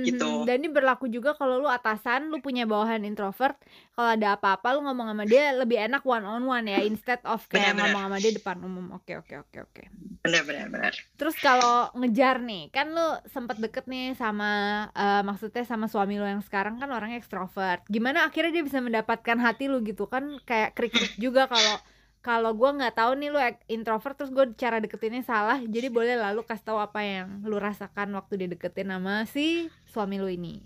gitu. 0.08 0.48
Dan 0.48 0.64
ini 0.64 0.68
berlaku 0.72 1.06
juga 1.12 1.36
kalau 1.36 1.60
lu 1.60 1.68
atasan, 1.68 2.32
lu 2.32 2.40
punya 2.40 2.64
bawahan 2.64 3.04
introvert, 3.04 3.56
kalau 3.92 4.16
ada 4.16 4.40
apa-apa 4.40 4.66
lu 4.72 4.80
ngomong 4.88 5.12
sama 5.12 5.24
dia 5.28 5.52
lebih 5.52 5.76
enak 5.76 6.02
one 6.08 6.24
on 6.24 6.42
one 6.48 6.66
ya 6.66 6.80
instead 6.80 7.20
of 7.28 7.44
kayak 7.52 7.76
bener, 7.76 7.92
ngomong 7.92 8.02
sama 8.08 8.16
dia 8.18 8.32
depan 8.32 8.56
umum. 8.64 8.86
Oke, 8.96 9.20
oke, 9.20 9.34
oke, 9.44 9.58
oke. 9.68 9.82
Benar, 10.24 10.42
benar, 10.48 10.66
benar. 10.72 10.92
Terus 11.20 11.36
kalau 11.36 11.92
ngejar 11.98 12.40
nih, 12.40 12.72
kan 12.72 12.88
lu 12.88 13.08
sempet 13.28 13.60
deket 13.60 13.84
nih 13.90 14.16
sama 14.16 14.86
uh, 14.96 15.22
maksudnya 15.26 15.64
sama 15.68 15.86
suami 15.90 16.16
lu 16.16 16.24
yang 16.24 16.42
sekarang 16.44 16.80
kan 16.80 16.88
orangnya 16.88 17.20
ekstrovert. 17.20 17.84
Gimana 17.92 18.24
akhirnya 18.24 18.62
dia 18.62 18.64
bisa 18.64 18.80
mendapatkan 18.80 19.36
hati 19.36 19.68
lu 19.68 19.84
gitu 19.84 20.08
kan 20.08 20.40
kayak 20.48 20.72
krik-krik 20.72 21.12
juga 21.24 21.50
kalau 21.50 21.76
kalau 22.22 22.54
gue 22.54 22.70
nggak 22.72 22.94
tahu 22.94 23.12
nih 23.18 23.28
lu 23.28 23.38
introvert 23.68 24.14
terus 24.14 24.30
gue 24.30 24.54
cara 24.54 24.78
deketinnya 24.78 25.22
salah 25.22 25.58
jadi 25.58 25.90
boleh 25.90 26.14
lalu 26.16 26.46
kasih 26.46 26.64
tahu 26.64 26.78
apa 26.78 27.02
yang 27.02 27.42
lu 27.42 27.58
rasakan 27.58 28.14
waktu 28.14 28.46
dideketin 28.46 28.88
sama 28.88 29.26
si 29.26 29.66
suami 29.90 30.16
lu 30.16 30.30
ini 30.30 30.62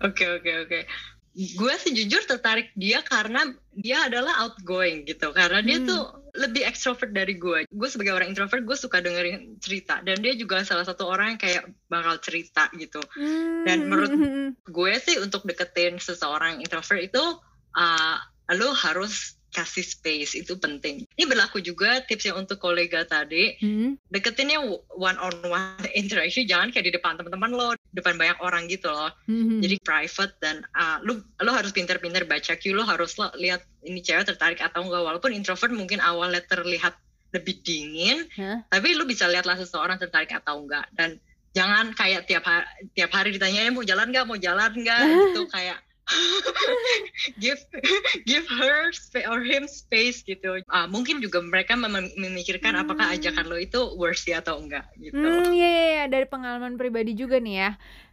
oke 0.00 0.16
okay, 0.16 0.28
oke 0.32 0.42
okay, 0.42 0.54
oke 0.58 0.68
okay. 0.68 0.82
gue 1.34 1.74
sih 1.76 1.92
jujur 1.92 2.24
tertarik 2.24 2.72
dia 2.74 3.02
karena 3.02 3.44
dia 3.74 4.06
adalah 4.06 4.42
outgoing 4.42 5.04
gitu 5.04 5.30
karena 5.30 5.60
dia 5.60 5.78
Hmm. 5.78 5.86
tuh 5.86 6.02
lebih 6.34 6.62
ekstrovert 6.62 7.10
dari 7.10 7.34
gue 7.34 7.66
gue 7.66 7.88
sebagai 7.90 8.10
orang 8.10 8.30
introvert 8.30 8.62
gue 8.62 8.74
suka 8.74 8.98
dengerin 8.98 9.58
cerita 9.58 10.00
dan 10.00 10.18
dia 10.18 10.34
juga 10.34 10.62
salah 10.62 10.82
satu 10.82 11.06
orang 11.06 11.34
yang 11.34 11.40
kayak 11.40 11.62
bakal 11.86 12.18
cerita 12.18 12.66
gitu 12.74 12.98
Dan 13.62 13.86
menurut- 13.86 14.14
Hmm. 14.24 14.48
gue 14.64 14.92
sih 14.96 15.18
untuk 15.18 15.44
deketin 15.44 15.98
seseorang 15.98 16.58
introvert 16.58 17.02
itu 17.02 17.22
uh, 17.74 18.16
lo 18.50 18.70
harus 18.72 19.38
kasih 19.54 19.86
space 19.86 20.34
itu 20.34 20.58
penting. 20.58 21.06
Ini 21.14 21.24
berlaku 21.30 21.62
juga 21.62 22.02
tipsnya 22.02 22.34
untuk 22.34 22.58
kolega 22.58 23.06
tadi. 23.06 23.54
Hmm. 23.62 23.94
deketinnya 24.10 24.58
one 24.98 25.18
on 25.22 25.34
one 25.46 25.86
interaction 25.94 26.42
jangan 26.44 26.74
kayak 26.74 26.90
di 26.90 26.94
depan 26.98 27.14
teman-teman 27.14 27.54
lo 27.54 27.68
depan 27.94 28.18
banyak 28.18 28.38
orang 28.42 28.66
gitu 28.66 28.90
loh. 28.90 29.14
Hmm. 29.30 29.62
jadi 29.62 29.78
private 29.86 30.34
dan 30.42 30.66
uh, 30.74 30.98
lu 31.06 31.22
lu 31.38 31.50
harus 31.54 31.70
pinter-pinter 31.70 32.26
baca 32.26 32.58
cue 32.58 32.74
lu 32.74 32.82
harus 32.82 33.14
lo 33.14 33.30
lihat 33.38 33.62
ini 33.86 34.02
cewek 34.02 34.26
tertarik 34.26 34.58
atau 34.58 34.82
enggak. 34.82 35.06
Walaupun 35.06 35.30
introvert 35.30 35.70
mungkin 35.70 36.02
awalnya 36.02 36.42
terlihat 36.42 36.98
lebih 37.34 37.62
dingin 37.66 38.30
Hah? 38.38 38.62
tapi 38.70 38.94
lu 38.94 39.02
bisa 39.06 39.26
lihatlah 39.26 39.58
seseorang 39.58 40.02
tertarik 40.02 40.34
atau 40.34 40.66
enggak. 40.66 40.90
Dan 40.98 41.22
jangan 41.54 41.94
kayak 41.94 42.26
tiap 42.26 42.42
hari 42.42 42.66
tiap 42.98 43.10
hari 43.14 43.30
ditanyain 43.30 43.70
mau 43.70 43.86
jalan 43.86 44.10
nggak? 44.10 44.26
Mau 44.26 44.38
jalan 44.38 44.74
nggak? 44.74 45.00
Gitu 45.30 45.42
kayak 45.50 45.78
give 47.42 47.60
give 48.28 48.46
her 48.60 48.92
or 49.28 49.40
him 49.40 49.64
space 49.64 50.20
gitu 50.20 50.60
Ah, 50.68 50.84
mungkin 50.84 51.24
juga 51.24 51.40
mereka 51.40 51.74
mem- 51.74 52.12
memikirkan 52.16 52.76
apakah 52.76 53.08
Hmm. 53.08 53.16
ajakan 53.16 53.44
lo 53.48 53.56
itu 53.56 53.80
worthy 53.96 54.36
atau 54.36 54.60
enggak 54.60 54.84
gitu 55.00 55.16
Hmm, 55.16 55.52
iya, 55.52 55.68
iya, 55.68 55.86
iya. 55.88 56.04
dari 56.08 56.26
pengalaman 56.28 56.76
pribadi 56.76 57.16
juga 57.16 57.40
nih 57.40 57.56
ya. 57.56 57.70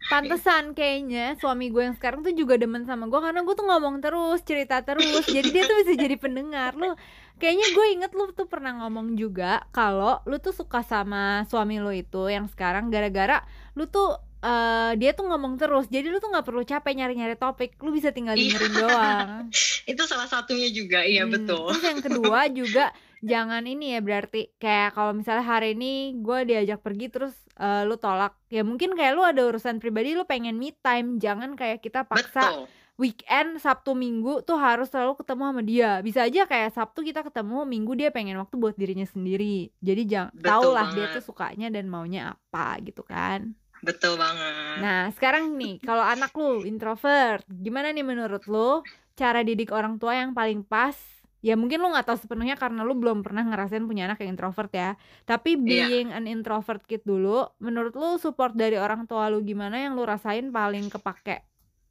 Pantesan 0.08 0.74
kayaknya 0.74 1.36
suami 1.38 1.70
gue 1.70 1.84
yang 1.84 1.96
sekarang 1.96 2.24
tuh 2.26 2.34
juga 2.34 2.58
demen 2.58 2.88
sama 2.88 3.08
gue 3.08 3.20
karena 3.20 3.44
gue 3.44 3.56
tuh 3.56 3.68
ngomong 3.68 4.02
terus, 4.02 4.39
cerita 4.44 4.82
terus. 4.82 5.28
Jadi 5.28 5.50
dia 5.52 5.64
tuh 5.68 5.78
bisa 5.84 5.94
jadi 5.96 6.16
pendengar. 6.18 6.74
Lu 6.74 6.96
kayaknya 7.38 7.68
gue 7.74 7.86
inget 7.98 8.12
lu 8.14 8.30
tuh 8.32 8.46
pernah 8.46 8.86
ngomong 8.86 9.18
juga 9.18 9.66
kalau 9.74 10.22
lu 10.30 10.38
tuh 10.38 10.54
suka 10.54 10.86
sama 10.86 11.44
suami 11.50 11.82
lu 11.82 11.89
itu 11.89 12.30
yang 12.30 12.46
sekarang 12.46 12.94
gara-gara 12.94 13.42
lu 13.74 13.89
tuh 13.89 14.30
eh, 14.42 14.92
dia 14.96 15.12
tuh 15.12 15.26
ngomong 15.26 15.56
terus. 15.56 15.86
Jadi 15.86 16.08
lu 16.08 16.18
tuh 16.18 16.30
nggak 16.30 16.44
perlu 16.44 16.62
capek 16.62 16.94
nyari-nyari 16.94 17.36
topik. 17.36 17.78
Lu 17.80 17.89
bisa 17.89 18.10
tinggal 18.10 18.34
Iya. 18.34 18.44
dengerin 18.52 18.74
doang. 18.76 19.28
itu 19.92 20.02
salah 20.04 20.26
satunya 20.26 20.70
juga. 20.70 21.02
Iya 21.02 21.24
Hmm, 21.24 21.34
betul. 21.34 21.70
Terus 21.70 21.86
yang 21.86 22.02
kedua 22.02 22.39
juga 22.60 22.86
jangan 23.22 23.62
ini 23.64 23.94
ya 23.94 24.02
berarti 24.02 24.50
kayak 24.58 24.98
kalau 24.98 25.14
misalnya 25.14 25.46
hari 25.46 25.78
ini 25.78 25.92
gue 26.18 26.39
diajak 26.44 26.82
pergi 26.82 27.08
terus 27.08 27.34
eh, 27.56 27.86
lu 27.86 27.96
tolak. 27.96 28.34
Ya 28.48 28.62
mungkin 28.62 28.94
kayak 28.94 29.14
lu 29.14 29.22
ada 29.22 29.42
urusan 29.44 29.78
pribadi 29.78 30.14
lu 30.14 30.26
pengen 30.26 30.58
me 30.58 30.74
time. 30.76 31.18
Jangan 31.18 31.54
kayak 31.54 31.80
kita 31.80 32.04
paksa 32.04 32.42
betul. 32.42 32.66
weekend 32.98 33.58
Sabtu 33.58 33.94
Minggu 33.94 34.42
tuh 34.42 34.58
harus 34.58 34.89
selalu 34.89 35.18
ketemu 35.18 35.44
sama 35.48 35.62
dia. 35.62 35.92
Bisa 36.02 36.26
aja 36.26 36.46
kayak 36.46 36.74
Sabtu 36.74 37.02
kita 37.02 37.22
ketemu 37.22 37.62
Minggu 37.64 37.94
dia 37.94 38.10
pengen 38.10 38.38
waktu 38.38 38.58
buat 38.58 38.74
dirinya 38.74 39.06
sendiri. 39.06 39.70
Jadi 39.80 40.02
jangan 40.06 40.34
tau 40.38 40.74
lah 40.74 40.89
dia 40.92 41.10
tuh 41.12 41.22
sukanya 41.22 41.70
dan 41.70 41.86
maunya 41.86 42.34
apa 42.34 42.78
gitu 42.82 43.02
kan 43.02 43.54
betul 43.82 44.13
banget 44.15 44.53
Nah, 44.84 45.11
sekarang 45.15 45.43
nih, 45.59 45.84
kalau 45.84 46.03
anak 46.03 46.32
lu 46.39 46.63
introvert, 46.63 47.43
gimana 47.49 47.91
nih 47.91 48.05
menurut 48.07 48.43
lu 48.47 48.88
cara 49.19 49.43
didik 49.43 49.69
orang 49.75 49.99
tua 49.99 50.13
yang 50.15 50.32
paling 50.32 50.63
pas? 50.63 50.95
Ya 51.41 51.57
mungkin 51.57 51.82
lu 51.82 51.89
nggak 51.91 52.05
tahu 52.07 52.17
sepenuhnya 52.21 52.55
karena 52.55 52.86
lu 52.88 52.93
belum 53.01 53.25
pernah 53.25 53.43
ngerasain 53.43 53.84
punya 53.89 54.05
anak 54.07 54.21
yang 54.21 54.38
introvert 54.38 54.71
ya. 54.71 54.89
Tapi 55.25 55.57
Iya. 55.65 55.86
being 55.89 56.09
an 56.13 56.25
introvert 56.29 56.86
kid 56.88 57.01
dulu, 57.03 57.49
menurut 57.59 57.93
lu 57.97 58.09
support 58.21 58.53
dari 58.53 58.77
orang 58.77 59.09
tua 59.09 59.27
lu 59.34 59.41
gimana 59.41 59.75
yang 59.84 59.97
lu 59.97 60.05
rasain 60.05 60.53
paling 60.53 60.88
kepake, 60.88 61.43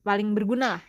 paling 0.07 0.29
berguna 0.37 0.67
lah? 0.79 0.83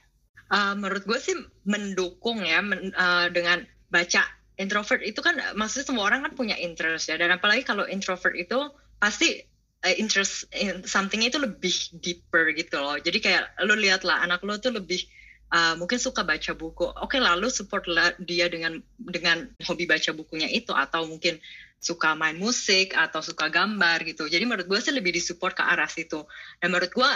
Uh, 0.51 0.75
menurut 0.75 1.03
gue 1.07 1.19
sih 1.19 1.35
mendukung 1.63 2.43
ya 2.43 2.59
men- 2.59 2.91
uh, 2.93 3.31
dengan 3.31 3.63
baca 3.87 4.21
introvert 4.59 4.99
itu 5.01 5.23
kan 5.23 5.39
maksudnya 5.55 5.87
semua 5.87 6.03
orang 6.11 6.27
kan 6.27 6.33
punya 6.35 6.59
interest 6.59 7.07
ya 7.07 7.15
dan 7.15 7.31
apalagi 7.31 7.63
kalau 7.63 7.87
introvert 7.87 8.35
itu 8.35 8.59
pasti 8.99 9.39
uh, 9.85 9.95
interest 9.97 10.47
in 10.53 10.85
somethingnya 10.85 11.33
itu 11.33 11.39
lebih 11.41 11.75
deeper 11.97 12.53
gitu 12.53 12.77
loh. 12.81 12.97
Jadi 12.97 13.17
kayak 13.21 13.57
lu 13.65 13.75
lihat 13.77 14.05
lah 14.05 14.21
anak 14.21 14.41
lu 14.45 14.57
tuh 14.61 14.73
lebih 14.73 15.05
uh, 15.53 15.75
mungkin 15.77 15.97
suka 15.97 16.21
baca 16.21 16.53
buku. 16.53 16.85
Oke 17.01 17.17
lalu 17.17 17.49
support 17.49 17.85
lah 17.89 18.13
dia 18.21 18.47
dengan 18.47 18.79
dengan 18.97 19.49
hobi 19.65 19.85
baca 19.89 20.13
bukunya 20.13 20.47
itu 20.49 20.71
atau 20.71 21.05
mungkin 21.05 21.37
suka 21.81 22.13
main 22.13 22.37
musik 22.37 22.93
atau 22.93 23.25
suka 23.25 23.49
gambar 23.49 24.05
gitu. 24.05 24.29
Jadi 24.29 24.45
menurut 24.45 24.69
gue 24.69 24.79
sih 24.79 24.93
lebih 24.93 25.17
disupport 25.17 25.57
ke 25.57 25.63
arah 25.65 25.89
situ. 25.89 26.21
Dan 26.61 26.69
menurut 26.69 26.93
gue 26.93 27.11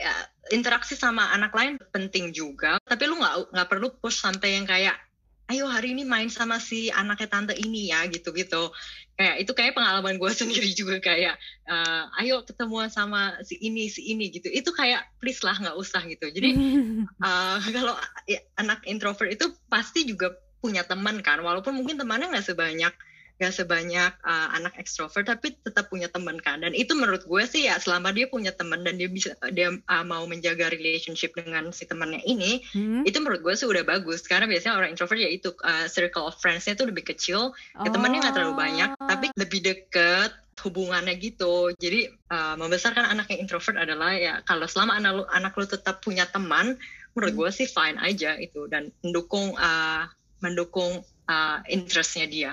ya, 0.00 0.14
interaksi 0.48 0.96
sama 0.96 1.28
anak 1.36 1.52
lain 1.52 1.76
penting 1.92 2.32
juga. 2.32 2.80
Tapi 2.80 3.04
lu 3.04 3.20
nggak 3.20 3.52
nggak 3.52 3.68
perlu 3.68 3.92
push 4.00 4.24
sampai 4.24 4.56
yang 4.56 4.64
kayak 4.64 4.96
ayo 5.52 5.68
hari 5.68 5.92
ini 5.92 6.08
main 6.08 6.32
sama 6.32 6.56
si 6.56 6.88
anaknya 6.88 7.28
tante 7.28 7.52
ini 7.52 7.92
ya 7.92 8.08
gitu 8.08 8.32
gitu 8.32 8.72
kayak 9.12 9.44
itu 9.44 9.52
kayak 9.52 9.76
pengalaman 9.76 10.16
gue 10.16 10.30
sendiri 10.40 10.72
juga 10.72 10.96
kayak 10.98 11.36
eh, 11.68 12.04
ayo 12.24 12.42
ketemuan 12.42 12.88
sama 12.88 13.36
si 13.44 13.60
ini 13.60 13.86
si 13.92 14.08
ini 14.10 14.32
gitu. 14.32 14.48
Itu 14.48 14.72
kayak 14.72 15.04
please 15.20 15.44
lah 15.44 15.54
nggak 15.60 15.76
usah 15.76 16.02
gitu. 16.08 16.26
Jadi 16.32 16.50
eh, 17.28 17.58
kalau 17.70 17.94
ya, 18.24 18.40
anak 18.56 18.82
introvert 18.88 19.30
itu 19.30 19.52
pasti 19.68 20.08
juga 20.08 20.32
punya 20.62 20.86
teman 20.86 21.18
kan 21.26 21.42
walaupun 21.42 21.74
mungkin 21.74 21.98
temannya 21.98 22.30
nggak 22.30 22.46
sebanyak 22.54 22.94
nggak 23.42 23.50
sebanyak 23.52 24.14
uh, 24.22 24.48
anak 24.54 24.78
ekstrovert 24.78 25.26
tapi 25.26 25.58
tetap 25.58 25.90
punya 25.90 26.06
teman 26.06 26.38
kan 26.38 26.62
dan 26.62 26.70
itu 26.72 26.94
menurut 26.94 27.26
gue 27.26 27.42
sih 27.42 27.66
ya 27.66 27.82
selama 27.82 28.14
dia 28.14 28.30
punya 28.30 28.54
teman 28.54 28.86
dan 28.86 28.94
dia 28.94 29.10
bisa 29.10 29.34
dia 29.50 29.74
uh, 29.74 30.04
mau 30.06 30.22
menjaga 30.30 30.70
relationship 30.70 31.34
dengan 31.34 31.74
si 31.74 31.82
temannya 31.84 32.22
ini 32.22 32.62
Hmm? 32.72 33.02
itu 33.02 33.18
menurut 33.18 33.42
gue 33.42 33.54
sih 33.58 33.66
udah 33.66 33.82
bagus 33.82 34.22
karena 34.22 34.46
biasanya 34.46 34.78
orang 34.78 34.94
introvert 34.94 35.18
ya 35.18 35.26
itu 35.26 35.50
uh, 35.60 35.90
circle 35.90 36.30
of 36.30 36.38
friends-nya 36.38 36.78
tuh 36.78 36.86
lebih 36.86 37.02
kecil 37.02 37.50
ya 37.74 37.90
temennya 37.90 38.22
nggak 38.22 38.34
terlalu 38.38 38.54
banyak 38.54 38.90
Oh. 38.92 39.08
tapi 39.08 39.32
lebih 39.34 39.64
deket 39.64 40.30
hubungannya 40.62 41.16
gitu 41.18 41.72
jadi 41.74 42.12
uh, 42.30 42.54
membesarkan 42.54 43.08
anak 43.08 43.32
yang 43.32 43.42
introvert 43.42 43.74
adalah 43.74 44.14
ya 44.14 44.44
kalau 44.44 44.68
selama 44.68 44.94
anak 45.00 45.12
lu 45.18 45.24
anak 45.26 45.52
lu 45.56 45.66
tetap 45.66 45.98
punya 45.98 46.28
teman 46.28 46.76
menurut 47.16 47.32
Hmm. 47.34 47.40
gue 47.42 47.50
sih 47.50 47.66
fine 47.66 47.98
aja 47.98 48.36
itu 48.38 48.68
dan 48.70 48.92
mendukung 49.02 49.56
uh, 49.56 50.06
mendukung 50.38 51.02
uh, 51.26 51.58
interestnya 51.66 52.26
dia 52.28 52.52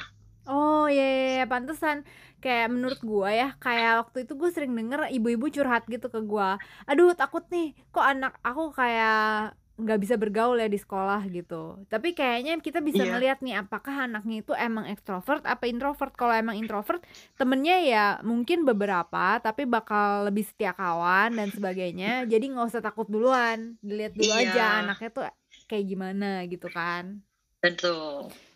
Oh 0.50 0.90
iya, 0.90 1.04
iya, 1.06 1.26
iya, 1.38 1.46
pantesan. 1.46 1.98
Kayak 2.42 2.68
menurut 2.74 3.00
gua 3.06 3.30
ya 3.30 3.48
kayak 3.60 3.90
waktu 4.08 4.18
itu 4.26 4.34
gue 4.34 4.50
sering 4.50 4.74
denger 4.74 5.12
ibu-ibu 5.14 5.46
curhat 5.54 5.84
gitu 5.86 6.08
ke 6.10 6.20
gua. 6.26 6.58
Aduh 6.90 7.14
takut 7.14 7.44
nih 7.54 7.76
kok 7.94 8.02
anak 8.02 8.34
aku 8.42 8.74
kayak 8.74 9.54
nggak 9.80 10.00
bisa 10.04 10.16
bergaul 10.20 10.58
ya 10.58 10.68
di 10.68 10.76
sekolah 10.76 11.22
gitu. 11.30 11.86
Tapi 11.88 12.12
kayaknya 12.12 12.58
kita 12.60 12.80
bisa 12.82 13.06
Iya. 13.06 13.12
ngeliat 13.16 13.40
nih 13.40 13.56
apakah 13.62 14.10
anaknya 14.10 14.42
itu 14.44 14.52
emang 14.58 14.90
ekstrovert 14.90 15.46
apa 15.46 15.70
introvert. 15.70 16.12
Kalau 16.18 16.34
emang 16.34 16.58
introvert 16.58 17.00
temennya 17.38 17.78
ya 17.86 18.06
mungkin 18.26 18.66
beberapa 18.66 19.38
tapi 19.40 19.64
bakal 19.70 20.28
lebih 20.28 20.44
setia 20.50 20.74
kawan 20.74 21.38
dan 21.38 21.48
sebagainya. 21.54 22.26
Jadi 22.26 22.46
nggak 22.52 22.68
usah 22.74 22.82
takut 22.82 23.06
duluan. 23.06 23.78
Dilihat 23.80 24.18
dulu 24.18 24.32
Iya. 24.34 24.50
aja 24.52 24.64
anaknya 24.82 25.10
tuh 25.14 25.24
kayak 25.70 25.86
gimana 25.86 26.44
gitu 26.50 26.68
kan. 26.74 27.22
Tentu 27.62 27.92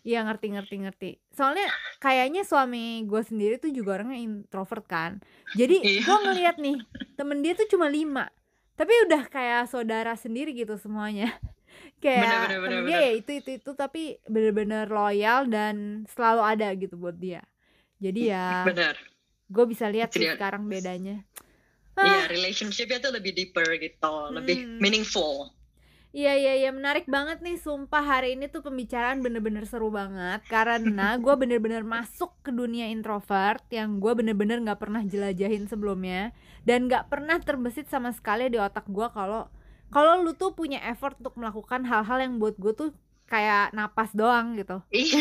Iya 0.04 0.20
ngerti 0.28 0.46
ngerti 0.52 0.74
ngerti. 0.84 1.10
Soalnya 1.32 1.64
kayaknya 1.96 2.44
suami 2.44 3.08
gue 3.08 3.22
sendiri 3.24 3.56
tuh 3.56 3.72
juga 3.72 3.96
orangnya 4.00 4.20
introvert 4.20 4.84
kan. 4.84 5.16
Jadi 5.56 5.80
Iya. 5.80 6.04
gue 6.04 6.16
ngeliat 6.28 6.56
nih 6.60 6.76
temen 7.16 7.40
dia 7.40 7.56
tuh 7.56 7.64
cuma 7.72 7.88
lima, 7.88 8.28
tapi 8.76 8.92
udah 9.08 9.24
kayak 9.32 9.64
saudara 9.72 10.12
sendiri 10.12 10.52
gitu 10.52 10.76
semuanya. 10.76 11.32
kayak 12.04 12.20
Bener, 12.20 12.38
bener, 12.60 12.60
bener, 12.60 12.80
dia 12.84 12.92
bener. 12.92 13.00
ya 13.00 13.10
itu 13.16 13.30
itu 13.40 13.50
itu 13.64 13.70
tapi 13.72 14.02
bener-bener 14.28 14.86
loyal 14.92 15.48
dan 15.48 16.04
selalu 16.12 16.42
ada 16.44 16.68
gitu 16.76 16.94
buat 17.00 17.16
dia. 17.16 17.40
Jadi 17.96 18.28
ya 18.28 18.68
benar 18.68 18.94
gue 19.48 19.64
bisa 19.70 19.86
lihat 19.88 20.12
sih 20.12 20.28
sekarang 20.28 20.68
bedanya. 20.68 21.24
Iya, 21.94 22.26
relationship-nya 22.28 22.98
tuh 23.00 23.12
lebih 23.16 23.32
deeper 23.32 23.64
gitu, 23.80 24.12
lebih 24.34 24.60
Hmm. 24.60 24.82
meaningful. 24.82 25.53
Iya 26.14 26.32
iya 26.38 26.52
iya 26.62 26.70
menarik 26.70 27.10
banget 27.10 27.42
nih 27.42 27.58
sumpah 27.58 27.98
hari 28.06 28.38
ini 28.38 28.46
tuh 28.46 28.62
pembicaraan 28.62 29.18
bener-bener 29.18 29.66
seru 29.66 29.90
banget 29.90 30.46
karena 30.46 31.18
gue 31.18 31.34
bener-bener 31.34 31.82
masuk 31.82 32.30
ke 32.46 32.54
dunia 32.54 32.86
introvert 32.86 33.58
yang 33.74 33.98
gue 33.98 34.12
bener-bener 34.14 34.62
nggak 34.62 34.78
pernah 34.78 35.02
jelajahin 35.02 35.66
sebelumnya 35.66 36.30
dan 36.62 36.86
nggak 36.86 37.10
pernah 37.10 37.42
terbesit 37.42 37.90
sama 37.90 38.14
sekali 38.14 38.46
di 38.46 38.62
otak 38.62 38.86
gue 38.86 39.10
kalau 39.10 39.50
kalau 39.90 40.22
lu 40.22 40.38
tuh 40.38 40.54
punya 40.54 40.78
effort 40.86 41.18
untuk 41.18 41.34
melakukan 41.34 41.82
hal-hal 41.82 42.18
yang 42.22 42.38
buat 42.38 42.54
gue 42.62 42.72
tuh 42.78 42.90
kayak 43.26 43.74
napas 43.74 44.14
doang 44.14 44.54
gitu 44.54 44.86
Iya, 44.94 45.18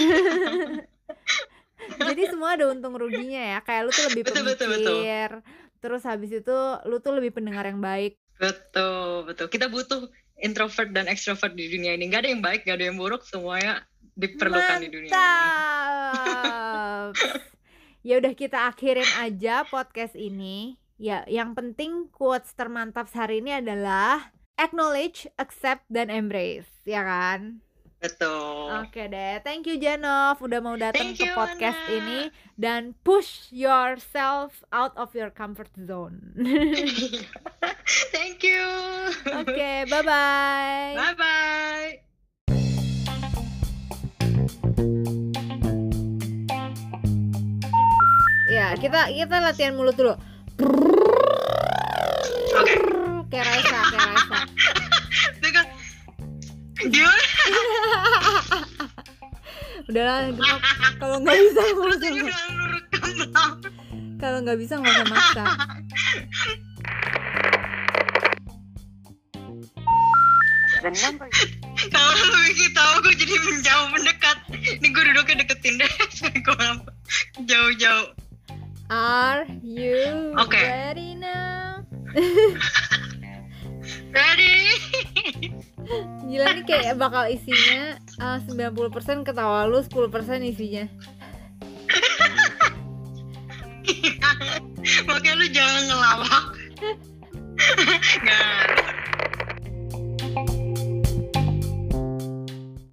jadi 1.97 2.23
semua 2.29 2.53
ada 2.53 2.69
untung 2.69 2.93
ruginya 2.95 3.41
ya 3.57 3.59
kayak 3.65 3.81
lu 3.85 3.91
tuh 3.97 4.05
lebih 4.13 4.23
Betul, 4.29 4.45
betul, 4.45 4.67
pemikir 4.69 5.29
betul. 5.41 5.41
terus 5.81 6.01
habis 6.05 6.31
itu 6.31 6.57
lu 6.85 7.01
tuh 7.01 7.13
lebih 7.17 7.33
pendengar 7.33 7.65
yang 7.65 7.81
baik 7.81 8.13
betul, 8.41 9.23
betul. 9.29 9.47
Kita 9.47 9.65
butuh 9.69 10.09
introvert 10.43 10.91
dan 10.91 11.07
extrovert 11.07 11.55
di 11.55 11.71
dunia 11.71 11.95
ini. 11.95 12.11
Gak 12.11 12.27
ada 12.27 12.29
yang 12.35 12.43
baik, 12.43 12.67
gak 12.67 12.77
ada 12.77 12.85
yang 12.91 12.99
buruk, 12.99 13.23
semuanya 13.23 13.87
diperlukan 14.13 14.77
di 14.83 14.89
dunia 14.91 15.09
ini. 15.09 15.15
Mantap. 16.13 17.15
ya 18.07 18.13
udah 18.19 18.33
kita 18.35 18.59
akhirin 18.69 19.07
aja 19.23 19.63
podcast 19.65 20.13
ini. 20.19 20.75
Ya, 21.01 21.25
yang 21.25 21.57
penting 21.57 22.11
quotes 22.13 22.53
termantap 22.53 23.09
hari 23.11 23.41
ini 23.41 23.57
adalah 23.59 24.31
acknowledge, 24.55 25.25
accept 25.41 25.83
dan 25.89 26.13
embrace, 26.13 26.69
ya 26.85 27.01
kan? 27.01 27.63
Betul. 28.03 28.83
Oke 28.83 29.07
deh, 29.07 29.39
thank 29.47 29.63
you 29.63 29.79
Janov 29.79 30.43
udah 30.43 30.59
mau 30.59 30.75
datang 30.75 31.15
ke 31.15 31.23
you, 31.23 31.31
podcast 31.31 31.79
Ana. 31.87 31.95
ini 32.03 32.19
dan 32.59 32.99
push 33.07 33.47
yourself 33.47 34.67
out 34.75 34.91
of 34.99 35.15
your 35.15 35.31
comfort 35.31 35.71
zone. 35.87 36.35
Thank 38.11 38.43
you. 38.43 38.59
Oke, 39.39 39.87
bye 39.87 40.03
bye. 40.03 40.99
Bye 40.99 41.15
bye. 41.15 41.91
Ya, 48.51 48.75
kita 48.75 49.15
kita 49.15 49.35
latihan 49.39 49.79
mulut 49.79 49.95
dulu. 49.95 50.13
Oke. 52.59 52.75
Kayak 53.31 53.45
Raisa, 53.47 53.79
kayak 53.95 54.07
Raisa. 54.11 54.39
Udahlah, 59.89 60.31
kalau 60.99 61.17
nggak 61.23 61.35
bisa 61.35 61.61
nggak 61.63 61.87
usah. 61.91 62.09
Kalau 64.19 64.37
nggak 64.43 64.57
bisa 64.59 64.73
nggak 64.79 64.93
usah 64.95 65.07
maksa. 65.11 65.43
Kalau 71.87 72.11
lu 72.11 72.37
bikin 72.51 72.75
tahu 72.75 72.93
gue 73.07 73.15
jadi 73.15 73.39
menjauh 73.39 73.87
mendekat. 73.95 74.37
Ini 74.51 74.87
gue 74.91 75.03
duduknya 75.11 75.35
deketin 75.47 75.79
deh. 75.79 75.87
Jauh-jauh. 77.49 78.07
Are 78.91 79.47
you 79.63 80.35
Oke. 80.35 80.59
ready 80.59 81.15
now? 81.15 81.87
Ready? 84.13 84.53
Gila 86.29 86.47
nih 86.53 86.65
kayak 86.69 86.95
bakal 87.01 87.25
isinya 87.27 87.97
uh, 88.21 88.37
90% 88.45 89.25
ketawa 89.25 89.65
lu, 89.65 89.81
10% 89.81 90.13
isinya. 90.45 90.85
Makanya 95.09 95.33
lu 95.33 95.47
jangan 95.49 95.83
ngelawak. 95.89 96.45
Nggak, 98.23 98.85